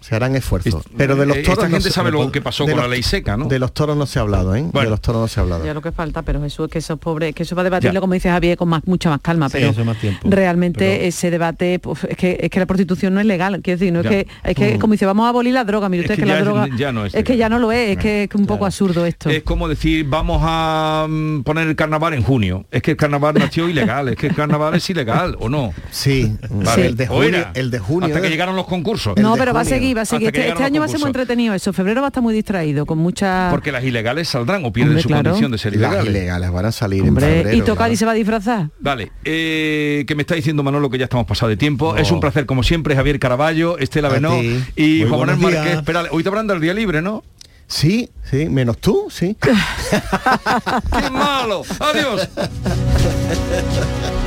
Se 0.00 0.14
harán 0.14 0.36
esfuerzos. 0.36 0.84
Pero 0.96 1.16
de 1.16 1.26
los 1.26 1.36
toros 1.42 1.48
esta 1.58 1.64
no 1.68 1.70
gente 1.74 1.88
se- 1.88 1.94
sabe 1.94 2.10
lo 2.12 2.30
que 2.30 2.40
pasó 2.40 2.64
con 2.66 2.76
la 2.76 2.86
ley 2.88 3.02
seca, 3.02 3.36
¿no? 3.36 3.46
De 3.46 3.58
los 3.58 3.72
toros 3.74 3.96
no 3.96 4.06
se 4.06 4.18
ha 4.18 4.22
hablado, 4.22 4.54
¿eh? 4.54 4.64
De 4.72 4.84
los 4.90 5.00
toros 5.00 5.20
no 5.22 5.28
se 5.28 5.40
ha 5.40 5.42
hablado. 5.42 5.64
Ya 5.64 5.74
lo 5.74 5.82
que 5.82 5.92
falta, 5.92 6.22
pero 6.22 6.40
Jesús, 6.40 6.66
es 6.66 6.72
que 6.72 6.78
esos 6.78 6.98
pobres, 6.98 7.34
que 7.34 7.42
eso 7.42 7.56
va 7.56 7.62
a 7.62 7.64
debatirlo, 7.64 7.94
Ya. 7.94 8.00
como 8.00 8.14
dice 8.14 8.30
Javier, 8.30 8.56
con 8.56 8.68
más, 8.68 8.82
mucha 8.86 9.10
más 9.10 9.20
calma, 9.20 9.48
Sí, 9.48 9.54
pero 9.58 9.70
eso 9.70 9.84
más 9.84 9.96
tiempo. 9.98 10.28
realmente 10.30 11.06
ese 11.06 11.30
debate, 11.30 11.78
pues, 11.80 12.04
es, 12.04 12.16
que, 12.16 12.38
es 12.40 12.50
que 12.50 12.58
la 12.60 12.66
prostitución 12.66 13.12
no 13.14 13.20
es 13.20 13.26
legal, 13.26 13.60
quiero 13.62 13.78
decir, 13.78 13.92
no 13.92 14.02
Ya. 14.02 14.10
es 14.10 14.24
que, 14.24 14.28
es 14.50 14.54
que 14.56 14.76
Mm. 14.76 14.78
como 14.80 14.92
dice, 14.92 15.04
vamos 15.06 15.26
a 15.26 15.30
abolir 15.30 15.52
la 15.54 15.64
droga, 15.64 15.88
mire 15.88 16.04
Es 16.04 16.10
usted 16.10 16.16
que 16.16 16.22
que, 16.22 16.28
ya 16.28 16.34
la 16.34 16.38
es- 16.40 16.44
droga 16.44 16.68
ya 16.76 16.92
no 16.92 17.04
es 17.06 17.12
que 17.24 17.36
ya 17.36 17.48
no 17.48 17.58
lo 17.58 17.72
es, 17.72 17.90
es 17.90 17.98
que 17.98 18.24
es 18.24 18.34
un 18.34 18.46
poco 18.46 18.66
absurdo 18.66 19.04
esto. 19.04 19.30
Es 19.30 19.42
como 19.42 19.68
decir, 19.68 20.06
vamos 20.08 20.40
a 20.44 21.06
mm, 21.08 21.42
poner 21.42 21.66
el 21.68 21.76
carnaval 21.76 22.14
en 22.14 22.22
junio. 22.22 22.66
Es 22.70 22.82
que 22.82 22.92
el 22.92 22.96
carnaval 22.96 23.34
nació 23.36 23.68
ilegal, 23.68 24.08
es 24.08 24.16
que 24.16 24.28
el 24.28 24.34
carnaval 24.34 24.74
es 24.74 24.88
ilegal, 24.90 25.36
¿o 25.40 25.48
no? 25.48 25.72
Sí, 25.90 26.36
Vale. 26.50 26.86
el 26.86 26.96
de 26.96 27.04
¿O 27.04 27.14
junio, 27.14 27.28
era? 27.28 27.50
el 27.54 27.70
de 27.70 27.78
junio 27.78 28.06
Hasta 28.06 28.20
que 28.20 28.28
llegaron 28.30 28.54
los 28.56 28.66
concursos. 28.66 29.16
no, 29.18 29.36
pero 29.36 29.52
va 29.52 29.60
a 29.60 29.64
seguir, 29.64 29.87
va 29.94 30.02
a 30.02 30.04
seguir. 30.04 30.28
Hasta 30.28 30.32
que 30.32 30.40
Este, 30.40 30.52
este 30.52 30.64
año 30.64 30.80
va 30.80 30.86
a 30.86 30.88
ser 30.88 30.98
muy 31.00 31.08
entretenido 31.08 31.54
eso. 31.54 31.72
Febrero 31.72 32.00
va 32.00 32.06
a 32.06 32.10
estar 32.10 32.22
muy 32.22 32.34
distraído, 32.34 32.86
con 32.86 32.98
mucha... 32.98 33.48
Porque 33.50 33.72
las 33.72 33.84
ilegales 33.84 34.28
saldrán 34.28 34.64
o 34.64 34.72
pierden 34.72 34.90
Hombre, 34.92 35.02
su 35.02 35.08
claro. 35.08 35.24
condición 35.30 35.52
de 35.52 35.58
ser 35.58 35.72
Las 35.76 35.90
ilegales. 35.90 36.10
ilegales 36.14 36.50
van 36.50 36.66
a 36.66 36.72
salir 36.72 37.02
Hombre, 37.02 37.26
en 37.26 37.32
febrero. 37.36 37.56
¿Y 37.56 37.60
tocar 37.60 37.76
claro. 37.76 37.92
y 37.92 37.96
se 37.96 38.04
va 38.06 38.12
a 38.12 38.14
disfrazar? 38.14 38.68
Vale, 38.80 39.12
eh, 39.24 40.04
que 40.06 40.14
me 40.14 40.22
está 40.22 40.34
diciendo 40.34 40.62
Manolo 40.62 40.90
que 40.90 40.98
ya 40.98 41.04
estamos 41.04 41.26
pasados 41.26 41.50
de 41.50 41.56
tiempo. 41.56 41.96
Es 41.96 42.10
un 42.10 42.20
placer, 42.20 42.46
como 42.46 42.62
siempre, 42.62 42.94
Javier 42.94 43.18
Caraballo, 43.18 43.78
Estela 43.78 44.08
Benó 44.08 44.40
y 44.42 45.00
Muy 45.00 45.08
Juan 45.08 45.20
Manuel 45.26 45.38
Márquez. 45.54 45.76
Espera, 45.78 46.04
hoy 46.10 46.22
te 46.22 46.28
habrán 46.28 46.46
dado 46.46 46.56
el 46.56 46.62
día 46.62 46.74
libre, 46.74 47.02
¿no? 47.02 47.22
Sí, 47.66 48.08
sí, 48.24 48.48
menos 48.48 48.78
tú, 48.78 49.08
sí. 49.10 49.36
¡Qué 49.40 51.10
malo! 51.10 51.62
¡Adiós! 51.80 52.28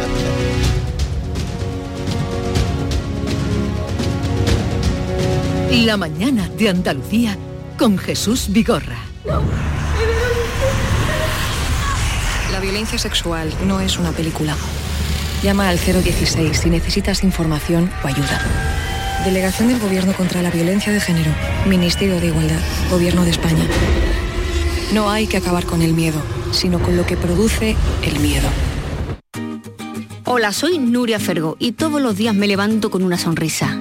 La 5.72 5.96
mañana 5.96 6.50
de 6.50 6.68
Andalucía 6.68 7.38
con 7.80 7.98
Jesús 7.98 8.48
Vigorra. 8.50 8.98
La 12.52 12.60
violencia 12.60 13.00
sexual 13.00 13.50
no 13.66 13.80
es 13.80 13.98
una 13.98 14.12
película. 14.12 14.54
Llama 15.42 15.70
al 15.70 15.80
016 15.80 16.58
si 16.58 16.70
necesitas 16.70 17.24
información 17.24 17.90
o 18.04 18.08
ayuda. 18.08 18.42
Delegación 19.24 19.70
del 19.70 19.80
Gobierno 19.80 20.12
contra 20.12 20.42
la 20.42 20.52
Violencia 20.52 20.92
de 20.92 21.00
Género. 21.00 21.32
Ministerio 21.66 22.20
de 22.20 22.28
Igualdad. 22.28 22.60
Gobierno 22.90 23.24
de 23.24 23.32
España. 23.32 23.66
No 24.94 25.10
hay 25.10 25.26
que 25.26 25.38
acabar 25.38 25.66
con 25.66 25.82
el 25.82 25.94
miedo, 25.94 26.22
sino 26.52 26.80
con 26.80 26.98
lo 26.98 27.06
que 27.06 27.16
produce 27.16 27.78
el 28.04 28.20
miedo. 28.20 28.50
Hola, 30.26 30.52
soy 30.52 30.80
Nuria 30.80 31.18
Fergo 31.18 31.56
y 31.60 31.72
todos 31.72 32.02
los 32.02 32.18
días 32.18 32.36
me 32.36 32.48
levanto 32.48 32.92
con 32.92 33.04
una 33.04 33.18
sonrisa. 33.18 33.81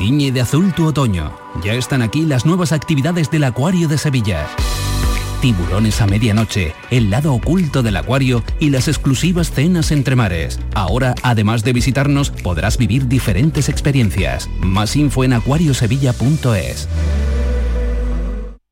Tiñe 0.00 0.32
de 0.32 0.40
azul 0.40 0.72
tu 0.72 0.86
otoño. 0.86 1.30
Ya 1.62 1.74
están 1.74 2.00
aquí 2.00 2.22
las 2.22 2.46
nuevas 2.46 2.72
actividades 2.72 3.30
del 3.30 3.44
Acuario 3.44 3.86
de 3.86 3.98
Sevilla. 3.98 4.46
Tiburones 5.42 6.00
a 6.00 6.06
medianoche, 6.06 6.72
el 6.90 7.10
lado 7.10 7.34
oculto 7.34 7.82
del 7.82 7.98
acuario 7.98 8.42
y 8.58 8.70
las 8.70 8.88
exclusivas 8.88 9.50
cenas 9.50 9.90
entre 9.90 10.16
mares. 10.16 10.58
Ahora, 10.74 11.14
además 11.22 11.64
de 11.64 11.74
visitarnos, 11.74 12.30
podrás 12.30 12.78
vivir 12.78 13.08
diferentes 13.08 13.68
experiencias. 13.68 14.48
Más 14.62 14.96
info 14.96 15.22
en 15.22 15.34
acuariosevilla.es. 15.34 16.88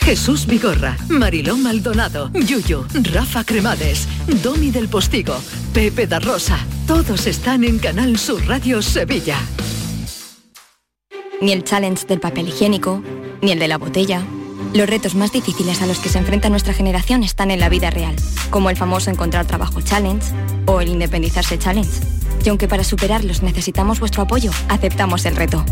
Jesús 0.00 0.46
Vigorra, 0.46 0.96
Mariló 1.08 1.56
Maldonado, 1.56 2.30
Yuyu, 2.32 2.84
Rafa 3.12 3.44
Cremades, 3.44 4.08
Domi 4.42 4.70
del 4.70 4.88
Postigo, 4.88 5.36
Pepe 5.72 6.06
da 6.06 6.18
Rosa. 6.18 6.58
Todos 6.86 7.26
están 7.26 7.64
en 7.64 7.78
Canal 7.78 8.18
Sur 8.18 8.44
Radio 8.46 8.82
Sevilla. 8.82 9.38
Ni 11.40 11.52
el 11.52 11.64
challenge 11.64 12.06
del 12.06 12.20
papel 12.20 12.48
higiénico, 12.48 13.02
ni 13.40 13.52
el 13.52 13.58
de 13.58 13.68
la 13.68 13.78
botella. 13.78 14.22
Los 14.74 14.88
retos 14.88 15.14
más 15.14 15.32
difíciles 15.32 15.80
a 15.80 15.86
los 15.86 15.98
que 15.98 16.08
se 16.08 16.18
enfrenta 16.18 16.48
nuestra 16.48 16.74
generación 16.74 17.22
están 17.22 17.50
en 17.50 17.60
la 17.60 17.68
vida 17.68 17.90
real, 17.90 18.16
como 18.50 18.70
el 18.70 18.76
famoso 18.76 19.10
encontrar 19.10 19.46
trabajo 19.46 19.80
challenge 19.80 20.32
o 20.66 20.80
el 20.80 20.88
independizarse 20.88 21.58
challenge. 21.58 22.00
Y 22.44 22.48
aunque 22.48 22.68
para 22.68 22.84
superarlos 22.84 23.42
necesitamos 23.42 24.00
vuestro 24.00 24.22
apoyo, 24.22 24.50
aceptamos 24.68 25.24
el 25.26 25.36
reto. 25.36 25.64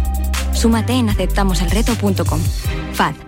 Súmate 0.53 0.95
en 0.95 1.09
aceptamoselreto.com. 1.11 2.41
FAD 2.95 3.28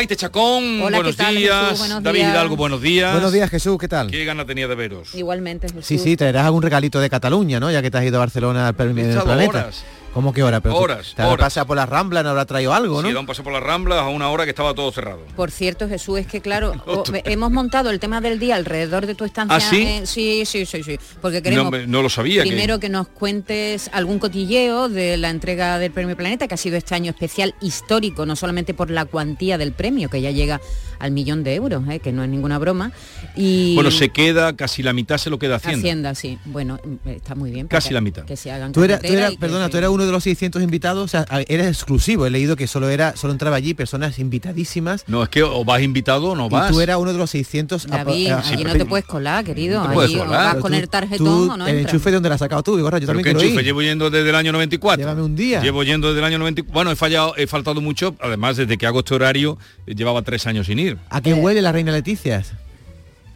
Maite 0.00 0.16
Chacón, 0.16 0.80
Hola, 0.80 0.96
¿qué 0.96 1.02
buenos 1.02 1.16
tal, 1.16 1.36
días. 1.36 1.62
Jesús? 1.64 1.78
Buenos 1.80 2.02
David 2.02 2.20
días. 2.20 2.32
Hidalgo, 2.32 2.56
buenos 2.56 2.80
días. 2.80 3.12
Buenos 3.12 3.32
días, 3.34 3.50
Jesús, 3.50 3.76
¿qué 3.78 3.86
tal? 3.86 4.10
Qué 4.10 4.24
gana 4.24 4.46
tenía 4.46 4.66
de 4.66 4.74
veros. 4.74 5.14
Igualmente, 5.14 5.68
Jesús. 5.68 5.84
Sí, 5.84 5.98
sí, 5.98 6.16
traerás 6.16 6.46
algún 6.46 6.62
regalito 6.62 7.00
de 7.00 7.10
Cataluña, 7.10 7.60
¿no? 7.60 7.70
Ya 7.70 7.82
que 7.82 7.90
te 7.90 7.98
has 7.98 8.04
ido 8.04 8.16
a 8.16 8.20
Barcelona 8.20 8.68
al 8.68 8.74
planeta. 8.74 9.46
horas. 9.50 9.84
¿Cómo 10.12 10.32
que 10.32 10.42
hora? 10.42 10.60
Pero 10.60 10.74
Horas, 10.76 11.12
Te 11.14 11.22
horas. 11.22 11.36
pasado 11.38 11.66
por 11.68 11.76
la 11.76 11.86
Rambla, 11.86 12.24
no 12.24 12.30
habrá 12.30 12.44
traído 12.44 12.74
algo, 12.74 13.00
¿no? 13.00 13.06
Sí, 13.08 13.14
da 13.14 13.20
un 13.20 13.26
paso 13.26 13.44
por 13.44 13.52
las 13.52 13.62
Ramblas 13.62 14.00
a 14.00 14.08
una 14.08 14.28
hora 14.30 14.42
que 14.44 14.50
estaba 14.50 14.74
todo 14.74 14.90
cerrado. 14.90 15.20
Por 15.36 15.52
cierto, 15.52 15.88
Jesús, 15.88 16.18
es 16.18 16.26
que 16.26 16.40
claro, 16.40 16.72
o- 16.86 17.04
hemos 17.24 17.52
montado 17.52 17.90
el 17.90 18.00
tema 18.00 18.20
del 18.20 18.40
día 18.40 18.56
alrededor 18.56 19.06
de 19.06 19.14
tu 19.14 19.24
estancia. 19.24 19.56
¿Ah, 19.56 19.60
sí? 19.60 19.82
en- 19.82 20.06
sí, 20.08 20.42
sí, 20.46 20.66
sí, 20.66 20.82
sí. 20.82 20.98
Porque 21.22 21.40
queremos 21.42 21.66
No, 21.66 21.70
me- 21.70 21.86
no 21.86 22.02
lo 22.02 22.08
sabía. 22.10 22.42
que- 22.42 22.48
primero 22.50 22.80
que... 22.80 22.88
nos 22.88 23.06
cuentes 23.06 23.88
algún 23.92 24.18
cotilleo 24.18 24.88
de 24.88 25.16
la 25.16 25.30
entrega 25.30 25.78
del 25.78 25.92
Premio 25.92 26.16
Planeta, 26.16 26.48
que 26.48 26.54
ha 26.54 26.58
sido 26.58 26.76
este 26.76 26.96
año 26.96 27.10
especial 27.12 27.54
histórico, 27.60 28.26
no 28.26 28.34
solamente 28.34 28.74
por 28.74 28.90
la 28.90 29.04
cuantía 29.04 29.58
del 29.58 29.72
premio, 29.72 30.10
que 30.10 30.20
ya 30.20 30.32
llega 30.32 30.60
al 31.00 31.10
millón 31.10 31.42
de 31.42 31.54
euros, 31.56 31.82
¿eh? 31.88 31.98
que 31.98 32.12
no 32.12 32.22
es 32.22 32.28
ninguna 32.30 32.58
broma. 32.58 32.92
Y 33.36 33.74
Bueno, 33.74 33.90
se 33.90 34.10
queda, 34.10 34.54
casi 34.54 34.82
la 34.82 34.92
mitad 34.92 35.18
se 35.18 35.30
lo 35.30 35.38
queda 35.38 35.56
Hacienda. 35.56 35.78
Hacienda, 35.78 36.14
sí. 36.14 36.38
Bueno, 36.44 36.78
mm, 37.04 37.08
está 37.08 37.34
muy 37.34 37.50
bien. 37.50 37.66
Casi 37.68 37.92
la 37.92 38.00
mitad. 38.00 38.24
Que 38.24 38.36
se 38.36 38.50
hagan 38.52 38.72
Tú 38.72 38.84
eras, 38.84 39.00
que 39.00 39.36
perdona, 39.40 39.68
tú 39.68 39.76
eras 39.78 39.90
uno 39.90 40.04
de 40.06 40.12
los 40.12 40.22
600 40.22 40.62
invitados, 40.62 41.04
o 41.04 41.08
sea, 41.08 41.26
a- 41.28 41.40
eres 41.42 41.66
exclusivo. 41.66 42.26
He 42.26 42.30
leído 42.30 42.54
que 42.56 42.66
solo 42.66 42.88
era, 42.88 43.16
solo 43.16 43.32
entraba 43.32 43.56
allí 43.56 43.74
personas 43.74 44.18
invitadísimas. 44.18 45.04
No, 45.06 45.22
es 45.22 45.28
que 45.28 45.42
o 45.42 45.64
vas 45.64 45.82
invitado 45.82 46.30
o 46.30 46.36
no 46.36 46.48
vas. 46.48 46.70
Y 46.70 46.74
tú 46.74 46.80
eras 46.80 46.98
uno 46.98 47.12
de 47.12 47.18
los 47.18 47.30
600. 47.30 47.86
David, 47.86 48.30
allí 48.32 48.62
eh, 48.62 48.64
no 48.64 48.72
te 48.72 48.84
puedes 48.84 49.06
colar, 49.06 49.44
querido. 49.44 49.80
No 49.82 49.88
te 49.88 49.94
puedes 49.94 50.10
Allí 50.10 50.20
o 50.20 50.24
colar. 50.24 50.38
vas 50.40 50.50
Pero 50.52 50.62
con 50.62 50.72
tú- 50.72 50.78
el 50.78 50.88
tarjetón 50.88 51.26
tú, 51.26 51.52
o 51.52 51.56
no 51.56 51.66
El 51.66 51.76
entras. 51.78 51.94
enchufe 51.94 52.10
de 52.10 52.14
donde 52.16 52.28
la 52.28 52.34
has 52.34 52.38
sacado 52.40 52.62
tú, 52.62 52.76
Vigorra, 52.76 52.98
yo 52.98 53.06
Pero 53.06 53.18
también 53.18 53.24
qué 53.24 53.30
quiero 53.38 53.40
enchufe, 53.48 53.60
ir. 53.62 53.66
llevo 53.66 53.82
yendo 53.82 54.10
desde 54.10 54.28
el 54.28 54.34
año 54.34 54.52
94. 54.52 54.98
Llévame 55.02 55.22
un 55.22 55.36
día. 55.36 55.62
Llevo 55.62 55.82
yendo 55.82 56.08
desde 56.08 56.18
el 56.20 56.24
año 56.26 56.38
94. 56.38 56.72
Bueno, 56.72 56.90
he 56.90 56.96
fallado, 56.96 57.34
he 57.36 57.46
faltado 57.46 57.80
mucho. 57.80 58.14
Además, 58.20 58.56
desde 58.56 58.76
que 58.78 58.86
hago 58.86 59.00
este 59.00 59.14
horario, 59.14 59.58
eh, 59.86 59.94
llevaba 59.94 60.22
tres 60.22 60.46
años 60.46 60.66
sin 60.66 60.78
ir. 60.78 60.89
¿A 61.08 61.20
qué 61.20 61.34
huele 61.34 61.62
la 61.62 61.72
reina 61.72 61.92
Leticia? 61.92 62.42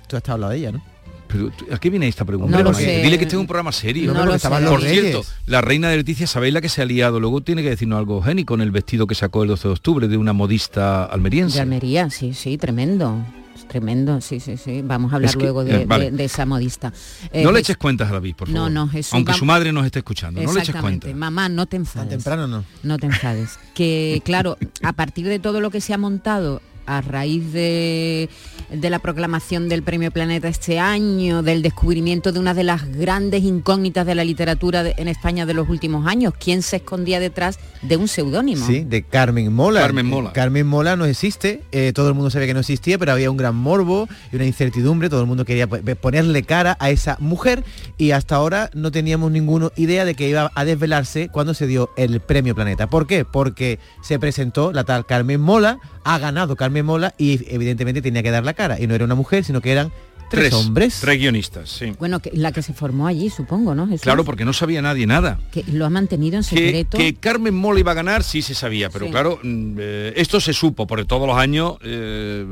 Tú 0.08 0.16
has 0.16 0.28
hablado 0.28 0.52
de 0.52 0.58
ella, 0.58 0.72
¿no? 0.72 0.82
Pero, 1.26 1.50
¿tú- 1.50 1.66
¿a 1.72 1.78
qué 1.78 1.90
viene 1.90 2.06
esta 2.06 2.24
pregunta? 2.24 2.56
No 2.56 2.62
lo 2.62 2.70
Porque 2.70 2.84
sé. 2.84 3.02
Dile 3.02 3.18
que 3.18 3.24
este 3.24 3.34
es 3.36 3.40
un 3.40 3.46
programa 3.46 3.72
serio. 3.72 4.12
No 4.12 4.20
No, 4.24 4.26
lo. 4.26 4.38
Por 4.70 4.82
cierto, 4.82 5.24
la 5.46 5.60
reina 5.60 5.88
de 5.88 5.96
Leticia, 5.96 6.26
¿sabéis 6.26 6.54
la 6.54 6.60
que 6.60 6.68
se 6.68 6.82
ha 6.82 6.84
liado? 6.84 7.18
Luego 7.18 7.40
tiene 7.40 7.62
que 7.62 7.70
decirnos 7.70 7.98
algo 7.98 8.22
Geni 8.22 8.44
con 8.44 8.60
el 8.60 8.70
vestido 8.70 9.06
que 9.06 9.14
sacó 9.14 9.42
el 9.42 9.48
12 9.48 9.68
de 9.68 9.72
octubre 9.74 10.06
de 10.08 10.16
una 10.16 10.32
modista 10.32 11.04
almeriense. 11.04 11.56
De 11.56 11.62
Almería, 11.62 12.10
sí, 12.10 12.34
sí, 12.34 12.56
tremendo. 12.58 13.24
Tremendo, 13.68 14.20
sí, 14.20 14.38
sí, 14.40 14.56
sí. 14.58 14.82
Vamos 14.84 15.12
a 15.12 15.16
hablar 15.16 15.30
Es 15.30 15.36
que- 15.36 15.42
luego 15.42 15.64
de, 15.64 15.82
eh, 15.82 15.86
vale. 15.86 16.10
de- 16.10 16.16
de 16.18 16.24
esa 16.24 16.44
modista. 16.46 16.92
Eh, 17.32 17.42
no 17.42 17.50
le 17.50 17.54
pues- 17.54 17.62
eches 17.62 17.78
cuentas 17.78 18.10
a 18.10 18.12
David, 18.12 18.36
por 18.36 18.48
No, 18.50 18.56
favor. 18.56 18.70
no, 18.70 18.88
Jesús, 18.88 19.14
Aunque 19.14 19.32
su 19.32 19.44
madre 19.46 19.72
nos 19.72 19.86
esté 19.86 20.00
escuchando, 20.00 20.40
no 20.42 20.52
le 20.52 20.60
eches 20.60 20.76
cuentas. 20.76 21.12
Mamá, 21.14 21.48
no 21.48 21.66
te 21.66 21.76
enfades. 21.76 22.08
Tan 22.10 22.18
temprano 22.18 22.46
no. 22.46 22.64
No 22.82 22.98
te 22.98 23.06
enfades. 23.06 23.58
Que 23.74 24.20
claro, 24.24 24.56
a 24.82 24.92
partir 24.92 25.26
de 25.26 25.38
todo 25.40 25.60
lo 25.60 25.70
que 25.70 25.80
se 25.80 25.94
ha 25.94 25.98
montado 25.98 26.60
a 26.86 27.00
raíz 27.00 27.52
de, 27.52 28.28
de 28.72 28.90
la 28.90 28.98
proclamación 28.98 29.68
del 29.68 29.82
Premio 29.82 30.10
Planeta 30.10 30.48
este 30.48 30.78
año, 30.78 31.42
del 31.42 31.62
descubrimiento 31.62 32.32
de 32.32 32.38
una 32.40 32.54
de 32.54 32.64
las 32.64 32.84
grandes 32.96 33.42
incógnitas 33.42 34.06
de 34.06 34.14
la 34.14 34.24
literatura 34.24 34.82
de- 34.82 34.94
en 34.98 35.08
España 35.08 35.46
de 35.46 35.54
los 35.54 35.68
últimos 35.68 36.06
años, 36.06 36.34
¿quién 36.38 36.62
se 36.62 36.76
escondía 36.76 37.20
detrás 37.20 37.58
de 37.82 37.96
un 37.96 38.08
seudónimo? 38.08 38.66
Sí, 38.66 38.84
de 38.84 39.02
Carmen 39.02 39.52
Mola. 39.52 39.80
Carmen 39.80 40.06
Mola. 40.06 40.32
Carmen 40.32 40.66
Mola 40.66 40.96
no 40.96 41.04
existe, 41.04 41.62
eh, 41.72 41.92
todo 41.94 42.08
el 42.08 42.14
mundo 42.14 42.30
sabía 42.30 42.46
que 42.48 42.54
no 42.54 42.60
existía, 42.60 42.98
pero 42.98 43.12
había 43.12 43.30
un 43.30 43.36
gran 43.36 43.54
morbo 43.56 44.08
y 44.32 44.36
una 44.36 44.44
incertidumbre, 44.46 45.08
todo 45.08 45.20
el 45.20 45.26
mundo 45.26 45.44
quería 45.44 45.66
po- 45.66 45.78
ponerle 46.00 46.42
cara 46.42 46.76
a 46.80 46.90
esa 46.90 47.16
mujer 47.20 47.64
y 47.98 48.10
hasta 48.12 48.36
ahora 48.36 48.70
no 48.74 48.90
teníamos 48.90 49.30
ninguna 49.30 49.70
idea 49.76 50.04
de 50.04 50.14
que 50.14 50.28
iba 50.28 50.50
a 50.54 50.64
desvelarse 50.64 51.28
cuando 51.28 51.54
se 51.54 51.66
dio 51.66 51.90
el 51.96 52.20
premio 52.20 52.54
Planeta. 52.54 52.88
¿Por 52.88 53.06
qué? 53.06 53.24
Porque 53.24 53.78
se 54.02 54.18
presentó 54.18 54.72
la 54.72 54.84
tal 54.84 55.06
Carmen 55.06 55.40
Mola, 55.40 55.78
ha 56.04 56.18
ganado 56.18 56.54
Carmen 56.56 56.86
Mola 56.86 57.14
y 57.18 57.40
evidentemente 57.52 58.02
tenía 58.02 58.22
que 58.22 58.30
dar 58.30 58.44
la 58.44 58.54
cara 58.54 58.80
y 58.80 58.86
no 58.86 58.94
era 58.94 59.04
una 59.04 59.14
mujer, 59.14 59.44
sino 59.44 59.60
que 59.60 59.72
eran 59.72 59.90
tres, 60.30 60.52
hombres. 60.52 60.98
Tres 61.00 61.18
guionistas, 61.18 61.68
sí. 61.70 61.92
Bueno, 61.98 62.20
que, 62.20 62.30
la 62.34 62.52
que 62.52 62.62
se 62.62 62.72
formó 62.72 63.06
allí, 63.06 63.30
supongo, 63.30 63.74
¿no? 63.74 63.86
Jesús? 63.86 64.02
Claro, 64.02 64.24
porque 64.24 64.44
no 64.44 64.52
sabía 64.52 64.82
nadie 64.82 65.06
nada. 65.06 65.38
Que 65.52 65.64
lo 65.72 65.86
ha 65.86 65.90
mantenido 65.90 66.36
en 66.36 66.42
secreto. 66.44 66.98
que 66.98 67.14
Carmen 67.14 67.54
Mola 67.54 67.80
iba 67.80 67.92
a 67.92 67.94
ganar, 67.94 68.22
sí 68.22 68.42
se 68.42 68.54
sabía, 68.54 68.90
pero 68.90 69.06
Sí. 69.06 69.10
claro, 69.12 69.38
mm, 69.42 69.76
eh, 69.78 70.12
esto 70.16 70.40
se 70.40 70.52
supo, 70.52 70.86
porque 70.86 71.04
todos 71.04 71.26
los 71.26 71.36
años... 71.36 71.74
eh, 71.82 72.46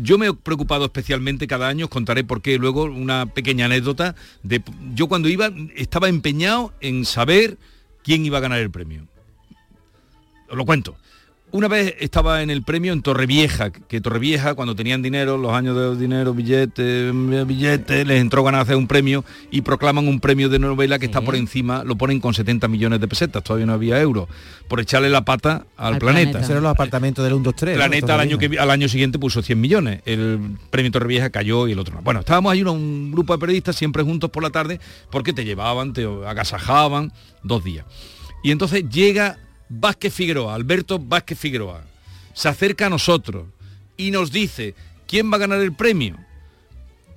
yo 0.00 0.16
me 0.16 0.28
he 0.28 0.32
preocupado 0.32 0.84
especialmente 0.84 1.48
cada 1.48 1.66
año, 1.66 1.86
os 1.86 1.90
contaré 1.90 2.22
por 2.22 2.40
qué 2.40 2.56
luego 2.56 2.84
una 2.84 3.26
pequeña 3.26 3.64
anécdota 3.64 4.14
de 4.44 4.62
yo 4.94 5.08
cuando 5.08 5.28
iba 5.28 5.50
estaba 5.74 6.08
empeñado 6.08 6.72
en 6.80 7.04
saber 7.04 7.58
quién 8.04 8.24
iba 8.24 8.38
a 8.38 8.40
ganar 8.40 8.60
el 8.60 8.70
premio. 8.70 9.08
Os 10.48 10.56
lo 10.56 10.64
cuento. 10.64 10.96
Una 11.50 11.66
vez 11.66 11.94
estaba 12.00 12.42
en 12.42 12.50
el 12.50 12.62
premio 12.62 12.92
en 12.92 13.00
Torrevieja, 13.00 13.70
que 13.70 14.02
Torrevieja 14.02 14.54
cuando 14.54 14.76
tenían 14.76 15.00
dinero, 15.00 15.38
los 15.38 15.52
años 15.54 15.74
de 15.76 15.96
dinero, 15.98 16.34
billetes, 16.34 17.10
billetes, 17.46 18.06
les 18.06 18.20
entró 18.20 18.44
ganas 18.44 18.58
de 18.58 18.62
hacer 18.64 18.76
un 18.76 18.86
premio 18.86 19.24
y 19.50 19.62
proclaman 19.62 20.08
un 20.08 20.20
premio 20.20 20.50
de 20.50 20.58
novela 20.58 20.98
que 20.98 21.06
está 21.06 21.22
por 21.22 21.36
encima, 21.36 21.84
lo 21.84 21.96
ponen 21.96 22.20
con 22.20 22.34
70 22.34 22.68
millones 22.68 23.00
de 23.00 23.08
pesetas, 23.08 23.42
todavía 23.42 23.64
no 23.64 23.72
había 23.72 23.98
euros, 23.98 24.28
por 24.68 24.78
echarle 24.78 25.08
la 25.08 25.24
pata 25.24 25.64
al, 25.78 25.94
Al 25.94 25.98
planeta. 25.98 26.32
planeta. 26.32 26.52
Eran 26.52 26.62
los 26.64 26.70
apartamentos 26.72 27.24
del 27.24 27.32
1, 27.32 27.42
2, 27.42 27.54
3. 27.56 27.76
¿no? 27.76 27.78
Planeta 27.78 28.14
al 28.14 28.20
año, 28.20 28.36
que, 28.36 28.58
al 28.58 28.70
año 28.70 28.86
siguiente 28.86 29.18
puso 29.18 29.40
100 29.40 29.58
millones. 29.58 30.02
El 30.04 30.58
premio 30.68 30.92
Torrevieja 30.92 31.30
cayó 31.30 31.66
y 31.66 31.72
el 31.72 31.78
otro 31.78 31.94
no. 31.94 32.02
Bueno, 32.02 32.20
estábamos 32.20 32.52
ahí 32.52 32.60
un, 32.60 32.68
un 32.68 33.10
grupo 33.10 33.32
de 33.32 33.38
periodistas 33.38 33.74
siempre 33.74 34.02
juntos 34.02 34.28
por 34.28 34.42
la 34.42 34.50
tarde 34.50 34.80
porque 35.10 35.32
te 35.32 35.46
llevaban, 35.46 35.94
te 35.94 36.04
agasajaban 36.04 37.10
dos 37.42 37.64
días. 37.64 37.86
Y 38.42 38.50
entonces 38.50 38.86
llega 38.90 39.38
Vázquez 39.68 40.12
Figueroa, 40.14 40.54
Alberto 40.54 40.98
Vázquez 40.98 41.38
Figueroa, 41.38 41.82
se 42.32 42.48
acerca 42.48 42.86
a 42.86 42.90
nosotros 42.90 43.46
y 43.96 44.10
nos 44.10 44.32
dice, 44.32 44.74
¿quién 45.06 45.30
va 45.30 45.36
a 45.36 45.40
ganar 45.40 45.60
el 45.60 45.72
premio? 45.72 46.16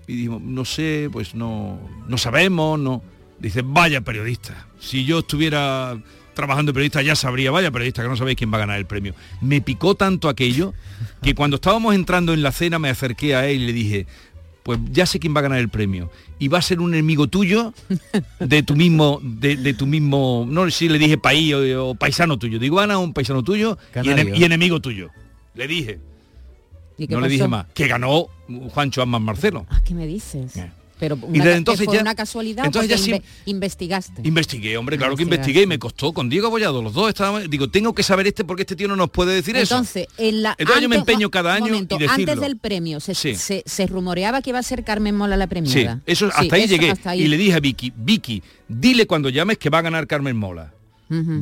Y 0.08 0.16
dijimos, 0.16 0.42
no 0.42 0.66
sé, 0.66 1.10
pues 1.12 1.36
no, 1.36 1.80
no 2.08 2.18
sabemos, 2.18 2.80
no. 2.80 3.04
Dice, 3.40 3.62
vaya 3.64 4.02
periodista, 4.02 4.68
si 4.80 5.06
yo 5.06 5.20
estuviera 5.20 5.98
trabajando 6.34 6.72
de 6.72 6.74
periodista 6.74 7.02
ya 7.02 7.16
sabría, 7.16 7.52
vaya 7.52 7.72
periodista, 7.72 8.02
que 8.02 8.08
no 8.08 8.16
sabéis 8.16 8.38
quién 8.38 8.52
va 8.52 8.58
a 8.58 8.62
ganar 8.62 8.78
el 8.78 8.86
premio. 8.86 9.16
Me 9.42 9.62
picó 9.62 9.96
tanto 9.96 10.30
aquello 10.30 10.74
que 11.22 11.36
cuando 11.36 11.56
estábamos 11.56 11.96
entrando 11.96 12.34
en 12.34 12.42
la 12.42 12.52
cena 12.52 12.80
me 12.80 12.90
acerqué 12.90 13.36
a 13.36 13.48
él 13.48 13.62
y 13.62 13.66
le 13.68 13.74
dije, 13.74 14.08
pues 14.64 14.80
ya 14.92 15.06
sé 15.06 15.20
quién 15.20 15.36
va 15.36 15.40
a 15.40 15.44
ganar 15.44 15.60
el 15.60 15.70
premio. 15.70 16.10
Y 16.40 16.48
va 16.48 16.58
a 16.60 16.62
ser 16.62 16.80
un 16.80 16.94
enemigo 16.94 17.28
tuyo 17.28 17.74
de 18.40 18.64
tu 18.64 18.76
mismo, 18.76 19.20
de, 19.24 19.56
de 19.58 19.74
tu 19.74 19.86
mismo, 19.88 20.46
no 20.50 20.66
sé 20.66 20.72
si 20.72 20.90
le 20.90 20.98
dije 21.00 21.18
país 21.18 21.54
o, 21.54 21.90
o 21.90 21.96
paisano 21.96 22.38
tuyo. 22.38 22.60
Digo, 22.60 22.80
Ana, 22.80 22.98
un 22.98 23.14
paisano 23.14 23.44
tuyo 23.44 23.78
y, 23.90 23.94
Canario. 23.94 24.34
enem- 24.36 24.40
y 24.40 24.44
enemigo 24.44 24.80
tuyo. 24.80 25.10
Le 25.56 25.68
dije. 25.68 26.00
¿Y 26.98 27.08
qué 27.08 27.14
No 27.16 27.22
le 27.22 27.30
dije 27.30 27.48
más. 27.48 27.66
Que 27.74 27.88
ganó 27.88 28.28
Juancho 28.74 29.02
Amman 29.02 29.24
Marcelo. 29.24 29.66
Ah, 29.70 29.82
¿Qué 29.84 29.94
me 29.96 30.06
dices? 30.06 30.54
Pero 31.02 31.16
una, 31.16 31.28
Y 31.36 31.40
desde 31.40 31.52
ca- 31.52 31.58
entonces 31.58 31.86
fue 31.88 31.96
ya- 31.96 32.02
una 32.02 32.14
casualidad 32.14 32.64
entonces 32.64 33.06
ya 33.06 33.16
inve- 33.18 33.24
investigaste. 33.46 34.22
Investigué, 34.24 34.78
hombre, 34.78 34.98
claro 35.00 35.16
que 35.18 35.24
investigué 35.24 35.64
y 35.64 35.68
me 35.68 35.80
costó 35.80 36.14
con 36.14 36.30
Diego 36.30 36.46
Abollado, 36.48 36.82
los 36.84 36.94
dos 36.94 37.10
estábamos, 37.10 37.50
digo, 37.50 37.70
tengo 37.70 37.94
que 37.96 38.04
saber 38.04 38.28
este 38.28 38.46
porque 38.46 38.62
este 38.62 38.76
tío 38.76 38.88
no 38.88 38.96
nos 38.96 39.10
puede 39.10 39.34
decir 39.34 39.58
Entonces, 39.58 40.08
en 40.20 40.44
la, 40.44 40.56
Entonces 40.60 40.84
yo 40.84 40.90
me 40.90 40.98
antes- 40.98 41.12
empeño 41.14 41.32
cada 41.32 41.56
año 41.56 41.66
momento, 41.74 41.98
y. 42.00 42.06
Antes 42.06 42.40
del 42.40 42.58
premio, 42.58 43.00
se, 43.00 43.16
Sí. 43.16 43.34
se- 43.36 43.64
se 43.66 43.88
rumoreaba 43.88 44.44
que 44.44 44.52
iba 44.52 44.60
a 44.60 44.64
ser 44.64 44.84
Carmen 44.84 45.16
Mola 45.18 45.36
la 45.38 45.46
eso. 45.46 45.50
Sí, 45.56 45.72
premiada. 45.72 46.02
eso 46.06 46.28
hasta 46.28 46.56
ahí 46.56 46.62
eso 46.64 46.72
llegué 46.76 46.92
hasta 46.92 47.10
ahí. 47.10 47.24
y 47.24 47.28
le 47.28 47.38
dije 47.38 47.54
a 47.56 47.60
Vicky, 47.60 47.92
Vicky, 47.96 48.44
dile 48.68 49.08
cuando 49.08 49.30
llames 49.30 49.58
que 49.58 49.72
va 49.72 49.80
a 49.80 49.82
ganar 49.82 50.06
Carmen 50.06 50.38
Mola. 50.38 50.72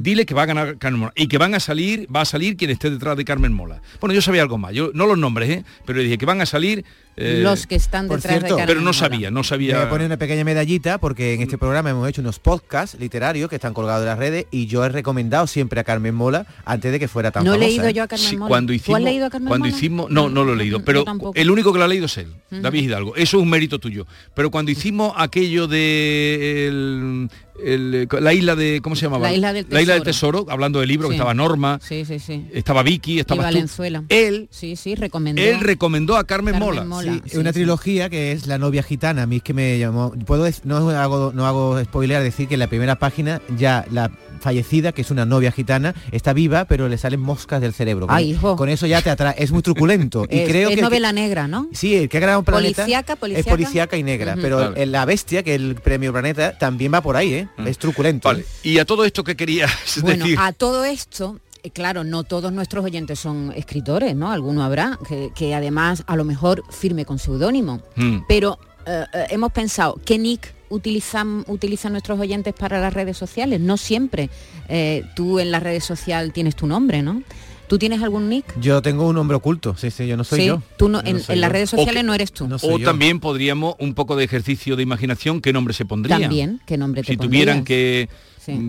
Dile 0.01 0.25
que 0.25 0.33
va 0.33 0.43
a 0.43 0.45
ganar 0.47 0.77
Carmen 0.79 0.99
Mola 1.01 1.13
y 1.15 1.27
que 1.27 1.37
van 1.37 1.53
a 1.53 1.59
salir, 1.59 2.07
va 2.13 2.21
a 2.21 2.25
salir 2.25 2.57
quien 2.57 2.71
esté 2.71 2.89
detrás 2.89 3.15
de 3.15 3.23
Carmen 3.25 3.53
Mola. 3.53 3.81
Bueno, 4.01 4.13
yo 4.15 4.21
sabía 4.21 4.41
algo 4.41 4.57
más, 4.57 4.73
yo 4.73 4.89
no 4.95 5.05
los 5.05 5.17
nombres, 5.17 5.49
¿eh? 5.49 5.63
pero 5.85 5.99
dije 6.01 6.17
que 6.17 6.25
van 6.25 6.41
a 6.41 6.45
salir 6.47 6.83
eh, 7.15 7.41
Los 7.43 7.67
que 7.67 7.75
están 7.75 8.07
detrás 8.07 8.23
cierto, 8.23 8.45
de 8.45 8.49
Carmen 8.49 8.67
pero 8.67 8.81
no 8.81 8.93
sabía, 8.93 9.29
no 9.29 9.41
Me 9.41 9.43
sabía. 9.43 9.75
voy 9.77 9.85
a 9.85 9.89
poner 9.89 10.07
una 10.07 10.17
pequeña 10.17 10.43
medallita 10.43 10.97
porque 10.99 11.33
en 11.33 11.41
este 11.41 11.57
programa 11.57 11.89
hemos 11.91 12.07
hecho 12.09 12.21
unos 12.21 12.39
podcasts 12.39 12.97
literarios 12.99 13.49
que 13.49 13.55
están 13.57 13.73
colgados 13.73 14.01
en 14.03 14.07
las 14.07 14.17
redes 14.17 14.45
y 14.51 14.65
yo 14.67 14.83
he 14.85 14.89
recomendado 14.89 15.45
siempre 15.45 15.79
a 15.79 15.83
Carmen 15.83 16.15
Mola 16.15 16.47
antes 16.65 16.91
de 16.91 16.99
que 16.99 17.07
fuera 17.07 17.29
tan 17.31 17.43
No 17.43 17.53
he 17.53 17.59
leído 17.59 17.85
¿eh? 17.87 17.93
yo 17.93 18.03
a 18.03 18.07
Carmen 18.07 18.27
Sí, 18.27 18.37
Mola. 18.37 18.47
cuando 18.47 18.71
¿Tú 18.71 18.73
hicimos, 18.73 18.97
has 18.97 19.03
leído 19.03 19.25
a 19.25 19.29
Carmen 19.29 19.47
cuando 19.49 19.65
Mola? 19.67 19.77
hicimos, 19.77 20.09
no, 20.09 20.29
no 20.29 20.43
lo 20.45 20.53
he 20.53 20.55
leído, 20.55 20.79
yo 20.79 20.85
pero 20.85 21.03
el 21.35 21.51
único 21.51 21.73
que 21.73 21.79
lo 21.79 21.85
ha 21.85 21.87
leído 21.89 22.05
es 22.05 22.17
él. 22.17 22.33
David 22.49 22.83
Hidalgo. 22.85 23.15
Eso 23.15 23.37
es 23.37 23.43
un 23.43 23.49
mérito 23.49 23.77
tuyo. 23.79 24.07
Pero 24.33 24.49
cuando 24.49 24.71
hicimos 24.71 25.13
aquello 25.17 25.67
de 25.67 26.67
el- 26.67 27.29
el- 27.65 28.07
la 28.19 28.33
isla 28.33 28.55
de, 28.55 28.79
¿cómo 28.81 28.95
se 28.95 29.03
llamaba? 29.05 29.27
La 29.29 29.33
isla 29.33 29.53
del 29.53 29.65
La 29.69 29.81
isla 29.81 29.93
del 29.95 30.03
tesoro. 30.03 30.39
tesoro, 30.39 30.51
hablando 30.51 30.79
del 30.79 30.89
libro, 30.89 31.07
que 31.09 31.13
Sí. 31.13 31.17
estaba 31.17 31.33
Norma, 31.33 31.79
Sí, 31.81 32.05
sí, 32.05 32.19
sí. 32.19 32.45
estaba 32.53 32.83
Vicky, 32.83 33.13
Y 33.13 33.19
estaba 33.19 33.41
tú. 33.43 33.45
Valenzuela. 33.47 34.03
Él, 34.09 34.47
Sí, 34.51 34.75
sí, 34.75 34.95
recomendó. 34.95 35.41
él 35.41 35.59
recomendó 35.59 36.17
a 36.17 36.23
Carmen, 36.25 36.53
Carmen 36.53 36.67
Mola. 36.69 36.85
Mola. 36.85 37.13
Sí, 37.13 37.19
sí, 37.25 37.29
es 37.31 37.37
una 37.37 37.51
sí. 37.51 37.55
trilogía 37.59 38.09
que 38.09 38.31
es 38.31 38.47
La 38.47 38.57
novia 38.57 38.83
gitana. 38.83 39.23
A 39.23 39.25
mí 39.27 39.37
es 39.37 39.43
que 39.43 39.53
me 39.53 39.77
llamó. 39.77 40.11
Puedo 40.25 40.47
no 40.63 40.89
hago 40.89 41.31
no 41.33 41.45
hago 41.45 41.83
spoiler 41.83 42.21
decir 42.23 42.47
que 42.47 42.55
en 42.55 42.59
la 42.59 42.67
primera 42.67 42.97
página 42.97 43.41
ya 43.57 43.85
la 43.91 44.09
fallecida, 44.39 44.93
que 44.93 45.01
es 45.01 45.11
una 45.11 45.25
novia 45.25 45.51
gitana, 45.51 45.93
está 46.13 46.31
viva, 46.31 46.63
pero 46.63 46.87
le 46.87 46.97
salen 46.97 47.19
moscas 47.19 47.59
del 47.59 47.73
cerebro. 47.73 48.07
Con, 48.07 48.15
Ay, 48.15 48.31
hijo. 48.31 48.55
con 48.55 48.69
eso 48.69 48.87
ya 48.87 49.01
te 49.01 49.09
atrae. 49.09 49.35
Es 49.37 49.51
muy 49.51 49.61
truculento. 49.61 50.25
y 50.29 50.37
Es, 50.39 50.49
creo 50.49 50.69
es 50.69 50.75
que 50.77 50.81
novela 50.81 51.11
negra, 51.11 51.49
¿no? 51.49 51.67
Sí, 51.73 51.93
el 51.97 52.07
que 52.07 52.17
ha 52.17 52.21
ganado 52.21 52.39
un 52.39 52.45
planeta 52.45 52.83
Policíaca, 52.83 53.13
es 53.13 53.19
policíaca. 53.19 53.49
policíaca 53.51 53.97
y 53.97 54.03
negra, 54.03 54.37
pero 54.41 54.73
el- 54.75 54.93
la 54.93 55.03
bestia, 55.03 55.43
que 55.43 55.55
es 55.55 55.61
el 55.61 55.75
premio 55.75 56.13
planeta, 56.13 56.57
también 56.57 56.93
va 56.93 57.01
por 57.01 57.17
ahí, 57.17 57.33
¿eh? 57.33 57.47
Es 57.65 57.77
truculento. 57.77 58.27
Vale. 58.29 58.45
Y 58.63 58.79
a 58.79 58.85
todo 58.85 59.03
esto 59.05 59.23
que 59.23 59.35
querías 59.35 59.71
Bueno, 60.01 60.23
decir. 60.25 60.37
a 60.39 60.53
todo 60.53 60.85
esto, 60.85 61.39
eh, 61.63 61.69
claro, 61.71 62.03
no 62.03 62.23
todos 62.23 62.51
nuestros 62.53 62.85
oyentes 62.85 63.19
son 63.19 63.51
escritores, 63.55 64.15
¿no? 64.15 64.31
Alguno 64.31 64.63
habrá 64.63 64.97
que, 65.07 65.31
que 65.35 65.53
además 65.55 66.03
a 66.07 66.15
lo 66.15 66.23
mejor 66.23 66.63
firme 66.71 67.05
con 67.05 67.19
seudónimo. 67.19 67.81
Mm. 67.95 68.19
Pero 68.27 68.59
eh, 68.85 69.03
eh, 69.13 69.25
hemos 69.31 69.51
pensado, 69.51 69.99
¿qué 70.05 70.17
nick 70.17 70.53
utilizan, 70.69 71.43
utilizan 71.47 71.91
nuestros 71.93 72.19
oyentes 72.19 72.53
para 72.53 72.79
las 72.79 72.93
redes 72.93 73.17
sociales? 73.17 73.59
No 73.59 73.75
siempre. 73.77 74.29
eh, 74.69 75.03
tú 75.15 75.39
en 75.39 75.51
la 75.51 75.59
red 75.59 75.79
social 75.81 76.31
tienes 76.31 76.55
tu 76.55 76.67
nombre, 76.67 77.01
¿no? 77.01 77.23
¿Tú 77.69 77.77
tienes 77.77 78.01
algún 78.01 78.29
nick? 78.29 78.59
Yo 78.59 78.81
tengo 78.81 79.07
un 79.07 79.15
nombre 79.15 79.37
oculto, 79.37 79.75
sí, 79.77 79.91
sí, 79.91 80.07
yo 80.07 80.17
no 80.17 80.23
soy 80.23 80.39
sí, 80.39 80.45
yo. 80.47 80.61
tú 80.75 80.89
no, 80.89 81.01
Yo 81.03 81.07
en, 81.09 81.17
no 81.17 81.23
soy 81.23 81.35
en 81.35 81.41
las 81.41 81.49
yo. 81.49 81.53
redes 81.53 81.69
sociales 81.69 82.03
no 82.03 82.13
eres 82.15 82.31
tú. 82.31 82.47
No 82.47 82.55
O 82.61 82.79
yo. 82.79 82.85
también 82.85 83.19
podríamos 83.19 83.75
un 83.77 83.93
poco 83.93 84.15
de 84.15 84.23
ejercicio 84.25 84.75
de 84.75 84.81
imaginación, 84.83 85.39
¿qué 85.39 85.53
nombre 85.53 85.73
se 85.75 85.85
pondría? 85.85 86.19
También, 86.19 86.59
¿qué 86.65 86.77
nombre 86.77 87.03
te 87.03 87.11
si 87.13 87.17
tuvieran 87.17 87.63
que 87.63 88.09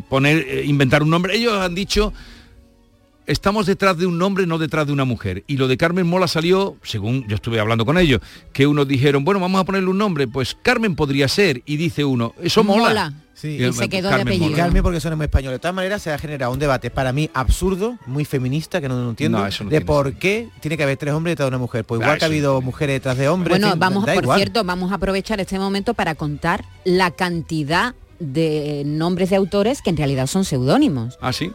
poner, 0.09 0.45
eh, 0.47 0.65
inventar 0.67 1.03
un 1.03 1.09
nombre. 1.11 1.35
Ellos 1.35 1.55
han 1.55 1.75
dicho 1.75 2.13
estamos 3.31 3.67
detrás 3.67 3.97
de 3.97 4.07
un 4.07 4.21
hombre, 4.23 4.47
no 4.47 4.59
detrás 4.59 4.87
de 4.87 4.93
una 4.93 5.05
mujer. 5.05 5.45
Y 5.47 5.57
lo 5.57 5.69
de 5.69 5.77
Carmen 5.77 6.07
Mola 6.07 6.29
salió, 6.29 6.77
según 6.83 7.27
yo 7.29 7.37
estuve 7.37 7.61
hablando 7.61 7.87
con 7.87 7.97
ellos, 7.99 8.21
que 8.53 8.67
unos 8.67 8.87
dijeron, 8.89 9.25
bueno, 9.25 9.41
vamos 9.41 9.61
a 9.61 9.65
ponerle 9.65 9.89
un 9.89 9.99
nombre, 9.99 10.27
pues 10.29 10.57
Carmen 10.63 10.95
podría 10.97 11.29
ser. 11.29 11.63
Y 11.67 11.77
dice 11.77 12.05
uno, 12.05 12.35
eso 12.43 12.65
mola. 12.65 12.89
Mola. 12.89 13.13
Sí, 13.35 13.57
Y 13.59 13.73
se 13.73 13.89
quedó 13.89 14.09
de 14.09 14.17
Carmen 14.17 14.29
apellido. 14.29 14.51
Mola. 14.51 14.63
Carmen 14.65 14.83
porque 14.83 15.01
son 15.01 15.17
muy 15.17 15.25
español. 15.25 15.53
De 15.53 15.59
todas 15.59 15.75
maneras 15.75 16.03
se 16.03 16.13
ha 16.13 16.19
generado 16.19 16.53
un 16.53 16.59
debate 16.59 16.91
para 16.91 17.11
mí 17.13 17.31
absurdo, 17.33 17.97
muy 18.07 18.27
feminista, 18.27 18.81
que 18.83 18.89
no, 18.89 19.03
no 19.03 19.11
entiendo, 19.11 19.39
No, 19.39 19.47
eso 19.47 19.65
no 19.65 19.71
de 19.71 19.77
tiene 19.77 19.87
por 19.87 20.13
qué 20.15 20.49
tiene 20.61 20.77
que 20.77 20.83
haber 20.83 20.99
tres 20.99 21.15
hombres 21.15 21.33
detrás 21.33 21.47
de 21.47 21.49
una 21.49 21.59
mujer. 21.59 21.85
Pues 21.85 22.01
igual 22.01 22.17
Ah, 22.17 22.19
que 22.19 22.25
ha 22.25 22.29
eso 22.29 22.33
habido 22.35 22.61
mujeres 22.61 22.97
detrás 22.97 23.17
de 23.17 23.29
hombres. 23.31 23.57
en 23.57 23.63
Bueno, 23.63 23.73
fin, 23.73 23.81
vamos, 23.81 24.05
por 24.05 24.23
igual. 24.25 24.39
cierto, 24.39 24.63
vamos 24.65 24.93
a 24.93 24.97
aprovechar 24.97 25.41
este 25.41 25.59
momento 25.59 25.95
para 25.95 26.15
contar 26.17 26.67
la 26.85 27.13
cantidad 27.13 27.95
de 28.19 28.83
nombres 28.85 29.31
de 29.31 29.37
autores 29.37 29.81
que 29.81 29.89
en 29.89 29.97
realidad 29.97 30.27
son 30.27 30.45
seudónimos. 30.45 31.17
¿Ah, 31.23 31.33
sí? 31.33 31.51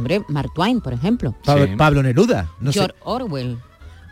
Hombre, 0.00 0.22
Mark 0.28 0.50
Twain, 0.54 0.80
por 0.80 0.92
ejemplo. 0.92 1.34
Pablo, 1.44 1.68
Pablo 1.76 2.02
Neruda. 2.02 2.48
No 2.60 2.72
sé. 2.72 2.80
George 2.80 2.96
Orwell. 3.04 3.58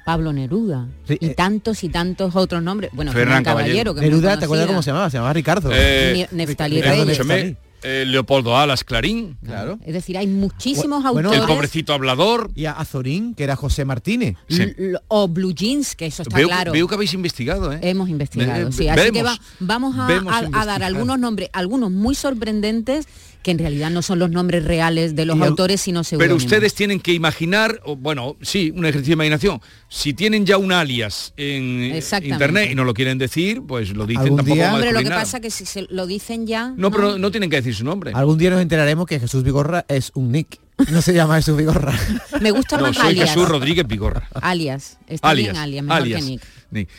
Pablo 0.04 0.32
Neruda 0.32 0.86
Sí, 1.06 1.18
y 1.20 1.26
eh, 1.26 1.34
tantos 1.34 1.84
y 1.84 1.90
tantos 1.90 2.34
otros 2.34 2.62
nombres. 2.62 2.90
Bueno, 2.94 3.12
Ferran 3.12 3.44
Caballero, 3.44 3.94
que 3.94 4.00
Neruda, 4.00 4.38
¿te 4.38 4.46
acuerdas 4.46 4.66
cómo 4.66 4.80
se 4.82 4.90
llamaba? 4.90 5.10
Se 5.10 5.18
llamaba 5.18 5.34
Ricardo. 5.34 5.70
Eh, 5.72 6.26
Neftalí 6.32 6.80
Reyes. 6.80 7.56
Eh, 7.82 8.04
Leopoldo 8.06 8.56
Alas 8.56 8.82
Clarín, 8.84 9.36
Claro. 9.44 9.78
Es 9.84 9.92
decir, 9.94 10.18
hay 10.18 10.26
muchísimos 10.26 11.02
Bueno, 11.12 11.30
el 11.32 11.38
autores. 11.38 11.54
pobrecito 11.56 11.92
hablador. 11.92 12.50
Y 12.54 12.64
a 12.64 12.72
Azorín, 12.72 13.34
que 13.34 13.44
era 13.44 13.54
José 13.56 13.84
Martínez. 13.84 14.36
Sí. 14.48 14.64
O 15.08 15.28
Blue 15.28 15.52
Jeans, 15.54 15.94
que 15.94 16.06
eso 16.06 16.22
está 16.22 16.36
Veo, 16.36 16.48
claro. 16.48 16.72
veo 16.72 16.88
que 16.88 16.94
habéis 16.96 17.14
investigado, 17.14 17.72
¿eh? 17.72 17.78
Hemos 17.82 18.08
investigado, 18.08 18.68
Eh, 18.68 18.72
sí. 18.72 18.88
Así 18.88 19.10
que 19.12 19.22
va- 19.22 19.38
vamos 19.60 19.96
a, 19.98 20.06
vemos 20.08 20.32
a- 20.34 20.60
a 20.60 20.66
dar 20.66 20.82
algunos 20.82 21.18
nombres, 21.18 21.50
algunos 21.52 21.90
muy 21.92 22.14
sorprendentes, 22.14 23.06
que 23.42 23.52
en 23.52 23.58
realidad 23.58 23.90
no 23.90 24.02
son 24.02 24.18
los 24.18 24.30
nombres 24.30 24.64
reales 24.64 25.14
de 25.14 25.24
los 25.24 25.38
Y 25.38 25.42
autores, 25.42 25.80
sino 25.80 26.02
Pero 26.18 26.34
ustedes 26.34 26.74
tienen 26.74 26.98
que 26.98 27.12
imaginar, 27.14 27.80
o, 27.84 27.94
bueno, 27.96 28.36
sí, 28.42 28.72
un 28.74 28.84
ejercicio 28.84 29.12
de 29.12 29.24
imaginación. 29.24 29.60
Si 29.88 30.12
tienen 30.12 30.44
ya 30.44 30.58
un 30.58 30.72
alias 30.72 31.32
en 31.36 31.84
Exactamente. 31.94 32.34
internet 32.34 32.68
y 32.72 32.74
no 32.74 32.84
lo 32.84 32.92
quieren 32.94 33.16
decir, 33.16 33.62
pues 33.62 33.90
lo 33.90 34.06
dicen 34.06 34.36
tampoco 34.36 34.54
día- 34.54 34.74
Hombre, 34.74 34.92
lo 34.92 34.98
que 34.98 35.04
nada. 35.10 35.20
pasa 35.22 35.40
que 35.40 35.50
si 35.50 35.64
se 35.66 35.86
lo 35.88 36.06
dicen 36.06 36.46
ya... 36.48 36.74
No, 36.76 36.90
pero 36.90 37.16
no 37.16 37.30
tienen 37.30 37.48
que 37.48 37.56
decir 37.56 37.67
su 37.74 37.84
nombre. 37.84 38.12
Algún 38.14 38.38
día 38.38 38.50
nos 38.50 38.60
enteraremos 38.60 39.06
que 39.06 39.18
Jesús 39.20 39.42
Vigorra 39.42 39.84
es 39.88 40.12
un 40.14 40.32
nick. 40.32 40.60
No 40.90 41.02
se 41.02 41.12
llama 41.12 41.36
Jesús 41.36 41.56
Vigorra. 41.56 41.92
Me 42.40 42.50
gusta 42.52 42.76
No, 42.76 42.84
más 42.84 42.96
soy 42.96 43.08
alias. 43.08 43.30
Jesús 43.30 43.48
Rodríguez 43.48 43.86
Vigorra. 43.86 44.28
Alias. 44.40 44.98
Está 45.08 45.32
bien 45.32 45.56
alias, 45.56 45.84
mejor 45.84 46.02
alias. 46.02 46.20
que 46.20 46.26
Nick. 46.30 46.42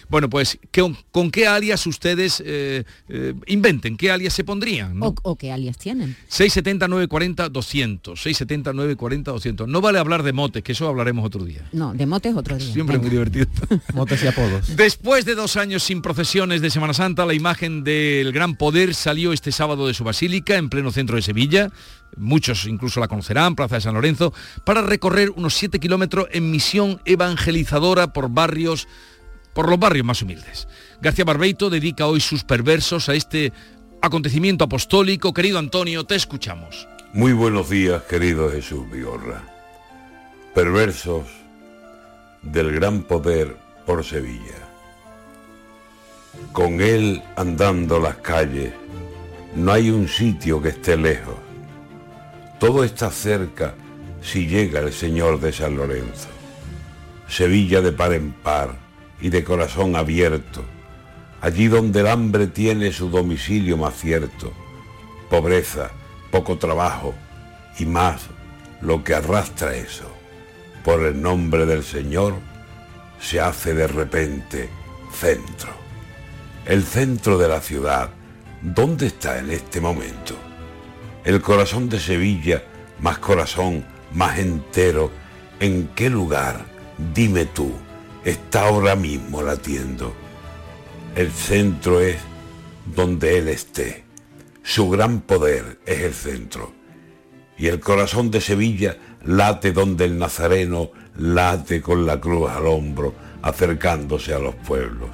Bueno, 0.10 0.30
pues, 0.30 0.58
¿qué- 0.72 0.94
¿con 1.12 1.30
qué 1.32 1.48
alias 1.48 1.86
ustedes 1.88 2.42
eh, 2.46 2.84
eh, 3.08 3.34
inventen? 3.48 3.98
¿Qué 3.98 4.10
alias 4.12 4.34
se 4.34 4.44
pondrían? 4.44 4.98
no? 4.98 5.08
O, 5.08 5.16
o 5.24 5.36
qué 5.36 5.52
alias 5.52 5.78
tienen. 5.78 6.16
670 6.28 6.88
940 6.88 7.50
200 7.50 8.20
670 8.22 8.74
940 8.74 9.32
200 9.32 9.68
No 9.68 9.82
vale 9.82 10.00
hablar 10.00 10.24
de 10.24 10.34
motes, 10.34 10.64
que 10.64 10.72
eso 10.72 10.88
hablaremos 10.88 11.26
otro 11.26 11.44
día. 11.46 11.68
No, 11.72 11.94
de 11.94 12.06
motes 12.06 12.36
otro 12.36 12.58
día. 12.58 12.74
Siempre 12.74 12.98
muy 12.98 13.10
divertido. 13.10 13.48
Motes 13.94 14.24
y 14.24 14.28
apodos. 14.28 14.76
Después 14.76 15.26
de 15.26 15.36
dos 15.36 15.56
años 15.56 15.84
sin 15.84 16.02
procesiones 16.02 16.62
de 16.62 16.70
Semana 16.70 16.94
Santa, 16.94 17.26
la 17.26 17.34
imagen 17.34 17.84
del 17.84 18.32
Gran 18.32 18.56
Poder 18.56 18.96
salió 18.96 19.34
este 19.34 19.52
sábado 19.52 19.88
de 19.88 19.94
su 19.94 20.04
basílica, 20.04 20.58
en 20.58 20.70
pleno 20.70 20.92
centro 20.92 21.16
de 21.16 21.22
Sevilla. 21.22 21.72
Muchos 22.18 22.66
incluso 22.66 23.00
la 23.00 23.08
conocerán, 23.08 23.56
Plaza 23.56 23.76
de 23.76 23.82
San 23.82 23.94
Lorenzo, 23.94 24.34
para 24.66 24.82
recorrer 24.82 25.30
unos 25.32 25.54
7 25.54 25.80
kilómetros 25.80 26.28
en 26.32 26.50
misión 26.50 27.00
evangelizadora 27.06 28.14
por 28.14 28.30
barrios, 28.30 28.88
por 29.60 29.70
los 29.70 29.78
barrios 29.78 30.06
más 30.06 30.22
humildes. 30.22 30.70
García 31.02 31.26
Barbeito 31.26 31.70
dedica 31.70 32.08
hoy 32.08 32.22
sus 32.22 32.46
perversos 32.46 33.10
a 33.10 33.14
este 33.14 33.52
acontecimiento 34.02 34.64
apostólico. 34.64 35.34
Querido 35.34 35.60
Antonio, 35.60 36.06
te 36.06 36.16
escuchamos. 36.16 36.88
Muy 37.12 37.34
buenos 37.34 37.70
días, 37.70 38.04
querido 38.04 38.50
Jesús 38.50 38.90
Vigorra. 38.90 39.44
Perversos 40.56 41.26
del 42.42 42.72
gran 42.72 43.04
poder 43.04 43.58
por 43.86 44.06
Sevilla. 44.06 44.56
Con 46.54 46.80
él 46.80 47.22
andando 47.36 48.00
las 48.00 48.16
calles, 48.16 48.72
no 49.58 49.74
hay 49.74 49.90
un 49.90 50.08
sitio 50.08 50.62
que 50.62 50.70
esté 50.70 50.96
lejos. 50.96 51.36
Todo 52.62 52.86
está 52.86 53.12
cerca 53.12 53.76
si 54.22 54.48
llega 54.48 54.80
el 54.80 54.94
Señor 54.94 55.42
de 55.42 55.52
San 55.52 55.76
Lorenzo. 55.76 56.30
Sevilla 57.28 57.82
de 57.82 57.92
par 57.92 58.14
en 58.14 58.32
par 58.32 58.89
y 59.22 59.30
de 59.30 59.44
corazón 59.44 59.96
abierto, 59.96 60.64
allí 61.42 61.68
donde 61.68 62.02
el 62.02 62.08
hambre 62.08 62.48
tiene 62.48 62.92
su 62.92 63.10
domicilio 63.10 63.78
más 63.78 63.96
cierto. 63.96 64.54
Pobreza, 65.30 65.92
poco 66.32 66.58
trabajo 66.58 67.14
y 67.78 67.86
más 67.86 68.28
lo 68.82 69.04
que 69.04 69.16
arrastra 69.16 69.76
eso. 69.76 70.12
Por 70.84 71.04
el 71.04 71.22
nombre 71.22 71.66
del 71.66 71.84
Señor 71.84 72.36
se 73.20 73.40
hace 73.40 73.74
de 73.74 73.88
repente 73.88 74.70
centro. 75.14 75.70
El 76.66 76.84
centro 76.84 77.38
de 77.38 77.48
la 77.48 77.62
ciudad, 77.62 78.10
¿dónde 78.62 79.08
está 79.08 79.40
en 79.40 79.52
este 79.52 79.82
momento? 79.82 80.36
El 81.26 81.42
corazón 81.42 81.90
de 81.90 82.00
Sevilla, 82.00 82.64
más 83.00 83.18
corazón, 83.18 83.86
más 84.14 84.40
entero, 84.40 85.12
¿en 85.60 85.90
qué 85.96 86.10
lugar, 86.10 86.66
dime 87.14 87.46
tú, 87.46 87.74
está 88.30 88.68
ahora 88.68 88.96
mismo 88.96 89.42
latiendo? 89.42 90.14
El 91.16 91.32
centro 91.32 92.00
es 92.00 92.18
donde 92.86 93.38
Él 93.38 93.48
esté. 93.48 94.06
Su 94.64 94.90
gran 94.90 95.22
poder 95.22 95.80
es 95.86 96.02
el 96.02 96.14
centro. 96.14 96.74
Y 97.58 97.68
el 97.68 97.80
corazón 97.80 98.32
de 98.32 98.40
Sevilla 98.40 98.98
late 99.26 99.72
donde 99.72 100.06
el 100.06 100.18
nazareno 100.18 100.92
late 101.18 101.82
con 101.82 102.06
la 102.06 102.20
cruz 102.22 102.50
al 102.50 102.68
hombro, 102.68 103.14
acercándose 103.42 104.34
a 104.34 104.40
los 104.40 104.56
pueblos. 104.56 105.10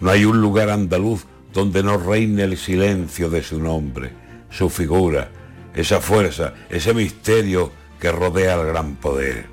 No 0.00 0.10
hay 0.10 0.24
un 0.24 0.40
lugar 0.40 0.70
andaluz 0.70 1.26
donde 1.52 1.82
no 1.82 1.96
reine 1.98 2.44
el 2.44 2.56
silencio 2.56 3.28
de 3.28 3.42
su 3.42 3.60
nombre, 3.60 4.12
su 4.50 4.70
figura, 4.70 5.30
esa 5.74 6.00
fuerza, 6.00 6.54
ese 6.68 6.94
misterio 6.94 7.72
que 7.98 8.12
rodea 8.12 8.54
al 8.54 8.66
gran 8.66 8.96
poder. 8.96 9.46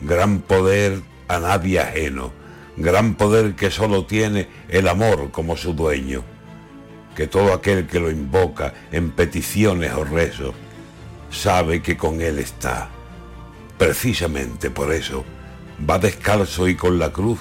Gran 0.00 0.40
poder 0.40 1.00
a 1.28 1.38
nadie 1.38 1.80
ajeno, 1.80 2.32
gran 2.76 3.14
poder 3.14 3.54
que 3.54 3.70
solo 3.70 4.06
tiene 4.06 4.48
el 4.68 4.88
amor 4.88 5.30
como 5.30 5.56
su 5.56 5.74
dueño, 5.74 6.22
que 7.14 7.26
todo 7.26 7.52
aquel 7.52 7.86
que 7.86 8.00
lo 8.00 8.10
invoca 8.10 8.74
en 8.92 9.10
peticiones 9.10 9.92
o 9.92 10.04
rezos 10.04 10.54
sabe 11.30 11.82
que 11.82 11.96
con 11.96 12.20
él 12.20 12.38
está. 12.38 12.88
Precisamente 13.78 14.70
por 14.70 14.92
eso 14.92 15.24
va 15.88 15.98
descalzo 15.98 16.68
y 16.68 16.76
con 16.76 16.98
la 16.98 17.12
cruz 17.12 17.40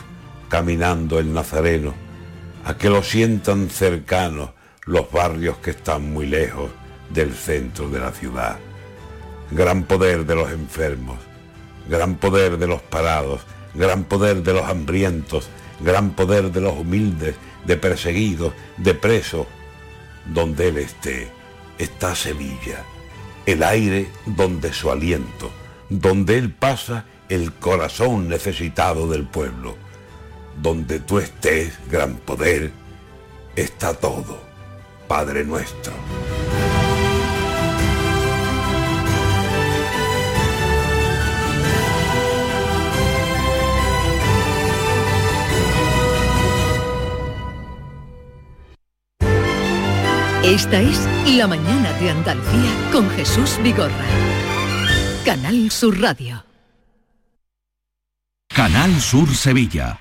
caminando 0.49 1.19
el 1.19 1.33
Nazareno, 1.33 1.93
a 2.65 2.77
que 2.77 2.89
lo 2.89 3.03
sientan 3.03 3.69
cercanos 3.69 4.51
los 4.85 5.11
barrios 5.11 5.57
que 5.57 5.71
están 5.71 6.11
muy 6.13 6.25
lejos 6.25 6.71
del 7.09 7.33
centro 7.33 7.89
de 7.89 7.99
la 7.99 8.11
ciudad. 8.11 8.57
Gran 9.51 9.83
poder 9.83 10.25
de 10.25 10.35
los 10.35 10.51
enfermos, 10.51 11.17
gran 11.89 12.15
poder 12.15 12.57
de 12.57 12.67
los 12.67 12.81
parados, 12.81 13.41
gran 13.75 14.05
poder 14.05 14.43
de 14.43 14.53
los 14.53 14.65
hambrientos, 14.65 15.47
gran 15.79 16.11
poder 16.11 16.51
de 16.51 16.61
los 16.61 16.73
humildes, 16.73 17.35
de 17.65 17.77
perseguidos, 17.77 18.53
de 18.77 18.93
presos. 18.93 19.47
Donde 20.25 20.69
Él 20.69 20.77
esté, 20.77 21.29
está 21.77 22.15
Sevilla, 22.15 22.83
el 23.45 23.61
aire 23.61 24.09
donde 24.25 24.73
su 24.73 24.89
aliento, 24.89 25.51
donde 25.89 26.37
Él 26.37 26.51
pasa 26.51 27.05
el 27.29 27.53
corazón 27.53 28.27
necesitado 28.27 29.07
del 29.07 29.25
pueblo. 29.25 29.75
Donde 30.61 30.99
tú 30.99 31.19
estés, 31.19 31.73
gran 31.91 32.15
poder, 32.15 32.71
está 33.55 33.93
todo, 33.93 34.41
Padre 35.07 35.43
nuestro. 35.43 35.93
Esta 50.45 50.79
es 50.79 50.99
La 51.35 51.47
Mañana 51.47 51.91
de 51.93 52.11
Andalucía 52.11 52.71
con 52.91 53.09
Jesús 53.09 53.57
Vigorra. 53.63 54.05
Canal 55.25 55.71
Sur 55.71 55.99
Radio. 55.99 56.45
Canal 58.49 59.01
Sur 59.01 59.35
Sevilla. 59.35 59.99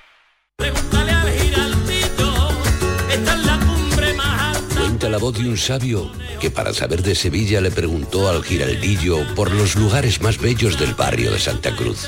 Cuenta 4.77 5.09
la 5.09 5.17
voz 5.17 5.33
de 5.33 5.49
un 5.49 5.57
sabio 5.57 6.11
que 6.39 6.51
para 6.51 6.75
saber 6.75 7.01
de 7.01 7.15
Sevilla 7.15 7.59
le 7.59 7.71
preguntó 7.71 8.29
al 8.29 8.43
giraldillo 8.43 9.25
por 9.33 9.51
los 9.51 9.75
lugares 9.75 10.21
más 10.21 10.37
bellos 10.37 10.77
del 10.77 10.93
barrio 10.93 11.31
de 11.31 11.39
Santa 11.39 11.75
Cruz. 11.75 12.07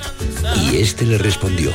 Y 0.62 0.78
este 0.78 1.08
le 1.08 1.18
respondió, 1.18 1.72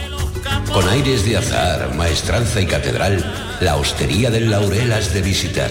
con 0.72 0.88
aires 0.88 1.24
de 1.24 1.38
azar, 1.38 1.92
maestranza 1.96 2.60
y 2.60 2.66
catedral, 2.66 3.58
la 3.60 3.74
hostería 3.74 4.30
del 4.30 4.48
Laurel 4.48 4.92
has 4.92 5.12
de 5.12 5.22
visitar, 5.22 5.70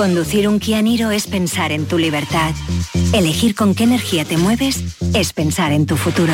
Conducir 0.00 0.48
un 0.48 0.60
Kia 0.60 0.80
Niro 0.80 1.10
es 1.10 1.26
pensar 1.26 1.72
en 1.72 1.84
tu 1.84 1.98
libertad. 1.98 2.54
Elegir 3.12 3.54
con 3.54 3.74
qué 3.74 3.84
energía 3.84 4.24
te 4.24 4.38
mueves 4.38 4.82
es 5.12 5.34
pensar 5.34 5.72
en 5.72 5.84
tu 5.84 5.98
futuro. 5.98 6.32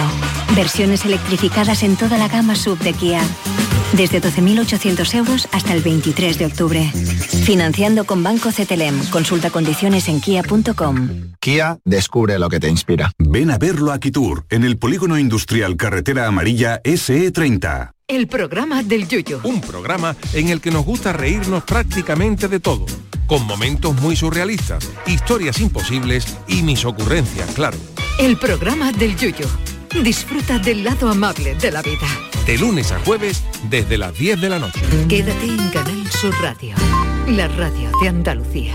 Versiones 0.55 1.05
electrificadas 1.05 1.83
en 1.83 1.97
toda 1.97 2.17
la 2.17 2.29
gama 2.29 2.55
sub 2.55 2.79
de 2.79 2.93
Kia. 2.93 3.21
Desde 3.95 4.23
12.800 4.23 5.15
euros 5.17 5.49
hasta 5.51 5.75
el 5.75 5.83
23 5.83 6.39
de 6.39 6.47
octubre. 6.47 6.93
Financiando 7.45 8.05
con 8.05 8.23
Banco 8.23 8.51
CTLM. 8.51 9.11
Consulta 9.11 9.51
condiciones 9.51 10.07
en 10.07 10.21
kia.com. 10.21 11.35
Kia, 11.41 11.79
descubre 11.85 12.39
lo 12.39 12.49
que 12.49 12.61
te 12.61 12.69
inspira. 12.69 13.11
Ven 13.19 13.51
a 13.51 13.59
verlo 13.59 13.91
a 13.91 13.99
Kitur, 13.99 14.47
en 14.49 14.63
el 14.63 14.79
Polígono 14.79 15.19
Industrial 15.19 15.77
Carretera 15.77 16.29
Amarilla 16.29 16.81
SE30. 16.85 17.91
El 18.07 18.29
programa 18.29 18.85
del 18.85 19.09
Yuyo. 19.09 19.41
Un 19.43 19.61
programa 19.61 20.15
en 20.35 20.51
el 20.51 20.61
que 20.61 20.71
nos 20.71 20.85
gusta 20.85 21.13
reírnos 21.13 21.65
prácticamente 21.65 22.47
de 22.47 22.61
todo, 22.61 22.87
con 23.27 23.47
momentos 23.47 23.95
muy 24.01 24.17
surrealistas, 24.17 24.89
historias 25.07 25.61
imposibles 25.61 26.37
y 26.49 26.63
mis 26.63 26.85
ocurrencias, 26.85 27.51
claro. 27.53 27.77
El 28.19 28.37
programa 28.39 28.93
del 28.93 29.17
Yuyo. 29.17 29.47
Disfruta 30.03 30.59
del 30.59 30.85
lado 30.85 31.09
amable 31.09 31.55
de 31.55 31.71
la 31.71 31.83
vida. 31.83 32.07
De 32.47 32.59
lunes 32.59 32.93
a 32.93 32.99
jueves 33.01 33.43
desde 33.69 33.99
las 33.99 34.17
10 34.17 34.41
de 34.41 34.49
la 34.49 34.59
noche. 34.59 34.81
Quédate 35.09 35.47
en 35.47 35.69
Canal 35.71 36.11
Sur 36.11 36.35
Radio, 36.41 36.75
la 37.29 37.49
radio 37.49 37.91
de 38.01 38.09
Andalucía. 38.09 38.75